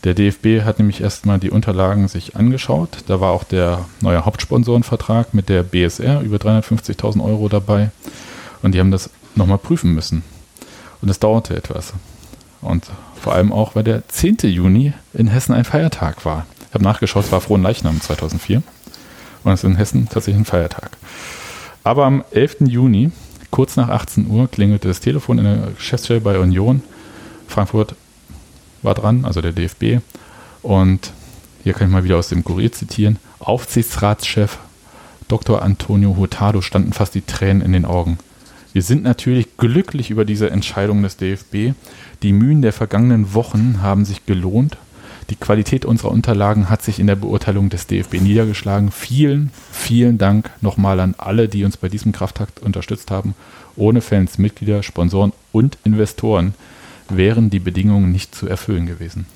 Der 0.05 0.13
DFB 0.13 0.65
hat 0.65 0.79
nämlich 0.79 1.01
erstmal 1.01 1.39
die 1.39 1.51
Unterlagen 1.51 2.09
sich 2.09 2.37
angeschaut. 2.37 3.05
Da 3.07 3.21
war 3.21 3.33
auch 3.33 3.45
der 3.45 3.87
neue 4.03 4.27
Hauptsponsorenvertrag 4.27 5.33
mit 5.33 5.49
der 5.49 5.63
BSR 5.63 6.21
über 6.21 6.37
350.000 6.37 7.25
Euro 7.25 7.49
dabei. 7.49 7.91
Und 8.63 8.73
die 8.75 8.81
haben 8.81 8.91
das 8.91 9.09
nochmal 9.35 9.59
prüfen 9.59 9.95
müssen. 9.95 10.23
Und 11.01 11.09
es 11.09 11.21
dauerte 11.21 11.57
etwas. 11.57 11.95
Und 12.61 12.87
vor 13.21 13.35
allem 13.35 13.51
auch, 13.51 13.75
weil 13.75 13.85
der 13.85 14.07
10. 14.07 14.39
Juni 14.43 14.93
in 15.15 15.29
Hessen 15.29 15.55
ein 15.55 15.65
Feiertag 15.65 16.27
war. 16.27 16.47
Ich 16.69 16.75
habe 16.75 16.85
nachgeschaut, 16.85 17.25
es 17.25 17.33
war 17.33 17.41
Frohen 17.41 17.63
Leichnam 17.63 18.01
2004. 18.01 18.63
Und 19.43 19.53
es 19.53 19.65
ist 19.65 19.71
in 19.71 19.77
Hessen 19.77 20.09
tatsächlich 20.09 20.43
ein 20.43 20.47
Feiertag. 20.47 20.99
Aber 21.83 22.05
am 22.05 22.25
11. 22.31 22.57
Juni 22.69 23.11
Kurz 23.55 23.77
nach 23.77 23.89
18 23.89 24.27
Uhr 24.27 24.51
klingelte 24.51 24.89
das 24.89 24.99
Telefon 24.99 25.39
in 25.39 25.45
der 25.45 25.69
Geschäftsstelle 25.77 26.21
bei 26.21 26.41
Union. 26.41 26.83
Frankfurt 27.47 27.95
war 28.83 28.95
dran, 28.95 29.25
also 29.25 29.41
der 29.41 29.53
DFB. 29.53 30.03
Und 30.61 31.13
hier 31.63 31.73
kann 31.73 31.87
ich 31.87 31.93
mal 31.93 32.03
wieder 32.03 32.17
aus 32.17 32.31
dem 32.31 32.43
Kurier 32.43 32.73
zitieren. 32.73 33.21
Aufsichtsratschef 33.39 34.59
Dr. 35.29 35.63
Antonio 35.63 36.17
Hurtado 36.17 36.63
standen 36.63 36.93
fast 36.93 37.15
die 37.15 37.21
Tränen 37.21 37.63
in 37.63 37.73
den 37.73 37.85
Augen. 37.85 38.19
Wir 38.73 38.83
sind 38.83 39.05
natürlich 39.05 39.57
glücklich 39.57 40.11
über 40.11 40.25
diese 40.25 40.51
Entscheidung 40.51 41.05
des 41.05 41.17
DFB. 41.17 41.75
Die 42.25 42.33
Mühen 42.33 42.61
der 42.61 42.73
vergangenen 42.73 43.35
Wochen 43.35 43.79
haben 43.81 44.05
sich 44.05 44.27
gelohnt. 44.27 44.79
Die 45.31 45.37
Qualität 45.37 45.85
unserer 45.85 46.11
Unterlagen 46.11 46.69
hat 46.69 46.83
sich 46.83 46.99
in 46.99 47.07
der 47.07 47.17
Beurteilung 47.17 47.71
des 47.71 47.87
DFB 47.87 48.21
niedergeschlagen. 48.21 48.91
Vielen, 48.91 49.51
vielen 49.73 50.19
Dank 50.19 50.51
nochmal 50.61 51.01
an 51.01 51.15
alle, 51.17 51.49
die 51.49 51.65
uns 51.65 51.77
bei 51.77 51.89
diesem 51.89 52.13
Krafttakt 52.13 52.61
unterstützt 52.61 53.11
haben. 53.11 53.35
Ohne 53.77 54.01
Fans, 54.01 54.39
Mitglieder, 54.39 54.83
Sponsoren 54.83 55.33
und 55.53 55.79
Investoren 55.85 56.55
wären 57.09 57.51
die 57.51 57.59
Bedingungen 57.59 58.13
nicht 58.13 58.35
zu 58.35 58.47
erfüllen 58.47 58.87
gewesen. 58.87 59.27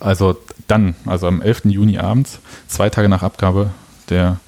Also 0.00 0.36
dann, 0.68 0.94
also 1.06 1.26
am 1.26 1.42
11. 1.42 1.66
Juni 1.66 1.98
abends, 1.98 2.38
zwei 2.68 2.90
Tage 2.90 3.08
nach 3.08 3.22
Abgabe 3.22 3.70
der 4.10 4.38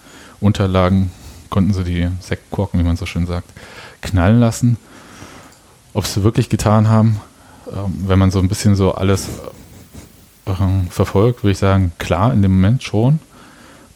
Unterlagen, 0.41 1.11
konnten 1.51 1.73
sie 1.73 1.85
die 1.85 2.09
Sektkorken, 2.21 2.81
wie 2.81 2.85
man 2.85 2.97
so 2.97 3.07
schön 3.07 3.27
sagt, 3.27 3.49
knallen 4.01 4.41
lassen. 4.41 4.77
Ob 5.93 6.07
sie 6.07 6.23
wirklich 6.23 6.49
getan 6.49 6.89
haben, 6.89 7.21
ähm, 7.73 8.05
wenn 8.07 8.19
man 8.19 8.31
so 8.31 8.39
ein 8.39 8.49
bisschen 8.49 8.77
so 8.77 8.95
alles 8.95 9.29
äh, 10.47 10.91
verfolgt, 10.91 11.43
würde 11.43 11.53
ich 11.53 11.59
sagen, 11.59 11.93
klar, 11.99 12.33
in 12.33 12.43
dem 12.43 12.53
Moment 12.53 12.83
schon. 12.83 13.21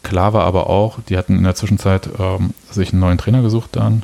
Klar 0.03 0.33
war 0.33 0.45
aber 0.45 0.69
auch, 0.69 0.99
die 1.07 1.17
hatten 1.17 1.37
in 1.37 1.43
der 1.43 1.55
Zwischenzeit 1.55 2.09
ähm, 2.19 2.53
sich 2.69 2.91
einen 2.91 3.01
neuen 3.01 3.17
Trainer 3.17 3.41
gesucht 3.41 3.71
dann. 3.73 4.03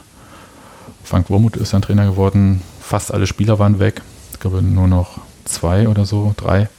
Frank 1.03 1.29
Wormuth 1.29 1.55
ist 1.55 1.73
dann 1.73 1.81
Trainer 1.81 2.05
geworden. 2.05 2.61
Fast 2.79 3.13
alle 3.13 3.27
Spieler 3.27 3.59
waren 3.59 3.79
weg. 3.79 4.01
Ich 4.33 4.39
glaube 4.39 4.61
nur 4.61 4.87
noch 4.87 5.19
zwei 5.45 5.87
oder 5.87 6.05
so, 6.05 6.33
drei 6.37 6.69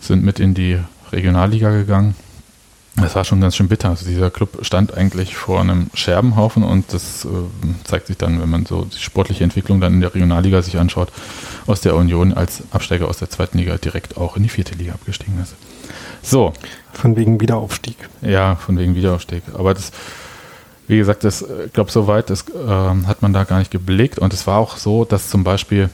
sind 0.00 0.24
mit 0.24 0.40
in 0.40 0.54
die 0.54 0.78
Regionalliga 1.12 1.70
gegangen. 1.70 2.14
Das 2.96 3.16
war 3.16 3.24
schon 3.24 3.40
ganz 3.40 3.56
schön 3.56 3.68
bitter. 3.68 3.88
Also 3.88 4.04
dieser 4.04 4.30
Club 4.30 4.58
stand 4.62 4.94
eigentlich 4.94 5.34
vor 5.34 5.60
einem 5.60 5.88
Scherbenhaufen 5.94 6.62
und 6.62 6.92
das 6.92 7.24
äh, 7.24 7.28
zeigt 7.84 8.08
sich 8.08 8.18
dann, 8.18 8.40
wenn 8.40 8.50
man 8.50 8.66
so 8.66 8.84
die 8.84 8.98
sportliche 8.98 9.44
Entwicklung 9.44 9.80
dann 9.80 9.94
in 9.94 10.00
der 10.02 10.14
Regionalliga 10.14 10.60
sich 10.60 10.78
anschaut, 10.78 11.10
aus 11.66 11.80
der 11.80 11.96
Union 11.96 12.34
als 12.34 12.64
Absteiger 12.70 13.08
aus 13.08 13.18
der 13.18 13.30
zweiten 13.30 13.56
Liga 13.56 13.78
direkt 13.78 14.18
auch 14.18 14.36
in 14.36 14.42
die 14.42 14.50
vierte 14.50 14.74
Liga 14.74 14.92
abgestiegen 14.92 15.40
ist. 15.42 15.54
So. 16.22 16.52
Von 16.92 17.16
wegen 17.16 17.40
Wiederaufstieg. 17.40 17.96
Ja, 18.20 18.56
von 18.56 18.78
wegen 18.78 18.94
Wiederaufstieg. 18.94 19.42
Aber 19.54 19.72
das, 19.72 19.90
wie 20.86 20.98
gesagt, 20.98 21.24
das, 21.24 21.40
ich 21.40 21.48
äh, 21.48 21.68
glaube, 21.72 21.90
soweit 21.90 22.28
das, 22.28 22.44
äh, 22.50 23.06
hat 23.06 23.22
man 23.22 23.32
da 23.32 23.44
gar 23.44 23.58
nicht 23.58 23.70
geblickt. 23.70 24.18
Und 24.18 24.34
es 24.34 24.46
war 24.46 24.58
auch 24.58 24.76
so, 24.76 25.06
dass 25.06 25.30
zum 25.30 25.44
Beispiel 25.44 25.88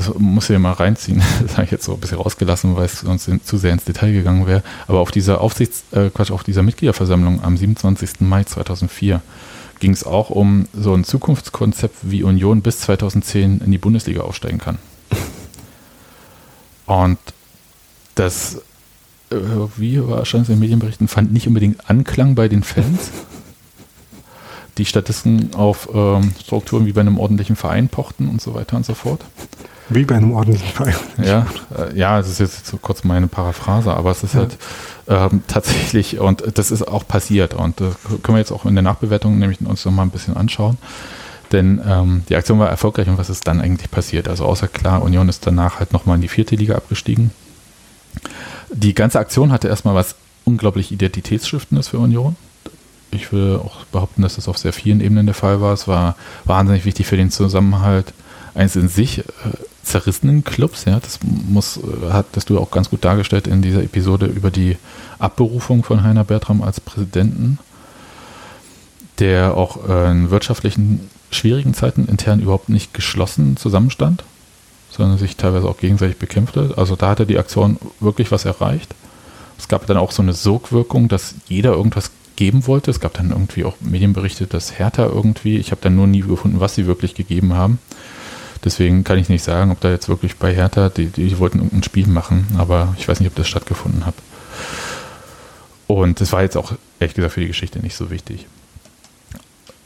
das 0.00 0.18
muss 0.18 0.44
ich 0.44 0.54
ja 0.54 0.58
mal 0.58 0.72
reinziehen, 0.72 1.22
das 1.42 1.52
habe 1.52 1.64
ich 1.64 1.70
jetzt 1.70 1.84
so 1.84 1.92
ein 1.92 2.00
bisschen 2.00 2.18
rausgelassen, 2.18 2.74
weil 2.74 2.86
es 2.86 3.00
sonst 3.00 3.28
zu 3.44 3.58
sehr 3.58 3.72
ins 3.72 3.84
Detail 3.84 4.12
gegangen 4.12 4.46
wäre. 4.46 4.62
Aber 4.86 5.00
auf 5.00 5.10
dieser 5.10 5.42
Aufsichts, 5.42 5.84
äh, 5.92 6.08
Quatsch, 6.08 6.30
auf 6.30 6.42
dieser 6.42 6.62
Mitgliederversammlung 6.62 7.44
am 7.44 7.56
27. 7.56 8.20
Mai 8.20 8.44
2004 8.44 9.20
ging 9.78 9.92
es 9.92 10.04
auch 10.04 10.30
um 10.30 10.66
so 10.74 10.94
ein 10.94 11.04
Zukunftskonzept, 11.04 11.96
wie 12.02 12.22
Union 12.22 12.62
bis 12.62 12.80
2010 12.80 13.60
in 13.64 13.70
die 13.70 13.78
Bundesliga 13.78 14.22
aufsteigen 14.22 14.58
kann. 14.58 14.78
Und 16.86 17.18
das, 18.14 18.56
äh, 19.30 19.36
wie 19.76 20.06
wahrscheinlich 20.06 20.48
in 20.48 20.56
den 20.56 20.60
Medienberichten, 20.60 21.08
fand 21.08 21.32
nicht 21.32 21.46
unbedingt 21.46 21.90
Anklang 21.90 22.34
bei 22.34 22.48
den 22.48 22.62
Fans. 22.62 23.10
Die 24.78 24.84
stattdessen 24.84 25.54
auf 25.54 25.88
ähm, 25.92 26.32
Strukturen 26.42 26.86
wie 26.86 26.92
bei 26.92 27.00
einem 27.00 27.18
ordentlichen 27.18 27.56
Verein 27.56 27.88
pochten 27.88 28.28
und 28.28 28.40
so 28.40 28.54
weiter 28.54 28.76
und 28.76 28.86
so 28.86 28.94
fort. 28.94 29.24
Wie 29.88 30.04
bei 30.04 30.14
einem 30.14 30.32
ordentlichen 30.32 30.68
Verein. 30.68 30.94
Ja, 31.22 31.46
äh, 31.76 31.98
ja, 31.98 32.18
das 32.18 32.28
ist 32.28 32.38
jetzt 32.38 32.66
so 32.66 32.76
kurz 32.76 33.02
meine 33.02 33.26
Paraphrase, 33.26 33.92
aber 33.92 34.12
es 34.12 34.22
ist 34.22 34.34
ja. 34.34 34.40
halt 34.40 34.56
ähm, 35.08 35.42
tatsächlich, 35.48 36.20
und 36.20 36.44
das 36.56 36.70
ist 36.70 36.86
auch 36.86 37.06
passiert. 37.06 37.54
Und 37.54 37.80
das 37.80 37.94
äh, 37.94 38.18
können 38.22 38.36
wir 38.36 38.38
jetzt 38.38 38.52
auch 38.52 38.64
in 38.64 38.74
der 38.74 38.82
Nachbewertung 38.82 39.38
nämlich 39.38 39.60
uns 39.60 39.84
noch 39.84 39.92
mal 39.92 40.02
ein 40.02 40.10
bisschen 40.10 40.36
anschauen. 40.36 40.78
Denn 41.50 41.80
ähm, 41.84 42.22
die 42.28 42.36
Aktion 42.36 42.60
war 42.60 42.68
erfolgreich 42.68 43.08
und 43.08 43.18
was 43.18 43.28
ist 43.28 43.46
dann 43.48 43.60
eigentlich 43.60 43.90
passiert? 43.90 44.28
Also 44.28 44.44
außer 44.44 44.68
klar, 44.68 45.02
Union 45.02 45.28
ist 45.28 45.44
danach 45.44 45.80
halt 45.80 45.92
nochmal 45.92 46.14
in 46.14 46.22
die 46.22 46.28
vierte 46.28 46.54
Liga 46.54 46.76
abgestiegen. 46.76 47.32
Die 48.72 48.94
ganze 48.94 49.18
Aktion 49.18 49.50
hatte 49.50 49.66
erstmal 49.66 49.96
was 49.96 50.14
unglaublich 50.44 50.92
Identitätsstiftendes 50.92 51.88
für 51.88 51.98
Union. 51.98 52.36
Ich 53.12 53.32
will 53.32 53.56
auch 53.56 53.84
behaupten, 53.86 54.22
dass 54.22 54.36
das 54.36 54.48
auf 54.48 54.58
sehr 54.58 54.72
vielen 54.72 55.00
Ebenen 55.00 55.26
der 55.26 55.34
Fall 55.34 55.60
war. 55.60 55.72
Es 55.72 55.88
war 55.88 56.16
wahnsinnig 56.44 56.84
wichtig 56.84 57.06
für 57.06 57.16
den 57.16 57.30
Zusammenhalt 57.30 58.12
eins 58.54 58.76
in 58.76 58.88
sich 58.88 59.18
äh, 59.18 59.22
zerrissenen 59.82 60.44
Clubs. 60.44 60.84
Ja, 60.84 61.00
das 61.00 61.18
muss, 61.22 61.78
äh, 61.78 62.12
hat 62.12 62.26
das 62.32 62.44
du 62.44 62.58
auch 62.58 62.70
ganz 62.70 62.90
gut 62.90 63.04
dargestellt 63.04 63.46
in 63.46 63.62
dieser 63.62 63.82
Episode 63.82 64.26
über 64.26 64.50
die 64.50 64.76
Abberufung 65.18 65.82
von 65.82 66.02
Heiner 66.02 66.24
Bertram 66.24 66.62
als 66.62 66.80
Präsidenten, 66.80 67.58
der 69.18 69.56
auch 69.56 69.88
äh, 69.88 70.10
in 70.10 70.30
wirtschaftlichen 70.30 71.10
schwierigen 71.30 71.74
Zeiten 71.74 72.06
intern 72.06 72.40
überhaupt 72.40 72.68
nicht 72.68 72.94
geschlossen 72.94 73.56
zusammenstand, 73.56 74.24
sondern 74.90 75.18
sich 75.18 75.36
teilweise 75.36 75.68
auch 75.68 75.78
gegenseitig 75.78 76.16
bekämpfte. 76.16 76.74
Also 76.76 76.96
da 76.96 77.10
hat 77.10 77.20
er 77.20 77.26
die 77.26 77.38
Aktion 77.38 77.78
wirklich 78.00 78.32
was 78.32 78.44
erreicht. 78.44 78.94
Es 79.58 79.68
gab 79.68 79.86
dann 79.86 79.98
auch 79.98 80.10
so 80.10 80.22
eine 80.22 80.32
Sogwirkung, 80.32 81.08
dass 81.08 81.34
jeder 81.46 81.72
irgendwas 81.72 82.10
geben 82.40 82.66
wollte. 82.66 82.90
Es 82.90 83.00
gab 83.00 83.12
dann 83.12 83.32
irgendwie 83.32 83.64
auch 83.64 83.76
Medienberichte, 83.80 84.46
dass 84.46 84.78
Hertha 84.78 85.04
irgendwie, 85.04 85.58
ich 85.58 85.72
habe 85.72 85.82
dann 85.82 85.94
nur 85.94 86.06
nie 86.06 86.22
gefunden, 86.22 86.58
was 86.58 86.74
sie 86.74 86.86
wirklich 86.86 87.14
gegeben 87.14 87.52
haben. 87.52 87.78
Deswegen 88.64 89.04
kann 89.04 89.18
ich 89.18 89.28
nicht 89.28 89.44
sagen, 89.44 89.70
ob 89.70 89.80
da 89.80 89.90
jetzt 89.90 90.08
wirklich 90.08 90.36
bei 90.36 90.54
Hertha, 90.54 90.88
die, 90.88 91.08
die 91.08 91.38
wollten 91.38 91.58
irgendein 91.58 91.82
Spiel 91.82 92.06
machen, 92.06 92.46
aber 92.56 92.94
ich 92.96 93.06
weiß 93.06 93.20
nicht, 93.20 93.28
ob 93.28 93.34
das 93.34 93.46
stattgefunden 93.46 94.06
hat. 94.06 94.14
Und 95.86 96.22
das 96.22 96.32
war 96.32 96.40
jetzt 96.40 96.56
auch, 96.56 96.72
ehrlich 96.98 97.14
gesagt, 97.14 97.34
für 97.34 97.40
die 97.40 97.48
Geschichte 97.48 97.78
nicht 97.80 97.94
so 97.94 98.10
wichtig. 98.10 98.46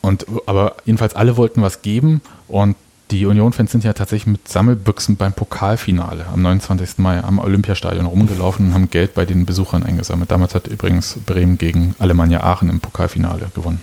Und, 0.01 0.25
aber 0.47 0.77
jedenfalls 0.85 1.17
alle 1.17 1.37
wollten 1.37 1.61
was 1.61 1.83
geben 1.83 2.21
und 2.47 2.77
die 3.11 3.27
Union-Fans 3.27 3.71
sind 3.71 3.85
ja 3.85 3.93
tatsächlich 3.93 4.27
mit 4.27 4.49
Sammelbüchsen 4.49 5.17
beim 5.17 5.33
Pokalfinale 5.33 6.27
am 6.33 6.43
29. 6.43 6.99
Mai 6.99 7.23
am 7.23 7.39
Olympiastadion 7.39 8.07
rumgelaufen 8.07 8.69
und 8.69 8.75
haben 8.75 8.91
Geld 8.91 9.15
bei 9.15 9.27
den 9.27 9.45
Besuchern 9.45 9.83
eingesammelt. 9.83 10.31
Damals 10.31 10.55
hat 10.55 10.67
übrigens 10.67 11.19
Bremen 11.27 11.59
gegen 11.59 11.95
Alemannia 11.99 12.43
Aachen 12.43 12.71
im 12.71 12.81
Pokalfinale 12.81 13.51
gewonnen. 13.55 13.81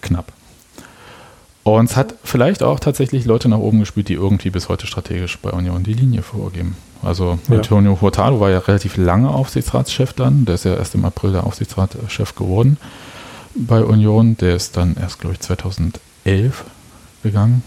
Knapp. 0.00 0.32
Und 1.62 1.90
es 1.90 1.96
hat 1.96 2.14
vielleicht 2.22 2.62
auch 2.62 2.78
tatsächlich 2.78 3.24
Leute 3.24 3.48
nach 3.48 3.58
oben 3.58 3.80
gespielt, 3.80 4.08
die 4.08 4.14
irgendwie 4.14 4.50
bis 4.50 4.68
heute 4.68 4.86
strategisch 4.86 5.38
bei 5.38 5.50
Union 5.50 5.82
die 5.82 5.94
Linie 5.94 6.22
vorgeben. 6.22 6.76
Also 7.02 7.38
ja. 7.48 7.56
Antonio 7.56 8.00
Hurtado 8.00 8.40
war 8.40 8.50
ja 8.50 8.58
relativ 8.58 8.96
lange 8.96 9.30
Aufsichtsratschef 9.30 10.12
dann. 10.12 10.44
Der 10.44 10.56
ist 10.56 10.64
ja 10.64 10.74
erst 10.74 10.94
im 10.94 11.04
April 11.04 11.32
der 11.32 11.44
Aufsichtsratschef 11.44 12.34
geworden 12.34 12.76
bei 13.54 13.82
Union. 13.82 14.36
Der 14.36 14.54
ist 14.54 14.76
dann 14.76 14.96
erst, 14.96 15.20
glaube 15.20 15.34
ich, 15.34 15.40
2011 15.40 16.64
gegangen. 17.22 17.64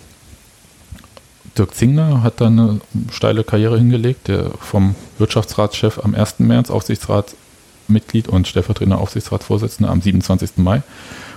Dirk 1.60 1.76
Zingler 1.76 2.24
hat 2.24 2.41
dann 2.41 2.60
eine 2.60 2.82
steile 3.12 3.43
Karriere 3.43 3.78
hingelegt, 3.78 4.30
der 4.30 4.49
vom 4.60 4.95
Wirtschaftsratschef 5.18 5.99
am 5.99 6.16
1. 6.16 6.39
März 6.39 6.72
Aufsichtsratsmitglied 6.72 8.30
und 8.30 8.47
stellvertretender 8.47 8.97
Aufsichtsratsvorsitzender 8.97 9.91
am 9.91 10.01
27. 10.01 10.51
Mai 10.57 10.82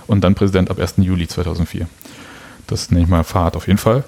und 0.07 0.23
dann 0.23 0.33
Präsident 0.33 0.71
ab 0.71 0.79
1. 0.79 0.95
Juli 0.97 1.27
2004. 1.27 1.87
Das 2.67 2.89
nenne 2.89 3.03
ich 3.03 3.09
mal 3.09 3.23
Fahrt 3.23 3.57
auf 3.57 3.67
jeden 3.67 3.79
Fall. 3.79 4.05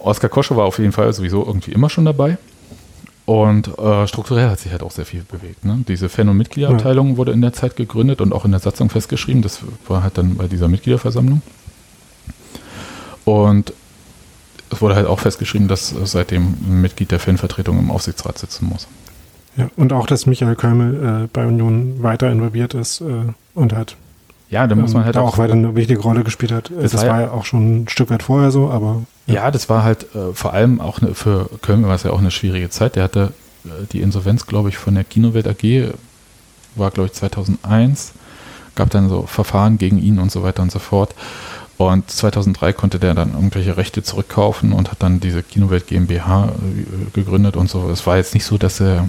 Oskar 0.00 0.28
Kosche 0.28 0.56
war 0.56 0.64
auf 0.64 0.78
jeden 0.78 0.92
Fall 0.92 1.12
sowieso 1.12 1.46
irgendwie 1.46 1.70
immer 1.70 1.88
schon 1.88 2.04
dabei. 2.04 2.36
Und 3.24 3.78
äh, 3.78 4.08
strukturell 4.08 4.48
hat 4.48 4.58
sich 4.58 4.72
halt 4.72 4.82
auch 4.82 4.90
sehr 4.90 5.04
viel 5.04 5.22
bewegt. 5.22 5.64
Ne? 5.64 5.84
Diese 5.86 6.08
Fan- 6.08 6.30
und 6.30 6.38
Mitgliederabteilung 6.38 7.10
ja. 7.10 7.16
wurde 7.18 7.32
in 7.32 7.42
der 7.42 7.52
Zeit 7.52 7.76
gegründet 7.76 8.20
und 8.20 8.32
auch 8.32 8.44
in 8.44 8.50
der 8.50 8.60
Satzung 8.60 8.90
festgeschrieben. 8.90 9.42
Das 9.42 9.60
war 9.86 10.02
halt 10.02 10.18
dann 10.18 10.36
bei 10.36 10.48
dieser 10.48 10.66
Mitgliederversammlung. 10.66 11.42
Und 13.24 13.74
es 14.70 14.80
wurde 14.80 14.94
halt 14.94 15.06
auch 15.06 15.20
festgeschrieben, 15.20 15.68
dass 15.68 15.94
seitdem 16.04 16.54
ein 16.66 16.80
Mitglied 16.80 17.10
der 17.10 17.20
Fanvertretung 17.20 17.78
im 17.78 17.90
Aufsichtsrat 17.90 18.38
sitzen 18.38 18.66
muss. 18.66 18.86
Ja, 19.56 19.68
und 19.76 19.92
auch, 19.92 20.06
dass 20.06 20.26
Michael 20.26 20.54
Kölmel 20.54 21.24
äh, 21.24 21.28
bei 21.32 21.46
Union 21.46 22.02
weiter 22.02 22.30
involviert 22.30 22.74
ist 22.74 23.00
äh, 23.00 23.32
und 23.54 23.72
hat 23.72 23.96
ja, 24.50 24.66
da 24.66 24.74
muss 24.74 24.94
man 24.94 25.04
halt 25.04 25.16
da 25.16 25.20
auch, 25.20 25.34
auch 25.34 25.38
weiter 25.38 25.52
eine 25.52 25.76
wichtige 25.76 26.00
Rolle 26.00 26.24
gespielt 26.24 26.52
hat. 26.52 26.70
Das, 26.74 26.92
das 26.92 27.06
war 27.06 27.20
ja 27.20 27.30
auch 27.30 27.44
schon 27.44 27.82
ein 27.82 27.88
Stück 27.88 28.08
weit 28.08 28.22
vorher 28.22 28.50
so, 28.50 28.70
aber. 28.70 29.02
Ja, 29.26 29.34
ja 29.34 29.50
das 29.50 29.68
war 29.68 29.84
halt 29.84 30.14
äh, 30.14 30.32
vor 30.32 30.54
allem 30.54 30.80
auch 30.80 31.02
ne, 31.02 31.14
für 31.14 31.50
Köln 31.60 31.86
war 31.86 31.94
es 31.94 32.04
ja 32.04 32.12
auch 32.12 32.18
eine 32.18 32.30
schwierige 32.30 32.70
Zeit. 32.70 32.96
Der 32.96 33.04
hatte 33.04 33.34
äh, 33.66 33.86
die 33.92 34.00
Insolvenz, 34.00 34.46
glaube 34.46 34.70
ich, 34.70 34.78
von 34.78 34.94
der 34.94 35.04
Kinowelt 35.04 35.46
AG, 35.46 35.92
war, 36.76 36.90
glaube 36.90 37.08
ich, 37.08 37.12
2001. 37.12 38.12
Gab 38.74 38.88
dann 38.90 39.10
so 39.10 39.22
Verfahren 39.22 39.76
gegen 39.76 39.98
ihn 39.98 40.18
und 40.18 40.32
so 40.32 40.42
weiter 40.42 40.62
und 40.62 40.72
so 40.72 40.78
fort. 40.78 41.14
Und 41.78 42.10
2003 42.10 42.72
konnte 42.72 42.98
der 42.98 43.14
dann 43.14 43.34
irgendwelche 43.34 43.76
Rechte 43.76 44.02
zurückkaufen 44.02 44.72
und 44.72 44.90
hat 44.90 45.02
dann 45.02 45.20
diese 45.20 45.44
Kinowelt 45.44 45.86
GmbH 45.86 46.46
äh, 46.46 47.10
gegründet 47.12 47.56
und 47.56 47.70
so. 47.70 47.88
Es 47.88 48.06
war 48.06 48.16
jetzt 48.16 48.34
nicht 48.34 48.44
so, 48.44 48.58
dass 48.58 48.80
er 48.80 49.08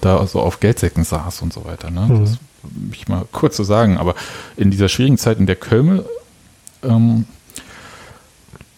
da 0.00 0.26
so 0.26 0.40
auf 0.40 0.60
Geldsäcken 0.60 1.04
saß 1.04 1.42
und 1.42 1.52
so 1.52 1.64
weiter. 1.64 1.90
Ne? 1.90 2.06
Mhm. 2.08 2.20
Das 2.20 2.38
mich 2.90 3.08
mal 3.08 3.24
kurz 3.32 3.56
zu 3.56 3.64
sagen, 3.64 3.98
aber 3.98 4.14
in 4.56 4.70
dieser 4.70 4.88
schwierigen 4.88 5.18
Zeit, 5.18 5.38
in 5.38 5.46
der 5.46 5.56
Köln 5.56 6.02
ähm, 6.82 7.26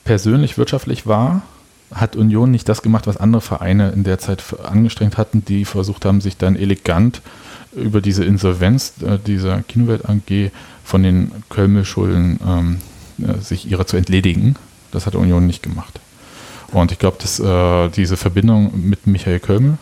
persönlich 0.05 0.59
wirtschaftlich 0.59 1.07
war, 1.07 1.43
hat 1.95 2.17
Union 2.17 2.51
nicht 2.51 2.69
das 2.69 2.83
gemacht, 2.83 3.07
was 3.07 3.17
andere 3.17 3.41
Vereine 3.41 3.91
in 3.91 4.05
der 4.05 4.19
Zeit 4.19 4.43
angestrengt 4.65 5.17
hatten, 5.17 5.45
die 5.45 5.65
versucht 5.65 6.05
haben, 6.05 6.21
sich 6.21 6.37
dann 6.37 6.57
elegant 6.57 7.23
über 7.75 8.01
diese 8.01 8.25
Insolvenz 8.25 8.95
äh, 9.03 9.19
dieser 9.19 9.63
Kinowelt 9.63 10.09
AG 10.09 10.51
von 10.87 11.03
den 11.03 11.33
Köln-Schulden 11.51 12.39
ähm, 12.47 12.79
äh, 13.19 13.41
sich 13.41 13.69
ihrer 13.69 13.87
zu 13.87 13.97
entledigen. 13.97 14.55
Das 14.93 15.05
hat 15.05 15.17
Union 15.17 15.47
nicht 15.47 15.63
gemacht. 15.63 16.01
Und 16.73 16.93
ich 16.93 16.99
glaube, 16.99 17.19
dass 17.21 17.41
äh, 17.41 17.89
diese 17.91 18.17
Verbindung 18.17 18.73
mit 18.89 19.07
Michael 19.07 19.41
Kölmel 19.41 19.79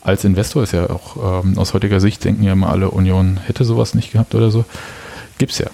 als 0.00 0.22
Investor 0.24 0.62
ist 0.62 0.72
ja 0.72 0.90
auch 0.90 1.42
ähm, 1.42 1.58
aus 1.58 1.72
heutiger 1.72 1.98
Sicht 1.98 2.22
denken 2.24 2.42
ja 2.42 2.52
immer 2.52 2.68
alle, 2.68 2.90
Union 2.90 3.40
hätte 3.46 3.64
sowas 3.64 3.94
nicht 3.94 4.12
gehabt 4.12 4.34
oder 4.34 4.50
so. 4.50 4.64
Gibt's 5.38 5.58
ja. 5.58 5.68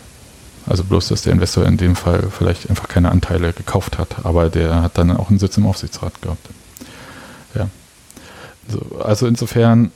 Also 0.67 0.85
bloß, 0.85 1.09
dass 1.09 1.23
der 1.23 1.33
Investor 1.33 1.67
in 1.67 1.77
dem 1.77 1.97
Fall 1.97 2.29
vielleicht 2.31 2.71
einfach 2.71 2.87
keine 2.87 3.11
Anteile 3.11 3.53
gekauft 3.53 3.99
hat, 3.99 4.25
aber 4.25 4.49
der 4.49 4.83
hat 4.83 4.97
dann 4.99 5.11
auch 5.17 5.31
einen 5.31 5.41
Sitz 5.41 5.57
im 5.57 5.67
Aufsichtsrat 5.67 6.23
gehabt. 6.23 6.49
Ja. 7.57 7.69
So, 8.69 9.01
also 9.01 9.27
insofern 9.27 9.91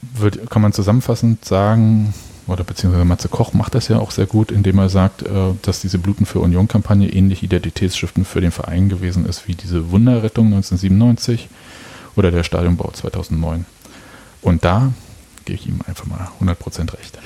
wird, 0.00 0.48
kann 0.48 0.62
man 0.62 0.72
zusammenfassend 0.72 1.44
sagen, 1.44 2.14
oder 2.46 2.64
beziehungsweise 2.64 3.04
Matze 3.04 3.28
Koch 3.28 3.52
macht 3.54 3.74
das 3.74 3.88
ja 3.88 3.98
auch 3.98 4.10
sehr 4.10 4.26
gut, 4.26 4.52
indem 4.52 4.78
er 4.78 4.88
sagt, 4.88 5.22
äh, 5.22 5.28
dass 5.62 5.80
diese 5.80 5.98
Bluten 5.98 6.26
für 6.26 6.40
Union-Kampagne 6.40 7.08
ähnlich 7.08 7.42
Identitätsschriften 7.42 8.24
für 8.24 8.40
den 8.40 8.50
Verein 8.50 8.88
gewesen 8.88 9.26
ist 9.26 9.48
wie 9.48 9.54
diese 9.54 9.90
Wunderrettung 9.90 10.46
1997 10.46 11.48
oder 12.16 12.30
der 12.30 12.44
Stadionbau 12.44 12.90
2009. 12.92 13.64
Und 14.42 14.64
da 14.64 14.92
gebe 15.44 15.58
ich 15.58 15.66
ihm 15.66 15.80
einfach 15.86 16.06
mal 16.06 16.28
100% 16.40 16.92
recht. 16.92 17.18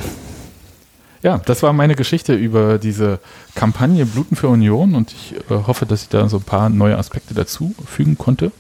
Ja, 1.22 1.38
das 1.38 1.64
war 1.64 1.72
meine 1.72 1.96
Geschichte 1.96 2.34
über 2.34 2.78
diese 2.78 3.18
Kampagne 3.56 4.06
Bluten 4.06 4.36
für 4.36 4.48
Union 4.48 4.94
und 4.94 5.12
ich 5.12 5.34
äh, 5.50 5.66
hoffe, 5.66 5.84
dass 5.84 6.02
ich 6.02 6.08
da 6.08 6.28
so 6.28 6.36
ein 6.36 6.44
paar 6.44 6.68
neue 6.68 6.96
Aspekte 6.96 7.34
dazu 7.34 7.74
fügen 7.86 8.16
konnte. 8.16 8.52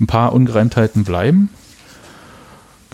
Ein 0.00 0.06
paar 0.06 0.32
Ungereimtheiten 0.32 1.04
bleiben. 1.04 1.50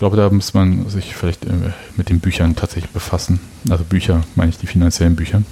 Ich 0.01 0.03
glaube, 0.03 0.17
da 0.17 0.31
muss 0.31 0.55
man 0.55 0.89
sich 0.89 1.15
vielleicht 1.15 1.45
äh, 1.45 1.51
mit 1.95 2.09
den 2.09 2.21
Büchern 2.21 2.55
tatsächlich 2.55 2.89
befassen. 2.89 3.39
Also 3.69 3.83
Bücher, 3.83 4.23
meine 4.33 4.49
ich 4.49 4.57
die 4.57 4.65
finanziellen 4.65 5.15
Bücher. 5.15 5.43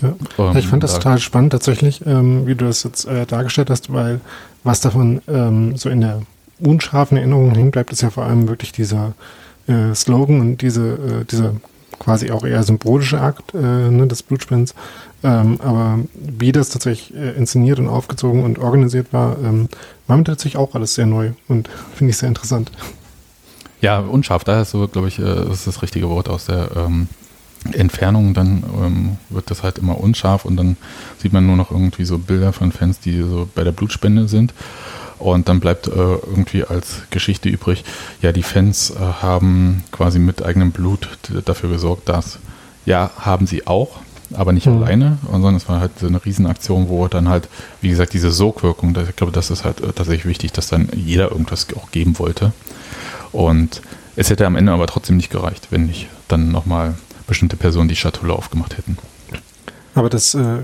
Ja. 0.00 0.14
Um, 0.38 0.56
ich 0.56 0.66
fand 0.66 0.82
das 0.82 0.92
da 0.92 0.98
total 1.00 1.18
spannend 1.18 1.52
tatsächlich, 1.52 2.00
ähm, 2.06 2.46
wie 2.46 2.54
du 2.54 2.64
das 2.64 2.82
jetzt 2.82 3.04
äh, 3.04 3.26
dargestellt 3.26 3.68
hast, 3.68 3.92
weil 3.92 4.22
was 4.64 4.80
davon 4.80 5.20
ähm, 5.28 5.76
so 5.76 5.90
in 5.90 6.00
der 6.00 6.22
unscharfen 6.60 7.18
Erinnerung 7.18 7.54
hängen 7.54 7.70
bleibt, 7.70 7.92
ist 7.92 8.00
ja 8.00 8.08
vor 8.08 8.24
allem 8.24 8.48
wirklich 8.48 8.72
dieser 8.72 9.12
äh, 9.66 9.94
Slogan 9.94 10.40
und 10.40 10.62
diese, 10.62 10.92
äh, 10.94 11.24
dieser 11.30 11.56
quasi 11.98 12.30
auch 12.30 12.46
eher 12.46 12.62
symbolische 12.62 13.20
Akt 13.20 13.52
äh, 13.52 13.58
ne, 13.90 14.06
des 14.06 14.22
Blutspendens. 14.22 14.74
Ähm, 15.22 15.60
aber 15.60 15.98
wie 16.14 16.52
das 16.52 16.70
tatsächlich 16.70 17.14
äh, 17.14 17.32
inszeniert 17.32 17.80
und 17.80 17.88
aufgezogen 17.88 18.44
und 18.44 18.58
organisiert 18.58 19.08
war, 19.12 19.36
ähm, 19.44 19.68
war 20.06 20.16
mir 20.16 20.24
tatsächlich 20.24 20.56
auch 20.56 20.74
alles 20.74 20.94
sehr 20.94 21.04
neu 21.04 21.32
und 21.48 21.68
finde 21.94 22.12
ich 22.12 22.16
sehr 22.16 22.30
interessant. 22.30 22.72
Ja, 23.80 24.00
unscharf, 24.00 24.44
da 24.44 24.62
ist 24.62 24.70
so, 24.70 24.88
glaube 24.88 25.08
ich, 25.08 25.18
äh, 25.18 25.22
das 25.22 25.60
ist 25.60 25.66
das 25.66 25.82
richtige 25.82 26.08
Wort 26.08 26.28
aus 26.28 26.46
der 26.46 26.70
ähm, 26.76 27.08
Entfernung, 27.72 28.34
dann 28.34 28.62
ähm, 28.82 29.16
wird 29.30 29.50
das 29.50 29.62
halt 29.62 29.78
immer 29.78 29.98
unscharf 29.98 30.44
und 30.44 30.56
dann 30.56 30.76
sieht 31.18 31.32
man 31.32 31.46
nur 31.46 31.56
noch 31.56 31.70
irgendwie 31.70 32.04
so 32.04 32.18
Bilder 32.18 32.52
von 32.52 32.72
Fans, 32.72 33.00
die 33.00 33.20
so 33.22 33.48
bei 33.54 33.64
der 33.64 33.72
Blutspende 33.72 34.28
sind. 34.28 34.54
Und 35.18 35.48
dann 35.48 35.58
bleibt 35.58 35.88
äh, 35.88 35.90
irgendwie 35.90 36.64
als 36.64 37.02
Geschichte 37.10 37.48
übrig, 37.48 37.84
ja, 38.22 38.30
die 38.30 38.44
Fans 38.44 38.90
äh, 38.90 38.98
haben 38.98 39.82
quasi 39.90 40.20
mit 40.20 40.44
eigenem 40.44 40.70
Blut 40.70 41.08
dafür 41.44 41.70
gesorgt, 41.70 42.08
dass, 42.08 42.38
ja, 42.86 43.10
haben 43.18 43.48
sie 43.48 43.66
auch, 43.66 43.98
aber 44.32 44.52
nicht 44.52 44.66
mhm. 44.66 44.82
alleine, 44.82 45.18
sondern 45.28 45.56
es 45.56 45.68
war 45.68 45.80
halt 45.80 45.98
so 45.98 46.06
eine 46.06 46.24
Riesenaktion, 46.24 46.88
wo 46.88 47.08
dann 47.08 47.28
halt, 47.28 47.48
wie 47.80 47.88
gesagt, 47.88 48.12
diese 48.12 48.30
Sogwirkung, 48.30 48.96
ich 49.08 49.16
glaube, 49.16 49.32
das 49.32 49.50
ist 49.50 49.64
halt 49.64 49.80
äh, 49.80 49.92
tatsächlich 49.92 50.26
wichtig, 50.26 50.52
dass 50.52 50.68
dann 50.68 50.88
jeder 50.94 51.32
irgendwas 51.32 51.66
auch 51.74 51.90
geben 51.90 52.16
wollte. 52.20 52.52
Und 53.32 53.82
es 54.16 54.30
hätte 54.30 54.46
am 54.46 54.56
Ende 54.56 54.72
aber 54.72 54.86
trotzdem 54.86 55.16
nicht 55.16 55.30
gereicht, 55.30 55.68
wenn 55.70 55.86
nicht 55.86 56.08
dann 56.28 56.50
nochmal 56.50 56.94
bestimmte 57.26 57.56
Personen 57.56 57.88
die 57.88 57.96
Schatulle 57.96 58.32
aufgemacht 58.32 58.76
hätten. 58.76 58.98
Aber 59.94 60.08
das, 60.08 60.34
äh, 60.34 60.58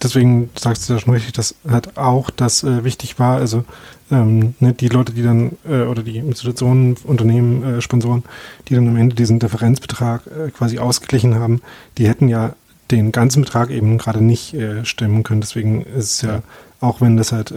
deswegen 0.00 0.50
sagst 0.56 0.88
du 0.88 0.92
ja 0.92 1.00
schon 1.00 1.12
richtig, 1.12 1.32
dass 1.32 1.56
halt 1.68 1.96
auch 1.98 2.30
das 2.30 2.62
äh, 2.62 2.84
wichtig 2.84 3.18
war, 3.18 3.38
also 3.38 3.64
ähm, 4.12 4.54
ne, 4.60 4.74
die 4.74 4.86
Leute, 4.86 5.12
die 5.12 5.24
dann, 5.24 5.58
äh, 5.68 5.82
oder 5.82 6.04
die 6.04 6.18
Institutionen, 6.18 6.96
Unternehmen, 7.02 7.82
Sponsoren, 7.82 8.22
die 8.68 8.74
dann 8.74 8.86
am 8.86 8.96
Ende 8.96 9.16
diesen 9.16 9.40
Differenzbetrag 9.40 10.22
quasi 10.56 10.78
ausgeglichen 10.78 11.34
haben, 11.34 11.62
die 11.98 12.08
hätten 12.08 12.28
ja 12.28 12.54
den 12.92 13.10
ganzen 13.10 13.42
Betrag 13.42 13.70
eben 13.70 13.98
gerade 13.98 14.22
nicht 14.22 14.54
stemmen 14.84 15.24
können. 15.24 15.40
Deswegen 15.40 15.82
ist 15.82 16.12
es 16.12 16.22
ja, 16.22 16.42
auch 16.80 17.00
wenn 17.00 17.16
das 17.16 17.32
halt 17.32 17.52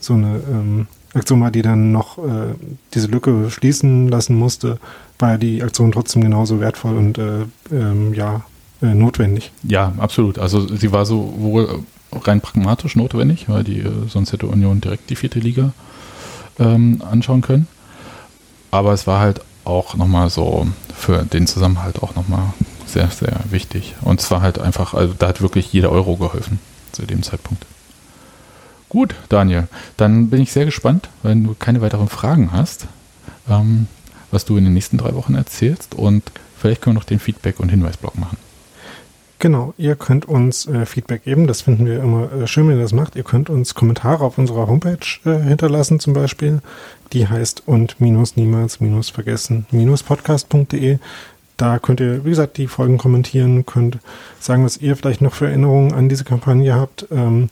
so 0.00 0.14
eine 0.14 0.40
ähm, 0.50 0.88
Aktion 1.16 1.40
war, 1.40 1.50
die 1.50 1.62
dann 1.62 1.92
noch 1.92 2.18
äh, 2.18 2.54
diese 2.94 3.08
Lücke 3.08 3.50
schließen 3.50 4.08
lassen 4.08 4.36
musste, 4.36 4.78
war 5.18 5.38
die 5.38 5.62
Aktion 5.62 5.92
trotzdem 5.92 6.22
genauso 6.22 6.60
wertvoll 6.60 6.96
und 6.96 7.18
äh, 7.18 7.44
ähm, 7.72 8.14
ja, 8.14 8.44
äh, 8.82 8.94
notwendig. 8.94 9.52
Ja, 9.62 9.92
absolut. 9.98 10.38
Also 10.38 10.66
sie 10.68 10.92
war 10.92 11.06
sowohl 11.06 11.80
rein 12.12 12.40
pragmatisch 12.40 12.96
notwendig, 12.96 13.48
weil 13.48 13.64
die 13.64 13.80
äh, 13.80 13.90
sonst 14.08 14.32
hätte 14.32 14.46
Union 14.46 14.80
direkt 14.80 15.10
die 15.10 15.16
vierte 15.16 15.38
Liga 15.38 15.72
ähm, 16.58 17.02
anschauen 17.08 17.40
können. 17.40 17.66
Aber 18.70 18.92
es 18.92 19.06
war 19.06 19.20
halt 19.20 19.40
auch 19.64 19.96
nochmal 19.96 20.30
so 20.30 20.66
für 20.94 21.24
den 21.24 21.46
Zusammenhalt 21.46 22.02
auch 22.02 22.14
nochmal 22.14 22.52
sehr, 22.86 23.10
sehr 23.10 23.40
wichtig. 23.50 23.94
Und 24.02 24.20
zwar 24.20 24.42
halt 24.42 24.58
einfach, 24.58 24.94
also 24.94 25.14
da 25.18 25.28
hat 25.28 25.40
wirklich 25.40 25.72
jeder 25.72 25.90
Euro 25.90 26.16
geholfen 26.16 26.58
zu 26.92 27.02
dem 27.02 27.22
Zeitpunkt. 27.22 27.66
Gut, 28.96 29.14
Daniel, 29.28 29.68
dann 29.98 30.30
bin 30.30 30.40
ich 30.40 30.52
sehr 30.52 30.64
gespannt, 30.64 31.10
wenn 31.22 31.44
du 31.44 31.54
keine 31.58 31.82
weiteren 31.82 32.08
Fragen 32.08 32.50
hast, 32.52 32.86
ähm, 33.46 33.88
was 34.30 34.46
du 34.46 34.56
in 34.56 34.64
den 34.64 34.72
nächsten 34.72 34.96
drei 34.96 35.14
Wochen 35.14 35.34
erzählst 35.34 35.94
und 35.94 36.22
vielleicht 36.56 36.80
können 36.80 36.96
wir 36.96 37.00
noch 37.00 37.04
den 37.04 37.18
Feedback- 37.18 37.60
und 37.60 37.68
Hinweisblock 37.68 38.16
machen. 38.16 38.38
Genau, 39.38 39.74
ihr 39.76 39.96
könnt 39.96 40.24
uns 40.24 40.64
äh, 40.64 40.86
Feedback 40.86 41.24
geben, 41.24 41.46
das 41.46 41.60
finden 41.60 41.84
wir 41.84 42.02
immer 42.02 42.32
äh, 42.32 42.46
schön, 42.46 42.68
wenn 42.68 42.78
ihr 42.78 42.82
das 42.82 42.94
macht. 42.94 43.16
Ihr 43.16 43.22
könnt 43.22 43.50
uns 43.50 43.74
Kommentare 43.74 44.24
auf 44.24 44.38
unserer 44.38 44.66
Homepage 44.66 44.96
äh, 45.26 45.42
hinterlassen 45.42 46.00
zum 46.00 46.14
Beispiel. 46.14 46.62
Die 47.12 47.28
heißt 47.28 47.64
und 47.66 48.00
Da 51.56 51.78
könnt 51.78 52.00
ihr, 52.00 52.24
wie 52.24 52.30
gesagt, 52.30 52.58
die 52.58 52.66
Folgen 52.66 52.98
kommentieren, 52.98 53.64
könnt 53.64 53.98
sagen, 54.40 54.64
was 54.64 54.76
ihr 54.76 54.96
vielleicht 54.96 55.22
noch 55.22 55.34
für 55.34 55.46
Erinnerungen 55.46 55.94
an 55.94 56.08
diese 56.08 56.24
Kampagne 56.24 56.74
habt. 56.74 57.06
Ähm, 57.10 57.48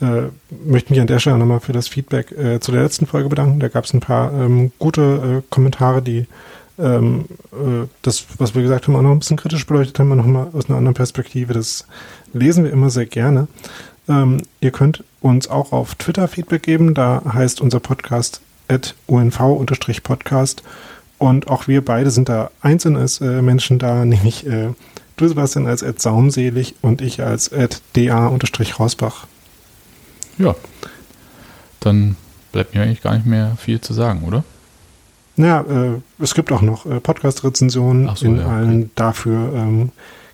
äh, 0.00 0.28
möchte 0.64 0.92
mich 0.92 1.00
an 1.00 1.06
der 1.06 1.20
Stelle 1.20 1.38
nochmal 1.38 1.60
für 1.60 1.72
das 1.72 1.88
Feedback 1.88 2.32
äh, 2.32 2.60
zu 2.60 2.70
der 2.70 2.82
letzten 2.82 3.06
Folge 3.06 3.30
bedanken. 3.30 3.60
Da 3.60 3.68
gab 3.68 3.84
es 3.84 3.94
ein 3.94 4.00
paar 4.00 4.32
ähm, 4.32 4.72
gute 4.78 5.42
äh, 5.42 5.42
Kommentare, 5.48 6.02
die 6.02 6.26
ähm, 6.78 7.24
äh, 7.52 7.86
das, 8.02 8.26
was 8.36 8.54
wir 8.54 8.60
gesagt 8.62 8.86
haben, 8.86 8.96
auch 8.96 9.02
noch 9.02 9.12
ein 9.12 9.18
bisschen 9.18 9.38
kritisch 9.38 9.66
beleuchtet 9.66 9.98
haben, 9.98 10.08
wir 10.08 10.16
nochmal 10.16 10.48
aus 10.52 10.68
einer 10.68 10.76
anderen 10.76 10.94
Perspektive. 10.94 11.54
Das 11.54 11.86
lesen 12.34 12.64
wir 12.64 12.72
immer 12.72 12.90
sehr 12.90 13.06
gerne. 13.06 13.48
Ähm, 14.08 14.42
ihr 14.60 14.70
könnt 14.70 15.02
uns 15.20 15.48
auch 15.48 15.72
auf 15.72 15.94
Twitter 15.94 16.28
Feedback 16.28 16.62
geben. 16.62 16.92
Da 16.92 17.22
heißt 17.32 17.60
unser 17.62 17.80
Podcast 17.80 18.42
at 18.68 18.94
unv-podcast. 19.06 20.62
Und 21.18 21.48
auch 21.48 21.66
wir 21.66 21.84
beide 21.84 22.10
sind 22.10 22.28
da 22.28 22.50
einzeln 22.60 22.96
als 22.96 23.20
äh, 23.20 23.42
Menschen 23.42 23.78
da, 23.78 24.04
nämlich 24.04 24.46
äh, 24.46 24.68
du 25.16 25.28
Sebastian 25.28 25.66
als 25.66 25.82
at 25.82 26.00
saumselig 26.00 26.74
und 26.82 27.00
ich 27.00 27.22
als 27.22 27.52
at 27.52 27.80
da-rausbach. 27.94 29.26
Ja, 30.38 30.54
dann 31.80 32.16
bleibt 32.52 32.74
mir 32.74 32.82
eigentlich 32.82 33.02
gar 33.02 33.14
nicht 33.14 33.26
mehr 33.26 33.56
viel 33.58 33.80
zu 33.80 33.94
sagen, 33.94 34.24
oder? 34.24 34.44
Naja, 35.36 35.60
äh, 35.62 36.22
es 36.22 36.34
gibt 36.34 36.52
auch 36.52 36.62
noch 36.62 36.86
äh, 36.86 37.00
Podcast-Rezensionen 37.00 38.10
so, 38.14 38.26
in 38.26 38.38
ja, 38.38 38.46
allen 38.46 38.82
okay. 38.82 38.90
dafür 38.94 39.52
ähm, 39.54 39.92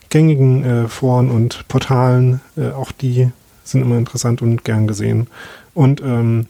gängigen 0.09 0.65
äh, 0.65 0.89
Foren 0.89 1.31
und 1.31 1.67
Portalen. 1.69 2.41
Äh, 2.57 2.71
auch 2.71 2.93
die 2.93 3.31
sind 3.65 3.83
immer 3.83 3.99
interessant 3.99 4.43
und 4.43 4.65
gern 4.65 4.87
gesehen. 4.87 5.27
Und 5.75 6.01
ähm, 6.03 6.47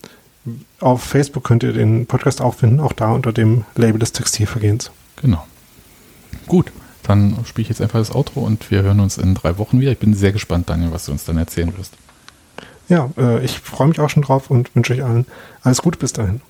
auf 0.80 1.02
Facebook 1.02 1.44
könnt 1.44 1.62
ihr 1.62 1.72
den 1.72 2.06
Podcast 2.06 2.40
auch 2.40 2.54
finden, 2.54 2.80
auch 2.80 2.92
da 2.92 3.12
unter 3.12 3.32
dem 3.32 3.64
Label 3.76 3.98
des 3.98 4.12
Textilvergehens. 4.12 4.90
Genau. 5.20 5.46
Gut, 6.46 6.72
dann 7.02 7.36
spiele 7.44 7.62
ich 7.62 7.68
jetzt 7.68 7.80
einfach 7.80 7.98
das 7.98 8.14
Outro 8.14 8.40
und 8.40 8.70
wir 8.70 8.82
hören 8.82 9.00
uns 9.00 9.18
in 9.18 9.34
drei 9.34 9.58
Wochen 9.58 9.80
wieder. 9.80 9.92
Ich 9.92 9.98
bin 9.98 10.14
sehr 10.14 10.32
gespannt, 10.32 10.68
Daniel, 10.68 10.92
was 10.92 11.06
du 11.06 11.12
uns 11.12 11.24
dann 11.24 11.38
erzählen 11.38 11.76
wirst. 11.76 11.94
Ja, 12.88 13.10
äh, 13.16 13.44
ich 13.44 13.58
freue 13.58 13.88
mich 13.88 14.00
auch 14.00 14.10
schon 14.10 14.22
drauf 14.22 14.50
und 14.50 14.74
wünsche 14.74 14.92
euch 14.92 15.04
allen 15.04 15.26
alles 15.62 15.82
Gute 15.82 15.98
bis 15.98 16.12
dahin. 16.12 16.40